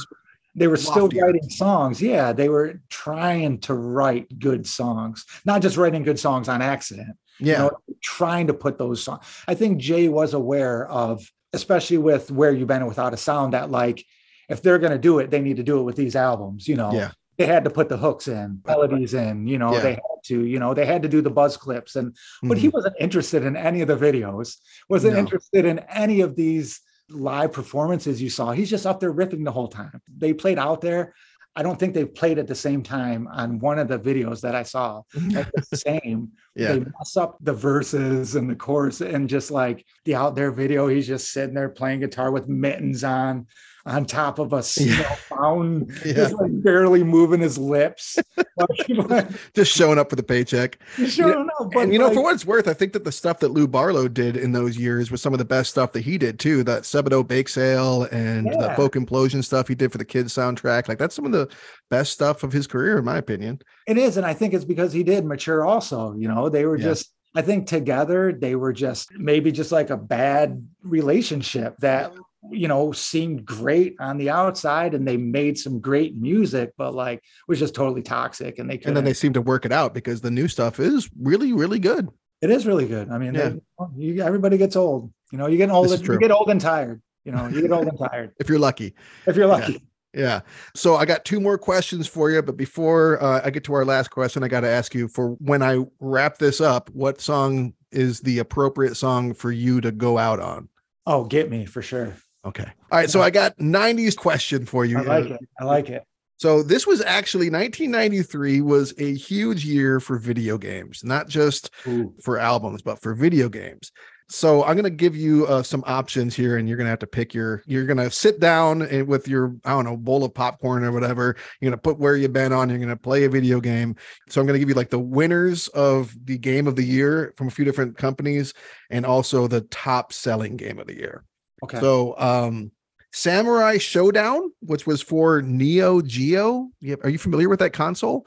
they 0.54 0.66
were 0.68 0.78
still 0.78 1.02
loftier. 1.04 1.24
writing 1.26 1.48
songs. 1.50 2.00
Yeah, 2.00 2.32
they 2.32 2.48
were 2.48 2.80
trying 2.88 3.58
to 3.60 3.74
write 3.74 4.38
good 4.38 4.66
songs, 4.66 5.24
not 5.44 5.60
just 5.60 5.76
writing 5.76 6.02
good 6.02 6.18
songs 6.18 6.48
on 6.48 6.62
accident. 6.62 7.16
Yeah. 7.40 7.64
You 7.64 7.70
know, 7.70 7.70
trying 8.02 8.46
to 8.48 8.54
put 8.54 8.78
those 8.78 9.02
songs. 9.02 9.24
I 9.46 9.54
think 9.54 9.78
Jay 9.78 10.08
was 10.08 10.34
aware 10.34 10.88
of, 10.88 11.30
especially 11.52 11.98
with 11.98 12.30
Where 12.30 12.52
You've 12.52 12.68
Been 12.68 12.86
Without 12.86 13.14
a 13.14 13.16
Sound, 13.16 13.52
that 13.52 13.70
like 13.70 14.04
if 14.48 14.62
they're 14.62 14.78
going 14.78 14.92
to 14.92 14.98
do 14.98 15.18
it, 15.18 15.30
they 15.30 15.40
need 15.40 15.56
to 15.56 15.62
do 15.62 15.78
it 15.80 15.82
with 15.82 15.96
these 15.96 16.16
albums. 16.16 16.68
You 16.68 16.76
know, 16.76 16.92
Yeah. 16.92 17.10
they 17.36 17.46
had 17.46 17.64
to 17.64 17.70
put 17.70 17.88
the 17.88 17.96
hooks 17.96 18.28
in, 18.28 18.60
melodies 18.66 19.14
in. 19.14 19.46
You 19.46 19.58
know, 19.58 19.72
Yeah. 19.74 19.80
they 19.80 19.92
had 19.92 20.22
to. 20.26 20.44
You 20.44 20.58
know, 20.58 20.74
they 20.74 20.86
had 20.86 21.02
to 21.02 21.08
do 21.08 21.20
the 21.20 21.30
buzz 21.30 21.56
clips, 21.56 21.96
and 21.96 22.16
but 22.42 22.58
he 22.58 22.68
mm-hmm. 22.68 22.76
wasn't 22.76 22.96
interested 23.00 23.44
in 23.44 23.56
any 23.56 23.80
of 23.80 23.88
the 23.88 23.96
videos. 23.96 24.56
Wasn't 24.88 25.14
No. 25.14 25.20
interested 25.20 25.64
in 25.64 25.80
any 25.90 26.20
of 26.20 26.36
these 26.36 26.80
live 27.08 27.52
performances 27.52 28.20
you 28.20 28.30
saw. 28.30 28.50
He's 28.52 28.70
just 28.70 28.86
up 28.86 28.98
there 29.00 29.12
ripping 29.12 29.44
the 29.44 29.52
whole 29.52 29.68
time. 29.68 30.00
They 30.16 30.32
played 30.32 30.58
out 30.58 30.80
there. 30.80 31.14
I 31.56 31.62
don't 31.62 31.80
think 31.80 31.94
they've 31.94 32.14
played 32.14 32.38
at 32.38 32.46
the 32.46 32.54
same 32.54 32.82
time 32.82 33.26
on 33.28 33.58
one 33.58 33.78
of 33.78 33.88
the 33.88 33.98
videos 33.98 34.42
that 34.42 34.54
I 34.54 34.62
saw. 34.62 35.02
Mm-hmm. 35.14 35.36
Like 35.36 35.52
the 35.52 35.76
same. 35.76 36.32
Yeah. 36.58 36.72
They 36.72 36.78
mess 36.78 37.18
up 37.18 37.36
the 37.42 37.52
verses 37.52 38.34
and 38.34 38.48
the 38.48 38.54
chorus 38.54 39.02
and 39.02 39.28
just 39.28 39.50
like 39.50 39.84
the 40.06 40.14
out 40.14 40.34
there 40.34 40.50
video, 40.50 40.86
he's 40.86 41.06
just 41.06 41.30
sitting 41.30 41.54
there 41.54 41.68
playing 41.68 42.00
guitar 42.00 42.30
with 42.30 42.48
mittens 42.48 43.04
on 43.04 43.46
on 43.86 44.04
top 44.04 44.38
of 44.38 44.52
a 44.52 44.62
snow 44.62 44.86
Yeah. 44.98 45.14
fountain, 45.14 45.88
Yeah. 46.04 46.12
just 46.14 46.34
like 46.34 46.50
barely 46.62 47.02
moving 47.04 47.40
his 47.40 47.56
lips. 47.56 48.18
like, 48.88 49.28
Just 49.54 49.72
showing 49.74 49.98
up 49.98 50.10
for 50.10 50.16
the 50.16 50.22
paycheck. 50.22 50.78
showing 51.06 51.48
up, 51.60 51.70
but 51.72 51.84
and 51.84 51.92
you 51.92 51.98
know, 51.98 52.12
for 52.12 52.22
what 52.22 52.34
it's 52.34 52.44
worth, 52.44 52.68
I 52.68 52.74
think 52.74 52.92
that 52.94 53.04
the 53.04 53.12
stuff 53.12 53.38
that 53.40 53.50
Lou 53.52 53.66
Barlow 53.68 54.08
did 54.08 54.36
in 54.36 54.52
those 54.52 54.76
years 54.76 55.10
was 55.10 55.22
some 55.22 55.32
of 55.32 55.38
the 55.38 55.44
best 55.44 55.70
stuff 55.70 55.92
that 55.92 56.00
he 56.02 56.18
did 56.18 56.38
too. 56.38 56.64
That 56.64 56.82
Sebadoh 56.82 57.26
Bake 57.26 57.48
Sale 57.48 58.04
and 58.12 58.46
the 58.46 58.72
Folk 58.76 58.94
Implosion 58.94 59.42
stuff 59.44 59.68
he 59.68 59.74
did 59.74 59.92
for 59.92 59.98
the 59.98 60.04
kids 60.04 60.34
soundtrack. 60.34 60.88
Like 60.88 60.98
that's 60.98 61.14
some 61.14 61.24
of 61.26 61.32
the 61.32 61.48
best 61.88 62.12
stuff 62.12 62.42
of 62.42 62.52
his 62.52 62.66
career, 62.66 62.98
in 62.98 63.04
my 63.04 63.18
opinion. 63.18 63.60
It 63.86 63.98
is, 63.98 64.16
and 64.16 64.26
I 64.26 64.34
think 64.34 64.52
it's 64.52 64.64
because 64.64 64.92
he 64.92 65.02
did 65.04 65.24
mature. 65.24 65.64
Also, 65.64 66.14
you 66.16 66.26
know, 66.28 66.48
they 66.48 66.64
were 66.66 66.76
Yeah. 66.76 66.84
just. 66.86 67.12
I 67.34 67.42
think 67.42 67.66
together 67.66 68.32
they 68.32 68.54
were 68.56 68.72
just 68.72 69.10
maybe 69.12 69.52
just 69.52 69.70
like 69.70 69.90
a 69.90 69.96
bad 69.98 70.66
relationship 70.82 71.76
that 71.80 72.12
you 72.50 72.68
know 72.68 72.92
seemed 72.92 73.44
great 73.44 73.96
on 74.00 74.18
the 74.18 74.30
outside, 74.30 74.94
and 74.94 75.06
they 75.06 75.16
made 75.16 75.58
some 75.58 75.80
great 75.80 76.16
music, 76.16 76.72
but 76.78 76.94
like 76.94 77.22
was 77.48 77.58
just 77.58 77.74
totally 77.74 78.02
toxic. 78.02 78.58
And 78.58 78.68
they 78.70 78.74
And 78.74 78.82
couldn't. 78.82 78.94
then 78.94 79.04
they 79.04 79.14
seem 79.14 79.32
to 79.34 79.42
work 79.42 79.64
it 79.64 79.72
out 79.72 79.94
because 79.94 80.20
the 80.20 80.30
new 80.30 80.48
stuff 80.48 80.78
is 80.80 81.08
really, 81.20 81.52
really 81.52 81.78
good. 81.78 82.08
it 82.42 82.50
is 82.50 82.66
really 82.66 82.86
good. 82.86 83.10
I 83.10 83.18
mean, 83.18 83.34
Yeah. 83.34 83.48
they, 83.50 83.60
you, 83.96 84.22
everybody 84.22 84.58
gets 84.58 84.76
old. 84.76 85.12
You 85.32 85.38
know, 85.38 85.46
you 85.48 85.56
get 85.56 85.70
old. 85.70 85.90
You 85.90 86.18
get 86.18 86.30
old 86.30 86.48
and 86.50 86.60
tired. 86.60 87.02
You 87.24 87.32
know, 87.32 87.48
you 87.48 87.60
get 87.62 87.72
old 87.72 87.88
and 87.88 87.98
tired 87.98 88.30
If 88.38 88.48
you're 88.48 88.58
lucky. 88.60 88.94
if 89.26 89.34
you're 89.34 89.48
lucky. 89.48 89.82
Yeah. 90.14 90.40
So 90.74 90.94
I 90.96 91.04
got 91.04 91.24
two 91.24 91.40
more 91.40 91.58
questions 91.58 92.06
for 92.06 92.30
you, 92.30 92.40
but 92.42 92.56
before 92.56 93.20
uh, 93.22 93.40
I 93.44 93.50
get 93.50 93.64
to 93.64 93.74
our 93.74 93.84
last 93.84 94.08
question, 94.10 94.44
I 94.44 94.48
got 94.48 94.60
to 94.60 94.68
ask 94.68 94.94
you 94.94 95.08
for 95.08 95.30
when 95.40 95.62
I 95.62 95.84
wrap 95.98 96.38
this 96.38 96.60
up, 96.60 96.88
what 96.90 97.20
song 97.20 97.74
is 97.90 98.20
the 98.20 98.38
appropriate 98.38 98.96
song 98.96 99.34
for 99.34 99.50
you 99.50 99.80
to 99.80 99.90
go 99.90 100.16
out 100.16 100.38
on? 100.40 100.68
Oh, 101.06 101.24
get 101.24 101.50
me 101.50 101.66
for 101.66 101.82
sure. 101.82 102.14
Okay. 102.46 102.70
All 102.92 102.98
right. 102.98 103.10
So 103.10 103.20
I 103.20 103.30
got 103.30 103.58
90s 103.58 104.16
question 104.16 104.64
for 104.66 104.84
you. 104.84 104.98
I 104.98 105.02
like 105.02 105.26
it. 105.26 105.40
I 105.60 105.64
like 105.64 105.90
it. 105.90 106.04
So 106.38 106.62
this 106.62 106.86
was 106.86 107.00
actually 107.00 107.50
1993 107.50 108.60
was 108.60 108.92
a 108.98 109.14
huge 109.14 109.64
year 109.64 110.00
for 110.00 110.18
video 110.18 110.58
games, 110.58 111.02
not 111.02 111.28
just 111.28 111.70
Ooh. 111.88 112.12
for 112.22 112.38
albums, 112.38 112.82
but 112.82 113.00
for 113.00 113.14
video 113.14 113.48
games. 113.48 113.90
So 114.28 114.64
I'm 114.64 114.74
going 114.74 114.84
to 114.84 114.90
give 114.90 115.16
you 115.16 115.46
uh, 115.46 115.62
some 115.62 115.84
options 115.86 116.34
here, 116.34 116.56
and 116.56 116.68
you're 116.68 116.76
going 116.76 116.86
to 116.86 116.90
have 116.90 116.98
to 116.98 117.06
pick 117.06 117.32
your. 117.32 117.62
You're 117.64 117.86
going 117.86 117.98
to 117.98 118.10
sit 118.10 118.40
down 118.40 118.82
and 118.82 119.06
with 119.06 119.28
your 119.28 119.54
I 119.64 119.70
don't 119.70 119.84
know 119.84 119.96
bowl 119.96 120.24
of 120.24 120.34
popcorn 120.34 120.84
or 120.84 120.90
whatever. 120.90 121.36
You're 121.60 121.70
going 121.70 121.78
to 121.78 121.82
put 121.82 121.98
where 121.98 122.16
you've 122.16 122.32
been 122.32 122.52
on. 122.52 122.68
You're 122.68 122.78
going 122.78 122.88
to 122.88 122.96
play 122.96 123.24
a 123.24 123.30
video 123.30 123.60
game. 123.60 123.94
So 124.28 124.40
I'm 124.40 124.46
going 124.46 124.56
to 124.56 124.58
give 124.58 124.68
you 124.68 124.74
like 124.74 124.90
the 124.90 124.98
winners 124.98 125.68
of 125.68 126.12
the 126.24 126.38
game 126.38 126.66
of 126.66 126.74
the 126.74 126.82
year 126.82 127.34
from 127.36 127.46
a 127.46 127.52
few 127.52 127.64
different 127.64 127.96
companies, 127.96 128.52
and 128.90 129.06
also 129.06 129.46
the 129.46 129.60
top 129.62 130.12
selling 130.12 130.56
game 130.56 130.80
of 130.80 130.88
the 130.88 130.96
year. 130.96 131.24
Okay. 131.62 131.80
So 131.80 132.18
um 132.18 132.70
Samurai 133.12 133.76
Shodown, 133.78 134.50
which 134.60 134.86
was 134.86 135.00
for 135.00 135.40
Neo 135.40 136.02
Geo. 136.02 136.68
Are 137.02 137.08
you 137.08 137.18
familiar 137.18 137.48
with 137.48 137.60
that 137.60 137.72
console? 137.72 138.26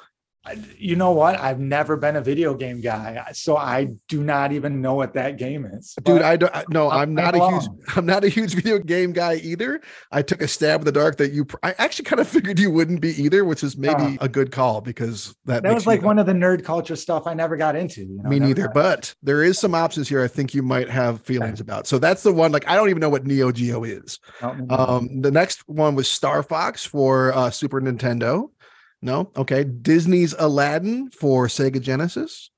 You 0.78 0.96
know 0.96 1.12
what? 1.12 1.40
I've 1.40 1.60
never 1.60 1.98
been 1.98 2.16
a 2.16 2.22
video 2.22 2.54
game 2.56 2.80
guy, 2.82 3.24
so 3.34 3.58
I 3.58 3.90
do 4.08 4.24
not 4.24 4.52
even 4.52 4.82
know 4.82 4.96
what 4.96 5.14
that 5.14 5.38
game 5.38 5.66
is. 5.66 5.94
Dude, 6.04 6.22
I 6.22 6.38
don't 6.38 6.56
I- 6.56 6.64
no, 6.70 6.88
I'll 6.88 7.00
I'm 7.00 7.14
not 7.14 7.36
a 7.36 7.50
huge. 7.50 7.64
I'm 7.96 8.06
not 8.06 8.24
a 8.24 8.30
huge 8.30 8.56
video 8.56 8.80
game 8.80 9.12
guy 9.12 9.36
either. 9.36 9.82
I 10.12 10.22
took 10.22 10.42
a 10.42 10.48
stab 10.48 10.82
in 10.82 10.86
the 10.86 10.92
dark 10.94 11.18
that 11.18 11.34
you 11.34 11.46
I 11.62 11.76
actually 11.78 12.06
kind 12.06 12.20
of 12.22 12.28
figured 12.28 12.58
you 12.58 12.72
wouldn't 12.72 13.02
be 13.02 13.22
either, 13.22 13.44
which 13.44 13.64
is 13.64 13.78
maybe 13.78 14.18
Uh, 14.18 14.18
a 14.22 14.30
good 14.30 14.52
call 14.52 14.80
because 14.82 15.36
that, 15.46 15.62
that 15.64 15.74
was 15.74 15.86
like 15.86 16.02
one 16.02 16.18
of 16.18 16.26
the 16.26 16.34
nerd 16.34 16.64
culture 16.64 16.96
stuff 16.96 17.28
I 17.28 17.34
never 17.34 17.58
got 17.58 17.76
into. 17.76 18.02
You 18.02 18.20
know, 18.24 18.30
me 18.30 18.40
neither, 18.40 18.70
but 18.70 19.14
there 19.22 19.44
is 19.44 19.60
some 19.60 19.76
options 19.76 20.08
here 20.08 20.24
I 20.24 20.28
think 20.30 20.54
you 20.54 20.64
might 20.64 20.90
have 20.90 21.22
feelings 21.22 21.60
about. 21.60 21.86
So 21.86 22.00
that's 22.00 22.24
the 22.24 22.34
one 22.34 22.52
like 22.54 22.68
I 22.68 22.76
don't 22.76 22.90
even 22.90 23.02
know 23.02 23.10
what 23.10 23.26
Neo 23.26 23.52
Geo 23.52 23.84
is. 23.84 24.20
Um, 24.42 25.22
the 25.22 25.32
next 25.32 25.68
one 25.68 25.96
was 25.96 26.10
Star 26.10 26.42
Fox 26.44 26.86
for 26.86 27.34
uh, 27.36 27.50
Super 27.52 27.82
Nintendo. 27.82 28.50
No, 29.02 29.32
okay. 29.36 29.64
Disney's 29.64 30.36
Aladdin 30.38 31.10
for 31.12 31.48
Sega 31.48 31.82
Genesis. 31.82 32.50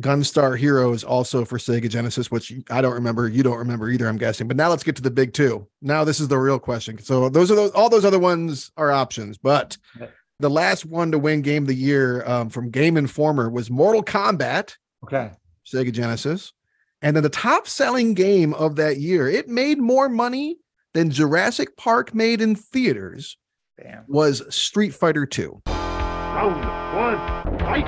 Gunstar 0.00 0.58
Heroes 0.58 1.04
also 1.04 1.44
for 1.44 1.58
Sega 1.58 1.88
Genesis, 1.88 2.30
which 2.30 2.50
I 2.70 2.80
don't 2.80 2.94
remember. 2.94 3.28
You 3.28 3.42
don't 3.42 3.58
remember 3.58 3.90
either, 3.90 4.08
I'm 4.08 4.16
guessing. 4.16 4.48
But 4.48 4.56
now 4.56 4.70
let's 4.70 4.82
get 4.82 4.96
to 4.96 5.02
the 5.02 5.10
big 5.10 5.34
two. 5.34 5.66
Now 5.82 6.04
this 6.04 6.18
is 6.18 6.28
the 6.28 6.38
real 6.38 6.58
question. 6.58 6.98
So 6.98 7.28
those 7.28 7.50
are 7.50 7.54
those. 7.54 7.70
All 7.72 7.90
those 7.90 8.06
other 8.06 8.18
ones 8.18 8.70
are 8.78 8.90
options, 8.90 9.36
but 9.36 9.76
the 10.38 10.48
last 10.48 10.86
one 10.86 11.12
to 11.12 11.18
win 11.18 11.42
Game 11.42 11.64
of 11.64 11.68
the 11.68 11.74
Year 11.74 12.26
um, 12.26 12.48
from 12.48 12.70
Game 12.70 12.96
Informer 12.96 13.50
was 13.50 13.70
Mortal 13.70 14.02
Kombat. 14.02 14.76
okay. 15.04 15.32
Sega 15.66 15.92
Genesis. 15.92 16.52
And 17.02 17.14
then 17.14 17.22
the 17.22 17.28
top 17.28 17.66
selling 17.68 18.14
game 18.14 18.54
of 18.54 18.76
that 18.76 18.98
year, 18.98 19.28
it 19.28 19.48
made 19.48 19.78
more 19.78 20.08
money 20.08 20.56
than 20.94 21.10
Jurassic 21.10 21.76
Park 21.76 22.14
made 22.14 22.40
in 22.40 22.54
theaters, 22.54 23.36
Damn. 23.80 24.04
was 24.08 24.42
Street 24.54 24.94
Fighter 24.94 25.26
2. 25.26 25.62
Round 25.66 26.64
one, 26.94 27.58
fight! 27.58 27.86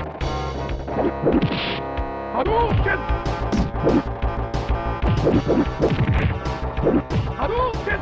Hadouken! 2.35 2.99
Hadouken! 7.35 8.01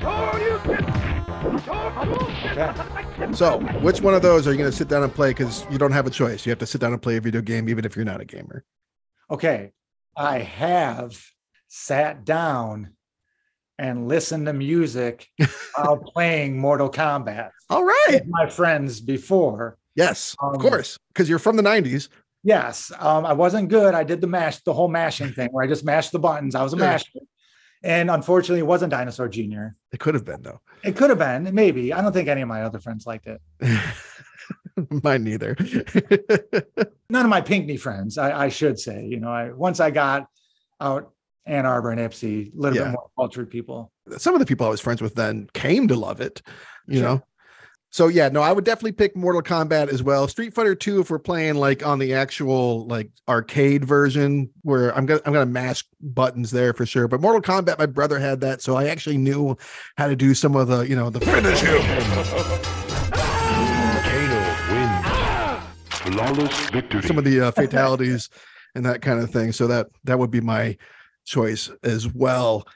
Shoryuken! 0.00 0.84
Hadouken! 1.94 3.36
So, 3.36 3.60
which 3.80 4.00
one 4.00 4.14
of 4.14 4.22
those 4.22 4.46
are 4.46 4.52
you 4.52 4.58
going 4.58 4.70
to 4.70 4.76
sit 4.76 4.88
down 4.88 5.02
and 5.02 5.14
play? 5.14 5.30
Because 5.30 5.66
you 5.70 5.78
don't 5.78 5.92
have 5.92 6.06
a 6.06 6.10
choice. 6.10 6.44
You 6.46 6.50
have 6.50 6.58
to 6.58 6.66
sit 6.66 6.80
down 6.80 6.92
and 6.92 7.00
play 7.00 7.16
a 7.16 7.20
video 7.20 7.40
game, 7.40 7.68
even 7.68 7.84
if 7.84 7.96
you're 7.96 8.04
not 8.04 8.20
a 8.20 8.24
gamer. 8.24 8.64
Okay. 9.30 9.72
I 10.16 10.38
have 10.40 11.18
sat 11.68 12.24
down 12.24 12.95
and 13.78 14.08
listen 14.08 14.44
to 14.46 14.52
music 14.52 15.28
while 15.76 15.96
playing 15.98 16.58
Mortal 16.58 16.90
Kombat 16.90 17.50
All 17.70 17.84
right. 17.84 18.20
my 18.28 18.48
friends 18.48 19.00
before. 19.00 19.76
Yes, 19.94 20.34
of 20.40 20.54
Um, 20.54 20.60
course. 20.60 20.98
Because 21.12 21.28
you're 21.28 21.38
from 21.38 21.56
the 21.56 21.62
90s. 21.62 22.08
Yes, 22.42 22.92
um, 23.00 23.26
I 23.26 23.32
wasn't 23.32 23.68
good. 23.70 23.94
I 23.94 24.04
did 24.04 24.20
the 24.20 24.26
mash, 24.26 24.60
the 24.62 24.72
whole 24.72 24.88
mashing 24.88 25.32
thing 25.32 25.48
where 25.50 25.64
I 25.64 25.68
just 25.68 25.84
mashed 25.84 26.12
the 26.12 26.18
buttons. 26.18 26.54
I 26.54 26.62
was 26.62 26.72
a 26.72 26.76
Sure. 26.76 26.86
masher. 26.86 27.10
And 27.82 28.10
unfortunately, 28.10 28.60
it 28.60 28.66
wasn't 28.66 28.90
Dinosaur 28.92 29.28
Jr. 29.28 29.66
It 29.92 30.00
could 30.00 30.14
have 30.14 30.24
been, 30.24 30.42
though. 30.42 30.60
It 30.82 30.96
could 30.96 31.10
have 31.10 31.18
been, 31.18 31.54
maybe. 31.54 31.92
I 31.92 32.00
don't 32.02 32.12
think 32.12 32.28
any 32.28 32.40
of 32.42 32.48
my 32.48 32.62
other 32.62 32.78
friends 32.80 33.06
liked 33.06 33.26
it. 33.26 33.40
Mine 35.02 35.24
neither. 35.24 35.56
None 37.10 37.24
of 37.24 37.28
my 37.30 37.40
Pinckney 37.40 37.76
friends, 37.76 38.18
I, 38.18 38.44
I 38.44 38.48
should 38.48 38.78
say. 38.78 39.04
You 39.04 39.20
know, 39.20 39.28
I 39.30 39.50
once 39.52 39.80
I 39.80 39.90
got 39.90 40.26
out 40.80 41.12
Ann 41.46 41.64
Arbor 41.66 41.90
and 41.90 42.00
Ypsi, 42.00 42.52
a 42.52 42.56
little 42.60 42.76
Yeah. 42.76 42.84
bit 42.84 42.92
more 42.92 43.08
cultured 43.16 43.48
people. 43.50 43.92
Some 44.18 44.34
of 44.34 44.40
the 44.40 44.46
people 44.46 44.66
I 44.66 44.70
was 44.70 44.80
friends 44.80 45.00
with 45.00 45.14
then 45.14 45.48
came 45.54 45.88
to 45.88 45.94
love 45.96 46.20
it, 46.20 46.42
you 46.88 46.98
Sure. 46.98 47.02
know. 47.08 47.22
So 47.90 48.08
yeah, 48.08 48.28
no, 48.28 48.42
I 48.42 48.52
would 48.52 48.64
definitely 48.64 48.92
pick 48.92 49.16
Mortal 49.16 49.40
Kombat 49.42 49.88
as 49.88 50.02
well. 50.02 50.28
Street 50.28 50.52
Fighter 50.52 50.74
2 50.74 51.00
if 51.00 51.10
we're 51.10 51.18
playing 51.20 51.54
like 51.54 51.86
on 51.86 51.98
the 51.98 52.12
actual 52.14 52.86
like 52.88 53.08
arcade 53.28 53.84
version 53.86 54.50
where 54.62 54.94
I'm 54.94 55.06
gonna 55.06 55.20
I'm 55.24 55.32
gonna 55.32 55.46
mash 55.46 55.82
buttons 56.00 56.50
there 56.50 56.74
for 56.74 56.84
sure. 56.84 57.08
But 57.08 57.20
Mortal 57.22 57.40
Kombat, 57.40 57.78
my 57.78 57.86
brother 57.86 58.18
had 58.18 58.40
that, 58.40 58.60
so 58.60 58.76
I 58.76 58.88
actually 58.88 59.16
knew 59.16 59.56
how 59.96 60.08
to 60.08 60.16
do 60.16 60.34
some 60.34 60.56
of 60.56 60.68
the, 60.68 60.80
you 60.82 60.96
know, 60.96 61.08
the 61.08 61.20
finish 61.20 61.60
him. 61.60 61.80
Kano 64.02 64.40
wins. 64.72 65.86
Flawless 65.88 66.70
victory. 66.70 67.02
some 67.02 67.18
of 67.18 67.24
the 67.24 67.40
uh, 67.40 67.50
fatalities 67.52 68.28
and 68.74 68.84
that 68.84 69.00
kind 69.00 69.20
of 69.20 69.30
thing. 69.30 69.52
So 69.52 69.66
that 69.68 69.86
that 70.04 70.18
would 70.18 70.30
be 70.30 70.40
my 70.40 70.76
choice 71.26 71.70
as 71.82 72.08
well. 72.12 72.66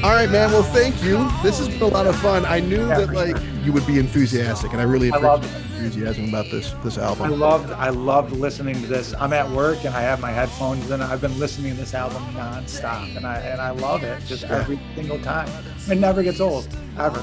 All 0.00 0.14
right, 0.14 0.30
man. 0.30 0.52
Well, 0.52 0.62
thank 0.62 1.02
you. 1.02 1.28
This 1.42 1.58
has 1.58 1.68
been 1.68 1.82
a 1.82 1.86
lot 1.88 2.06
of 2.06 2.14
fun. 2.20 2.44
I 2.46 2.60
knew 2.60 2.86
Yeah, 2.86 3.00
that 3.00 3.12
like 3.12 3.36
sure. 3.36 3.46
you 3.64 3.72
would 3.72 3.84
be 3.86 3.98
enthusiastic, 3.98 4.70
and 4.72 4.80
I 4.80 4.84
really 4.84 5.08
appreciate 5.08 5.28
love 5.28 5.44
your 5.74 5.84
enthusiasm 5.84 6.28
about 6.28 6.44
this 6.52 6.70
this 6.84 6.98
album. 6.98 7.22
I 7.22 7.26
album. 7.26 7.40
loved 7.40 7.70
I 7.72 7.88
loved 7.90 8.32
listening 8.32 8.80
to 8.80 8.86
this. 8.86 9.12
I'm 9.14 9.32
at 9.32 9.50
work 9.50 9.84
and 9.84 9.94
I 9.94 10.00
have 10.02 10.20
my 10.20 10.30
headphones 10.30 10.88
and 10.90 11.02
I've 11.02 11.20
been 11.20 11.36
listening 11.38 11.72
to 11.74 11.78
this 11.80 11.94
album 11.94 12.22
nonstop, 12.34 13.16
and 13.16 13.26
I 13.26 13.38
and 13.40 13.60
I 13.60 13.70
love 13.70 14.04
it 14.04 14.24
just 14.24 14.44
every 14.44 14.78
single 14.94 15.18
time. 15.18 15.48
It 15.90 15.96
never 15.98 16.22
gets 16.22 16.38
old 16.40 16.68
ever. 16.96 17.22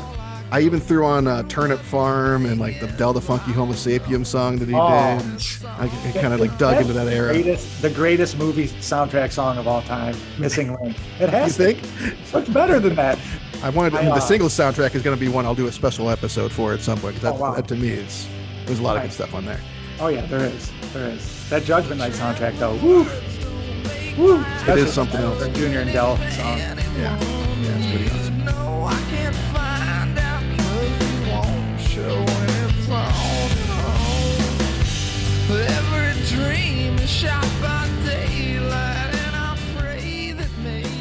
I 0.52 0.62
even 0.62 0.80
threw 0.80 1.06
on 1.06 1.28
uh, 1.28 1.44
Turnip 1.44 1.80
Farm 1.80 2.46
and 2.46 2.60
like 2.60 2.80
the 2.80 2.88
Del 2.88 3.14
tha 3.14 3.20
Funkee 3.20 3.52
Homosapien 3.52 4.26
song 4.26 4.58
that 4.60 4.70
he 4.70 4.76
Oh. 4.76 5.18
did. 5.20 5.66
I, 5.68 5.88
kind 6.22 6.34
of 6.34 6.40
like 6.40 6.56
dug 6.58 6.80
into 6.82 6.94
that 6.94 7.08
era. 7.08 7.34
Greatest, 7.34 7.82
the 7.82 7.90
greatest 7.90 8.38
movie 8.38 8.68
soundtrack 8.68 9.32
song 9.32 9.58
of 9.58 9.68
all 9.68 9.82
time, 9.82 10.16
"Missing 10.38 10.78
Link." 10.82 10.98
It 11.20 11.30
has 11.30 11.58
You 11.58 11.66
think? 11.74 11.86
What's 12.32 12.48
better 12.50 12.80
than 12.80 12.96
that? 12.96 13.18
I 13.64 13.70
wanted 13.70 13.96
I, 13.96 14.06
the 14.06 14.12
uh, 14.14 14.20
single 14.20 14.48
soundtrack 14.50 14.94
is 14.96 15.02
going 15.02 15.18
to 15.18 15.20
be 15.20 15.28
one 15.30 15.46
I'll 15.46 15.56
do 15.56 15.68
a 15.68 15.72
special 15.72 16.10
episode 16.12 16.52
for 16.52 16.74
at 16.74 16.82
some 16.82 17.00
point. 17.00 17.20
That, 17.22 17.34
Oh, 17.34 17.38
wow. 17.38 17.56
that 17.56 17.68
to 17.70 17.76
me 17.76 17.90
is 17.90 18.28
there's 18.66 18.80
a 18.80 18.84
lot 18.84 18.98
of 18.98 19.02
good 19.04 19.12
stuff 19.14 19.34
on 19.34 19.46
there. 19.46 19.60
Oh 20.00 20.08
yeah, 20.08 20.26
there 20.28 20.42
is, 20.46 20.72
there 20.94 21.10
is. 21.10 21.50
That 21.50 21.64
Judgment 21.64 22.00
Night 22.00 22.12
soundtrack 22.14 22.60
though, 22.60 22.76
woo, 22.76 23.04
woo. 24.24 24.44
Especially 24.58 24.82
is 24.84 24.94
something 24.94 25.20
else. 25.22 25.46
Junior 25.58 25.80
and 25.82 25.92
Del 25.92 26.18
song. 26.18 26.58
Yeah, 27.00 27.18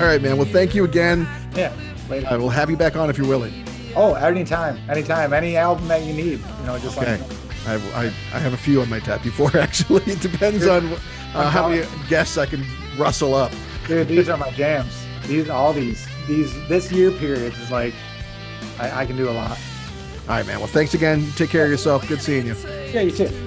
All 0.01 0.11
right, 0.11 0.21
man. 0.21 0.37
Well, 0.37 0.47
thank 0.47 0.75
you 0.75 0.85
again. 0.85 1.27
Yeah, 1.55 1.73
later. 2.11 2.27
I 2.29 2.37
will 2.37 2.51
have 2.51 2.69
you 2.69 2.77
back 2.77 2.97
on 2.97 3.09
if 3.11 3.17
you're 3.17 3.29
willing. 3.29 3.65
Oh, 3.95 4.15
anytime, 4.15 4.79
anytime, 4.91 5.33
any 5.33 5.57
album 5.57 5.87
that 5.89 6.03
you 6.03 6.13
need. 6.13 6.41
You 6.61 6.67
know, 6.67 6.79
just 6.79 6.99
Okay. 6.99 7.13
like 7.19 7.31
I 7.67 7.71
have, 7.71 7.95
I, 7.95 8.05
I 8.37 8.39
have 8.41 8.53
a 8.53 8.57
few 8.57 8.83
on 8.83 8.91
my 8.91 8.99
tap 8.99 9.23
before, 9.23 9.57
actually. 9.57 10.03
It 10.13 10.21
depends 10.21 10.67
on 10.67 10.93
uh, 11.33 11.49
how 11.49 11.69
many 11.69 11.87
guests 12.09 12.37
I 12.37 12.47
can 12.47 12.65
rustle 12.99 13.35
up. 13.35 13.53
dude, 13.87 14.09
these 14.09 14.29
are 14.29 14.37
my 14.37 14.51
jams. 14.51 14.93
These, 15.29 15.49
all 15.49 15.73
these, 15.73 16.07
these, 16.27 16.53
this 16.69 16.91
year 16.91 17.13
period 17.13 17.55
is 17.55 17.71
like, 17.71 17.95
I, 18.81 19.03
I 19.03 19.07
can 19.07 19.17
do 19.17 19.31
a 19.31 19.33
lot. 19.33 19.53
All 19.53 20.37
right, 20.37 20.47
man. 20.47 20.59
Well, 20.59 20.67
thanks 20.67 20.95
again. 20.95 21.31
Take 21.37 21.51
care 21.51 21.65
of 21.65 21.71
yourself. 21.71 22.07
Good 22.09 22.21
seeing 22.21 22.47
you. 22.47 22.57
Yeah, 22.93 23.03
you 23.03 23.11
too. 23.13 23.44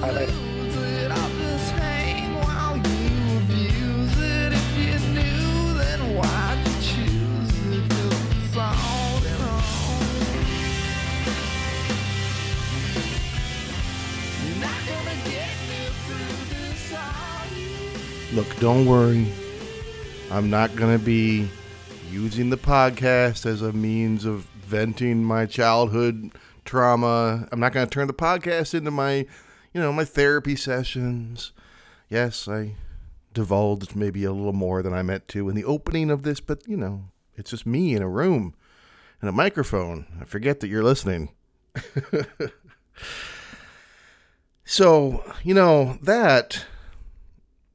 Bye. 0.00 0.46
Look, 18.36 18.54
don't 18.56 18.84
worry. 18.84 19.26
I'm 20.30 20.50
not 20.50 20.76
going 20.76 20.98
to 20.98 21.02
be 21.02 21.48
using 22.10 22.50
the 22.50 22.58
podcast 22.58 23.46
as 23.46 23.62
a 23.62 23.72
means 23.72 24.26
of 24.26 24.42
venting 24.66 25.24
my 25.24 25.46
childhood 25.46 26.32
trauma. 26.66 27.48
I'm 27.50 27.60
not 27.60 27.72
going 27.72 27.86
to 27.86 27.90
turn 27.90 28.08
the 28.08 28.12
podcast 28.12 28.74
into 28.74 28.90
my, 28.90 29.24
you 29.76 29.82
know, 29.82 29.92
my 29.92 30.06
therapy 30.06 30.56
sessions. 30.56 31.52
Yes, 32.08 32.48
I 32.48 32.76
divulged 33.34 33.94
maybe 33.94 34.24
a 34.24 34.32
little 34.32 34.54
more 34.54 34.82
than 34.82 34.94
I 34.94 35.02
meant 35.02 35.28
to 35.28 35.50
in 35.50 35.54
the 35.54 35.66
opening 35.66 36.10
of 36.10 36.22
this, 36.22 36.40
but, 36.40 36.66
you 36.66 36.78
know, 36.78 37.10
it's 37.34 37.50
just 37.50 37.66
me 37.66 37.94
in 37.94 38.00
a 38.00 38.08
room 38.08 38.54
and 39.20 39.28
a 39.28 39.34
microphone. 39.34 40.06
I 40.18 40.24
forget 40.24 40.60
that 40.60 40.68
you're 40.68 40.82
listening. 40.82 41.28
so, 44.64 45.34
you 45.42 45.52
know, 45.52 45.98
that 46.00 46.64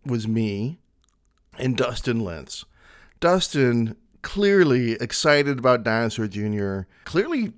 was 0.04 0.28
me 0.28 0.80
and 1.60 1.78
Dustin 1.78 2.22
Lince. 2.22 2.66
Dustin 3.20 3.96
clearly 4.24 4.94
excited 4.94 5.60
about 5.60 5.84
Dinosaur 5.84 6.28
Jr. 6.28 6.88
Clearly, 7.04 7.54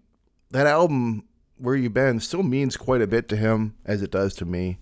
that 0.52 0.68
album, 0.68 1.24
Where 1.58 1.76
You 1.76 1.90
Been, 1.90 2.20
still 2.20 2.44
means 2.44 2.78
quite 2.78 3.02
a 3.02 3.08
bit 3.08 3.28
to 3.30 3.36
him 3.36 3.76
as 3.86 4.02
it 4.02 4.12
does 4.12 4.36
to 4.36 4.46
me. 4.46 4.80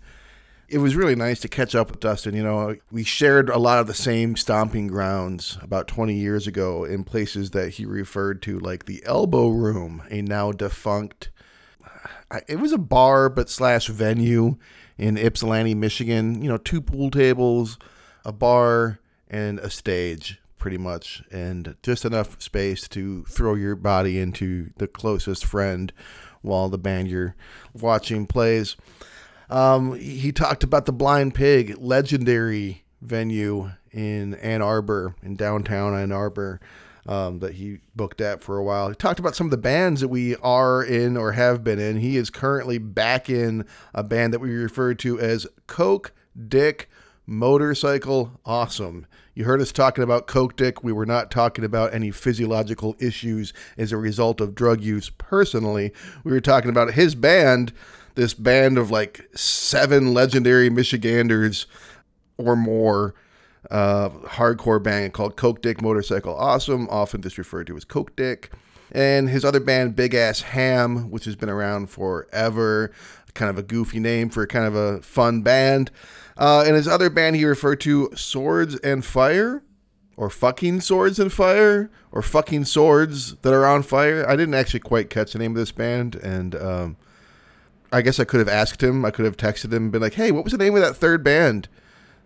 It 0.68 0.78
was 0.78 0.96
really 0.96 1.16
nice 1.16 1.42
to 1.42 1.50
catch 1.50 1.76
up 1.76 1.92
with 1.92 2.00
Dustin. 2.00 2.34
You 2.34 2.44
know, 2.44 2.78
we 2.92 3.04
shared 3.04 3.50
a 3.50 3.58
lot 3.58 3.80
of 3.80 3.88
the 3.88 3.94
same 3.94 4.38
stomping 4.38 4.88
grounds 4.88 5.58
about 5.62 5.90
20 5.90 6.14
years 6.14 6.48
ago 6.48 6.86
in 6.86 7.04
places 7.04 7.52
that 7.52 7.72
he 7.72 7.86
referred 7.86 8.42
to, 8.44 8.58
like 8.58 8.86
the 8.86 9.04
Elbow 9.06 9.50
Room, 9.50 10.02
a 10.10 10.22
now 10.22 10.54
defunct 10.54 11.30
it 12.48 12.60
was 12.60 12.72
a 12.72 12.78
bar 12.78 13.30
but 13.30 13.50
slash 13.50 13.88
venue 13.88 14.58
in 14.98 15.18
Ypsilanti, 15.18 15.76
Michigan. 15.76 16.42
You 16.42 16.50
know, 16.50 16.58
two 16.58 16.82
pool 16.82 17.12
tables, 17.12 17.78
a 18.26 18.32
bar, 18.32 19.00
and 19.30 19.60
a 19.60 19.70
stage, 19.70 20.40
pretty 20.58 20.78
much, 20.78 21.24
and 21.32 21.76
just 21.84 22.06
enough 22.06 22.42
space 22.42 22.88
to 22.90 23.24
throw 23.26 23.56
your 23.56 23.76
body 23.76 24.20
into 24.20 24.72
the 24.78 24.88
closest 24.88 25.46
friend 25.46 25.92
while 26.42 26.70
the 26.70 26.78
band 26.78 27.08
you're 27.08 27.36
watching 27.74 28.26
plays. 28.26 28.76
Um, 29.50 29.96
he 29.96 30.32
talked 30.32 30.64
about 30.64 30.86
the 30.86 30.94
Blind 30.94 31.36
Pig, 31.36 31.78
legendary 31.78 32.84
venue 33.02 33.72
in 33.92 34.36
Ann 34.36 34.62
Arbor, 34.62 35.16
in 35.22 35.36
downtown 35.36 35.94
Ann 35.94 36.12
Arbor, 36.12 36.62
um, 37.06 37.40
that 37.40 37.56
he 37.56 37.80
booked 37.96 38.22
at 38.22 38.42
for 38.42 38.58
a 38.58 38.64
while. 38.64 38.90
He 38.90 38.96
talked 38.96 39.20
about 39.20 39.36
some 39.36 39.48
of 39.48 39.52
the 39.52 39.58
bands 39.58 40.02
that 40.02 40.08
we 40.08 40.36
are 40.38 40.84
in 40.84 41.18
or 41.18 41.34
have 41.34 41.64
been 41.64 41.80
in. 41.80 41.98
He 41.98 42.16
is 42.16 42.30
currently 42.30 42.78
back 42.78 43.30
in 43.30 43.66
a 43.94 44.04
band 44.04 44.34
that 44.34 44.40
we 44.40 44.54
refer 44.56 44.94
to 44.96 45.20
as 45.20 45.48
Coke 45.68 46.14
Dick 46.48 46.90
Motorcycle 47.26 48.40
Awesome. 48.46 49.06
You 49.42 49.48
heard 49.48 49.60
us 49.60 49.72
talking 49.72 50.04
about 50.04 50.28
Coke 50.28 50.56
Dick. 50.56 50.84
We 50.84 50.94
were 50.94 51.08
not 51.08 51.32
talking 51.32 51.66
about 51.66 51.96
any 51.96 52.12
physiological 52.12 52.96
issues 53.00 53.54
as 53.76 53.92
a 53.92 53.98
result 53.98 54.40
of 54.40 54.54
drug 54.54 54.82
use 54.82 55.10
personally. 55.10 55.94
We 56.24 56.32
were 56.32 56.42
talking 56.42 56.70
about 56.70 56.94
his 56.94 57.16
band, 57.16 57.74
this 58.14 58.36
band 58.36 58.78
of 58.78 58.92
like 58.92 59.28
seven 59.34 60.14
legendary 60.14 60.70
Michiganders 60.70 61.66
or 62.38 62.56
more 62.56 63.16
uh, 63.72 64.10
hardcore 64.10 64.84
band 64.84 65.14
called 65.14 65.38
Coke 65.38 65.64
Dick 65.64 65.82
Motorcycle 65.82 66.36
Awesome, 66.36 66.88
often 66.92 67.24
just 67.24 67.40
referred 67.40 67.66
to 67.66 67.76
as 67.76 67.84
Coke 67.84 68.16
Dick. 68.16 68.52
And 68.92 69.28
his 69.28 69.44
other 69.44 69.60
band, 69.60 69.96
Big 69.96 70.14
Ass 70.14 70.42
Ham, 70.42 71.10
which 71.10 71.26
has 71.26 71.36
been 71.36 71.50
around 71.50 71.90
forever, 71.90 72.92
kind 73.34 73.50
of 73.50 73.58
a 73.58 73.64
goofy 73.64 74.00
name 74.00 74.30
for 74.30 74.46
kind 74.46 74.66
of 74.66 74.76
a 74.76 75.02
fun 75.02 75.42
band. 75.42 75.90
Uh, 76.42 76.64
and 76.66 76.76
his 76.76 76.88
other 76.88 77.12
band 77.12 77.36
he 77.36 77.46
referred 77.46 77.80
to 77.80 78.10
Swords 78.16 78.76
and 78.78 79.06
Fire, 79.06 79.62
or 80.18 80.28
Fucking 80.28 80.82
Swords 80.82 81.20
and 81.20 81.32
Fire, 81.32 81.92
or 82.12 82.24
Fucking 82.24 82.66
Swords 82.66 83.36
that 83.44 83.54
are 83.54 83.68
on 83.68 83.84
fire. 83.84 84.28
I 84.28 84.36
didn't 84.36 84.56
actually 84.56 84.80
quite 84.80 85.12
catch 85.12 85.34
the 85.34 85.40
name 85.40 85.52
of 85.52 85.58
this 85.58 85.72
band, 85.72 86.16
and 86.16 86.56
um, 86.56 86.98
I 87.92 88.02
guess 88.02 88.20
I 88.20 88.24
could 88.24 88.40
have 88.40 88.50
asked 88.50 88.82
him. 88.82 89.06
I 89.06 89.12
could 89.12 89.26
have 89.26 89.38
texted 89.38 89.66
him 89.66 89.84
and 89.84 89.92
been 89.92 90.02
like, 90.02 90.16
hey, 90.16 90.32
what 90.32 90.44
was 90.44 90.52
the 90.52 90.58
name 90.58 90.76
of 90.76 90.82
that 90.82 90.96
third 90.96 91.24
band 91.24 91.68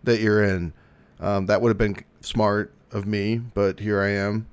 that 0.05 0.21
you're 0.21 0.41
in? 0.41 0.71
Um, 1.19 1.47
that 1.47 1.61
would 1.61 1.69
have 1.69 1.77
been 1.77 1.97
smart 2.21 2.73
of 2.93 3.05
me, 3.05 3.37
but 3.37 3.81
here 3.81 4.01
I 4.01 4.11
am. 4.11 4.47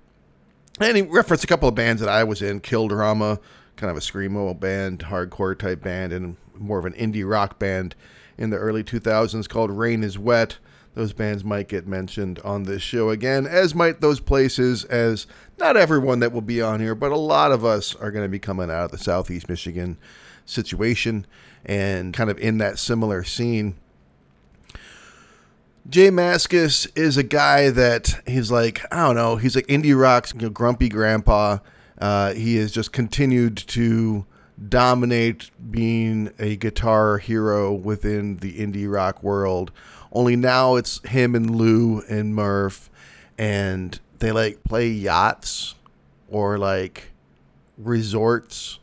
And 0.80 0.96
he 0.96 1.02
referenced 1.04 1.44
a 1.44 1.46
couple 1.46 1.68
of 1.68 1.76
bands 1.76 2.00
that 2.00 2.08
I 2.08 2.24
was 2.24 2.42
in 2.42 2.58
Kill 2.58 2.88
Drama, 2.88 3.38
kind 3.76 3.92
of 3.92 3.96
a 3.96 4.00
screamo 4.00 4.58
band, 4.58 5.04
hardcore 5.04 5.56
type 5.56 5.82
band, 5.82 6.12
and 6.12 6.36
more 6.56 6.80
of 6.80 6.84
an 6.84 6.94
indie 6.94 7.28
rock 7.28 7.60
band 7.60 7.94
in 8.42 8.50
the 8.50 8.56
early 8.56 8.82
2000s 8.82 9.48
called 9.48 9.70
Rain 9.70 10.02
is 10.02 10.18
Wet. 10.18 10.58
Those 10.94 11.12
bands 11.12 11.44
might 11.44 11.68
get 11.68 11.86
mentioned 11.86 12.40
on 12.40 12.64
this 12.64 12.82
show 12.82 13.08
again, 13.08 13.46
as 13.46 13.72
might 13.72 14.00
those 14.00 14.18
places, 14.18 14.84
as 14.84 15.28
not 15.58 15.76
everyone 15.76 16.18
that 16.18 16.32
will 16.32 16.42
be 16.42 16.60
on 16.60 16.80
here, 16.80 16.96
but 16.96 17.12
a 17.12 17.16
lot 17.16 17.52
of 17.52 17.64
us 17.64 17.94
are 17.94 18.10
going 18.10 18.24
to 18.24 18.28
be 18.28 18.40
coming 18.40 18.68
out 18.68 18.86
of 18.86 18.90
the 18.90 18.98
Southeast 18.98 19.48
Michigan 19.48 19.96
situation 20.44 21.24
and 21.64 22.12
kind 22.12 22.28
of 22.28 22.38
in 22.40 22.58
that 22.58 22.80
similar 22.80 23.22
scene. 23.22 23.76
Jay 25.88 26.10
Mascis 26.10 26.90
is 26.96 27.16
a 27.16 27.22
guy 27.22 27.70
that 27.70 28.20
he's 28.26 28.50
like, 28.50 28.82
I 28.92 29.06
don't 29.06 29.16
know, 29.16 29.36
he's 29.36 29.54
like 29.54 29.68
indie 29.68 29.98
rock's 29.98 30.32
grumpy 30.32 30.88
grandpa. 30.88 31.58
Uh, 31.96 32.34
he 32.34 32.56
has 32.56 32.72
just 32.72 32.92
continued 32.92 33.56
to 33.56 34.26
dominate 34.68 35.50
being 35.70 36.32
a 36.38 36.56
guitar 36.56 37.18
hero 37.18 37.72
within 37.72 38.36
the 38.38 38.54
indie 38.54 38.90
rock 38.92 39.22
world. 39.22 39.72
Only 40.12 40.36
now 40.36 40.76
it's 40.76 41.06
him 41.08 41.34
and 41.34 41.50
Lou 41.50 42.02
and 42.08 42.34
Murph, 42.34 42.90
and 43.38 43.98
they 44.18 44.30
like 44.30 44.62
play 44.64 44.88
yachts 44.88 45.74
or 46.28 46.58
like 46.58 47.10
resorts 47.78 48.78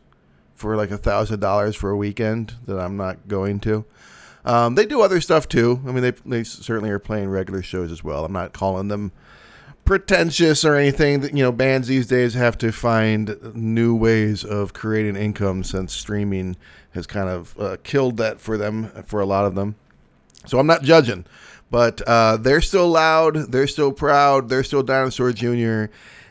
for 0.54 0.76
like 0.76 0.90
a 0.90 0.98
thousand 0.98 1.40
dollars 1.40 1.76
for 1.76 1.90
a 1.90 1.96
weekend 1.96 2.54
that 2.66 2.78
I'm 2.78 2.96
not 2.96 3.28
going 3.28 3.60
to. 3.60 3.84
Um, 4.44 4.74
they 4.74 4.86
do 4.86 5.02
other 5.02 5.20
stuff 5.20 5.48
too. 5.48 5.80
I 5.86 5.92
mean, 5.92 6.02
they 6.02 6.12
they 6.26 6.44
certainly 6.44 6.90
are 6.90 6.98
playing 6.98 7.28
regular 7.28 7.62
shows 7.62 7.92
as 7.92 8.02
well. 8.02 8.24
I'm 8.24 8.32
not 8.32 8.52
calling 8.52 8.88
them 8.88 9.12
pretentious 9.90 10.64
or 10.64 10.76
anything. 10.76 11.18
That 11.18 11.36
you 11.36 11.42
know, 11.42 11.50
bands 11.50 11.88
these 11.88 12.06
days 12.06 12.34
have 12.34 12.56
to 12.58 12.70
find 12.70 13.56
new 13.56 13.92
ways 13.92 14.44
of 14.44 14.72
creating 14.72 15.16
income 15.16 15.64
since 15.64 15.92
streaming 15.92 16.54
has 16.92 17.08
kind 17.08 17.28
of 17.28 17.58
uh, 17.58 17.76
killed 17.82 18.16
that 18.18 18.40
for 18.40 18.56
them 18.56 18.86
for 19.04 19.18
a 19.18 19.26
lot 19.26 19.46
of 19.46 19.56
them. 19.56 19.74
So 20.46 20.60
I'm 20.60 20.66
not 20.68 20.84
judging, 20.84 21.26
but 21.72 22.02
uh, 22.02 22.36
they're 22.36 22.60
still 22.60 22.86
loud. 22.86 23.50
They're 23.50 23.66
still 23.66 23.90
proud. 23.90 24.48
They're 24.48 24.62
still 24.62 24.84
Dinosaur 24.84 25.32
Jr. 25.32 25.86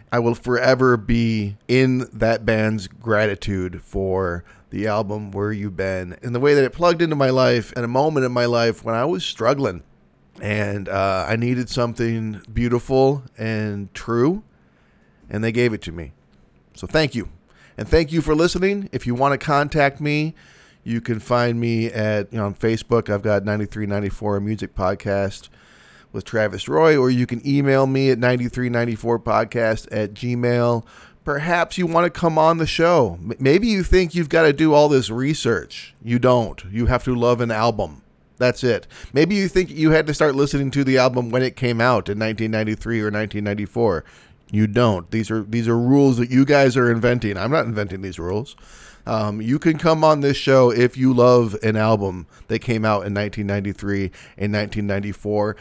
I 0.09 0.19
will 0.19 0.35
forever 0.35 0.95
be 0.95 1.57
in 1.67 2.07
that 2.13 2.45
band's 2.45 2.87
gratitude 2.87 3.81
for 3.83 4.45
the 4.69 4.87
album 4.87 5.31
Where 5.31 5.51
You 5.51 5.69
Been 5.69 6.15
and 6.23 6.33
the 6.33 6.39
way 6.39 6.53
that 6.53 6.63
it 6.63 6.71
plugged 6.71 7.01
into 7.01 7.17
my 7.17 7.29
life 7.29 7.73
at 7.75 7.83
a 7.83 7.89
moment 7.89 8.25
in 8.25 8.31
my 8.31 8.45
life 8.45 8.85
when 8.85 8.95
I 8.95 9.03
was 9.03 9.25
struggling 9.25 9.83
and 10.41 10.89
uh, 10.89 11.25
I 11.27 11.35
needed 11.35 11.69
something 11.69 12.41
beautiful 12.51 13.23
and 13.37 13.93
true, 13.93 14.43
and 15.29 15.43
they 15.43 15.51
gave 15.51 15.73
it 15.73 15.81
to 15.83 15.91
me. 15.91 16.13
So 16.75 16.87
thank 16.87 17.15
you. 17.15 17.29
And 17.77 17.87
thank 17.87 18.11
you 18.11 18.21
for 18.21 18.35
listening. 18.35 18.89
If 18.91 19.07
you 19.07 19.15
want 19.15 19.39
to 19.39 19.45
contact 19.45 20.01
me, 20.01 20.35
you 20.83 21.01
can 21.01 21.19
find 21.19 21.59
me 21.59 21.87
at 21.87 22.31
you 22.31 22.39
know 22.39 22.45
on 22.45 22.55
Facebook. 22.55 23.09
I've 23.09 23.21
got 23.21 23.43
9394 23.45 24.39
Music 24.39 24.75
Podcast 24.75 25.49
with 26.11 26.25
Travis 26.25 26.67
Roy, 26.67 26.97
or 26.97 27.09
you 27.09 27.25
can 27.25 27.45
email 27.47 27.85
me 27.85 28.09
at 28.09 28.17
9394podcast 28.17 29.87
at 29.91 30.13
gmail. 30.13 30.85
Perhaps 31.23 31.77
you 31.77 31.85
want 31.85 32.11
to 32.11 32.19
come 32.19 32.37
on 32.37 32.57
the 32.57 32.65
show. 32.65 33.19
Maybe 33.39 33.67
you 33.67 33.83
think 33.83 34.15
you've 34.15 34.29
got 34.29 34.43
to 34.43 34.53
do 34.53 34.73
all 34.73 34.89
this 34.89 35.09
research. 35.09 35.93
You 36.03 36.17
don't. 36.17 36.63
You 36.71 36.87
have 36.87 37.03
to 37.03 37.13
love 37.13 37.39
an 37.39 37.51
album. 37.51 38.01
That's 38.39 38.63
it. 38.63 38.87
Maybe 39.13 39.35
you 39.35 39.47
think 39.47 39.69
you 39.69 39.91
had 39.91 40.07
to 40.07 40.13
start 40.13 40.33
listening 40.33 40.71
to 40.71 40.83
the 40.83 40.97
album 40.97 41.29
when 41.29 41.43
it 41.43 41.55
came 41.55 41.79
out 41.79 42.09
in 42.09 42.17
1993 42.17 43.01
or 43.01 43.11
1994. 43.11 44.03
You 44.51 44.65
don't. 44.65 45.11
These 45.11 45.29
are 45.29 45.43
these 45.43 45.67
are 45.67 45.77
rules 45.77 46.17
that 46.17 46.31
you 46.31 46.45
guys 46.45 46.75
are 46.75 46.89
inventing. 46.89 47.37
I'm 47.37 47.51
not 47.51 47.65
inventing 47.65 48.01
these 48.01 48.17
rules. 48.17 48.55
Um, 49.05 49.41
you 49.41 49.59
can 49.59 49.77
come 49.77 50.03
on 50.03 50.21
this 50.21 50.37
show 50.37 50.71
if 50.71 50.97
you 50.97 51.13
love 51.13 51.55
an 51.63 51.75
album 51.75 52.27
that 52.47 52.59
came 52.59 52.85
out 52.85 53.05
in 53.05 53.13
1993 53.13 54.03
and 54.37 54.53
1994 54.53 55.55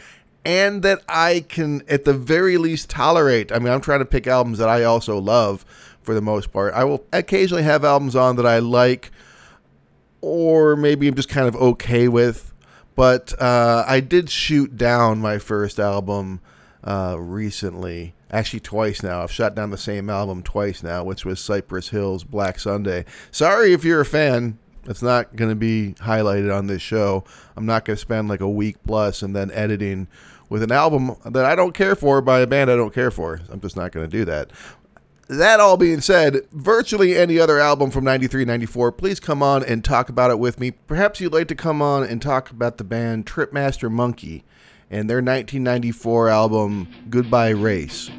and 0.45 0.83
that 0.83 1.01
I 1.07 1.45
can 1.47 1.83
at 1.87 2.05
the 2.05 2.13
very 2.13 2.57
least 2.57 2.89
tolerate. 2.89 3.51
I 3.51 3.59
mean, 3.59 3.73
I'm 3.73 3.81
trying 3.81 3.99
to 3.99 4.05
pick 4.05 4.27
albums 4.27 4.57
that 4.59 4.69
I 4.69 4.83
also 4.83 5.17
love 5.19 5.65
for 6.01 6.13
the 6.13 6.21
most 6.21 6.51
part. 6.51 6.73
I 6.73 6.83
will 6.85 7.03
occasionally 7.11 7.63
have 7.63 7.83
albums 7.83 8.15
on 8.15 8.35
that 8.37 8.45
I 8.45 8.59
like 8.59 9.11
or 10.21 10.75
maybe 10.75 11.07
I'm 11.07 11.15
just 11.15 11.29
kind 11.29 11.47
of 11.47 11.55
okay 11.55 12.07
with. 12.07 12.53
But 12.99 13.41
uh, 13.41 13.85
I 13.87 14.01
did 14.01 14.29
shoot 14.29 14.75
down 14.75 15.21
my 15.21 15.37
first 15.37 15.79
album 15.79 16.41
uh, 16.83 17.15
recently. 17.17 18.13
Actually, 18.29 18.59
twice 18.59 19.01
now. 19.01 19.23
I've 19.23 19.31
shot 19.31 19.55
down 19.55 19.69
the 19.69 19.77
same 19.77 20.09
album 20.09 20.43
twice 20.43 20.83
now, 20.83 21.05
which 21.05 21.23
was 21.23 21.39
Cypress 21.39 21.87
Hill's 21.87 22.25
Black 22.25 22.59
Sunday. 22.59 23.05
Sorry 23.31 23.71
if 23.71 23.85
you're 23.85 24.01
a 24.01 24.05
fan. 24.05 24.59
It's 24.83 25.01
not 25.01 25.37
going 25.37 25.49
to 25.49 25.55
be 25.55 25.95
highlighted 25.99 26.53
on 26.53 26.67
this 26.67 26.81
show. 26.81 27.23
I'm 27.55 27.65
not 27.65 27.85
going 27.85 27.95
to 27.95 28.01
spend 28.01 28.27
like 28.27 28.41
a 28.41 28.49
week 28.49 28.75
plus 28.85 29.21
and 29.21 29.33
then 29.33 29.49
editing 29.51 30.09
with 30.49 30.61
an 30.61 30.73
album 30.73 31.15
that 31.23 31.45
I 31.45 31.55
don't 31.55 31.73
care 31.73 31.95
for 31.95 32.19
by 32.21 32.41
a 32.41 32.47
band 32.47 32.69
I 32.69 32.75
don't 32.75 32.93
care 32.93 33.11
for. 33.11 33.39
I'm 33.49 33.61
just 33.61 33.77
not 33.77 33.93
going 33.93 34.09
to 34.09 34.17
do 34.17 34.25
that. 34.25 34.51
That 35.29 35.59
all 35.59 35.77
being 35.77 36.01
said, 36.01 36.47
virtually 36.51 37.15
any 37.15 37.37
other 37.37 37.59
album 37.59 37.91
from 37.91 38.03
93, 38.03 38.45
94, 38.45 38.91
please 38.93 39.19
come 39.19 39.43
on 39.43 39.63
and 39.63 39.83
talk 39.83 40.09
about 40.09 40.31
it 40.31 40.39
with 40.39 40.59
me. 40.59 40.71
Perhaps 40.71 41.21
you'd 41.21 41.33
like 41.33 41.47
to 41.49 41.55
come 41.55 41.83
on 41.83 42.03
and 42.03 42.19
talk 42.19 42.49
about 42.49 42.79
the 42.79 42.83
band 42.83 43.27
Tripmaster 43.27 43.91
Monkey 43.91 44.43
and 44.89 45.07
their 45.07 45.17
1994 45.17 46.29
album 46.29 46.87
Goodbye 47.11 47.51
Race. 47.51 48.09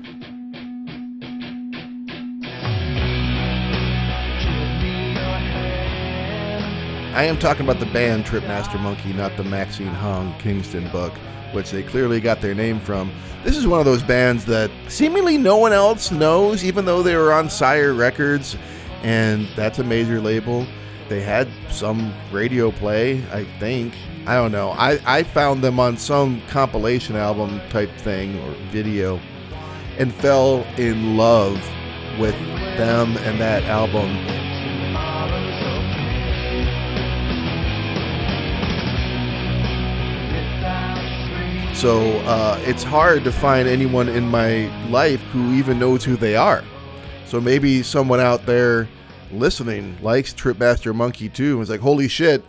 I 7.12 7.24
am 7.24 7.36
talking 7.40 7.64
about 7.64 7.80
the 7.80 7.92
band 7.92 8.24
Tripmaster 8.24 8.80
Monkey, 8.80 9.12
not 9.12 9.36
the 9.36 9.42
Maxine 9.42 9.88
Hong 9.88 10.38
Kingston 10.38 10.88
book, 10.92 11.12
which 11.53 11.70
they 11.70 11.82
clearly 11.82 12.20
got 12.20 12.40
their 12.40 12.55
name 12.55 12.80
from. 12.80 13.12
This 13.44 13.57
is 13.57 13.66
one 13.66 13.78
of 13.78 13.86
those 13.86 14.03
bands 14.03 14.44
that 14.46 14.70
seemingly 14.88 15.38
no 15.38 15.57
one 15.57 15.72
else 15.72 16.11
knows, 16.11 16.64
even 16.64 16.84
though 16.84 17.03
they 17.03 17.16
were 17.16 17.32
on 17.32 17.48
Sire 17.48 17.94
Records, 17.94 18.57
and 19.03 19.48
that's 19.57 19.78
a 19.78 19.84
major 19.84 20.20
label. 20.20 20.66
They 21.09 21.22
had 21.22 21.48
some 21.70 22.14
radio 22.30 22.70
play, 22.70 23.24
I 23.32 23.44
think. 23.59 23.94
I 24.26 24.34
don't 24.34 24.53
know. 24.53 24.70
I, 24.70 25.01
I 25.07 25.22
found 25.22 25.62
them 25.64 25.80
on 25.80 25.96
some 25.96 26.42
compilation 26.48 27.16
album 27.16 27.61
type 27.70 27.90
thing 27.98 28.38
or 28.40 28.53
video 28.70 29.18
and 29.98 30.14
fell 30.14 30.64
in 30.76 31.16
love 31.16 31.57
with 32.18 32.34
them 32.78 33.16
and 33.18 33.40
that 33.40 33.64
album. 33.64 34.09
So 41.80 42.18
uh, 42.26 42.60
it's 42.64 42.82
hard 42.82 43.24
to 43.24 43.32
find 43.32 43.66
anyone 43.66 44.10
in 44.10 44.28
my 44.28 44.66
life 44.90 45.22
who 45.32 45.54
even 45.54 45.78
knows 45.78 46.04
who 46.04 46.14
they 46.14 46.36
are. 46.36 46.62
So 47.24 47.40
maybe 47.40 47.82
someone 47.82 48.20
out 48.20 48.44
there 48.44 48.86
listening 49.32 49.96
likes 50.02 50.34
Tripmaster 50.34 50.94
Monkey 50.94 51.30
too. 51.30 51.58
Is 51.62 51.70
like, 51.70 51.80
holy 51.80 52.06
shit, 52.06 52.44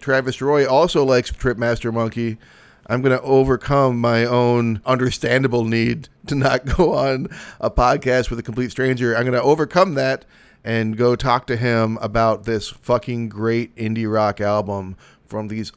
Travis 0.00 0.40
Roy 0.40 0.66
also 0.66 1.04
likes 1.04 1.30
Tripmaster 1.30 1.92
Monkey. 1.92 2.38
I'm 2.86 3.02
going 3.02 3.14
to 3.14 3.22
overcome 3.22 4.00
my 4.00 4.24
own 4.24 4.80
understandable 4.86 5.66
need 5.66 6.08
to 6.28 6.34
not 6.34 6.64
go 6.78 6.94
on 6.94 7.28
a 7.60 7.70
podcast 7.70 8.30
with 8.30 8.38
a 8.38 8.42
complete 8.42 8.70
stranger. 8.70 9.14
I'm 9.14 9.24
going 9.24 9.34
to 9.34 9.42
overcome 9.42 9.96
that 9.96 10.24
and 10.64 10.96
go 10.96 11.14
talk 11.14 11.46
to 11.48 11.58
him 11.58 11.98
about 12.00 12.44
this 12.44 12.70
fucking 12.70 13.28
great 13.28 13.76
indie 13.76 14.10
rock 14.10 14.40
album 14.40 14.96
from 15.26 15.48
these 15.48 15.72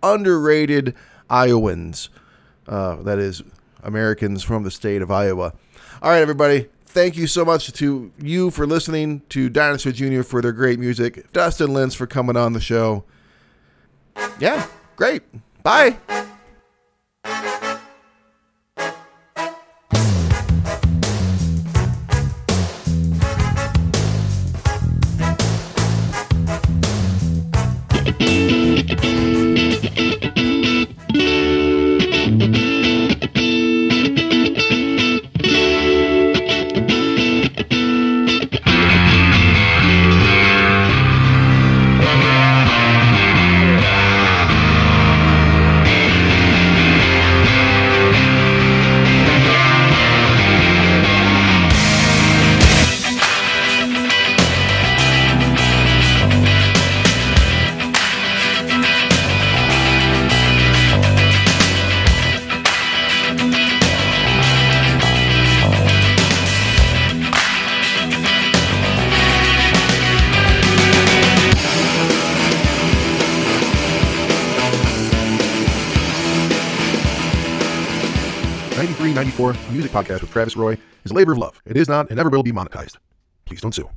underrated 0.00 0.94
Iowans. 1.28 2.08
Uh, 2.68 2.96
that 3.02 3.18
is 3.18 3.42
Americans 3.82 4.42
from 4.42 4.62
the 4.62 4.70
state 4.70 5.02
of 5.02 5.10
Iowa. 5.10 5.52
All 6.02 6.10
right, 6.10 6.20
everybody. 6.20 6.68
Thank 6.86 7.16
you 7.16 7.26
so 7.26 7.44
much 7.44 7.72
to 7.74 8.10
you 8.18 8.50
for 8.50 8.66
listening, 8.66 9.20
to 9.28 9.50
Dinosaur 9.50 9.92
Jr. 9.92 10.22
for 10.22 10.40
their 10.40 10.52
great 10.52 10.78
music, 10.78 11.30
Dustin 11.32 11.68
Lince 11.68 11.94
for 11.94 12.06
coming 12.06 12.36
on 12.36 12.54
the 12.54 12.60
show. 12.60 13.04
Yeah, 14.40 14.66
great. 14.96 15.22
Bye. 15.62 15.98
Podcast 79.96 80.20
with 80.20 80.30
Travis 80.30 80.56
Roy 80.58 80.76
is 81.04 81.10
a 81.10 81.14
labor 81.14 81.32
of 81.32 81.38
love. 81.38 81.62
It 81.64 81.74
is 81.74 81.88
not 81.88 82.10
and 82.10 82.18
never 82.18 82.28
will 82.28 82.42
be 82.42 82.52
monetized. 82.52 82.98
Please 83.46 83.62
don't 83.62 83.74
sue. 83.74 83.88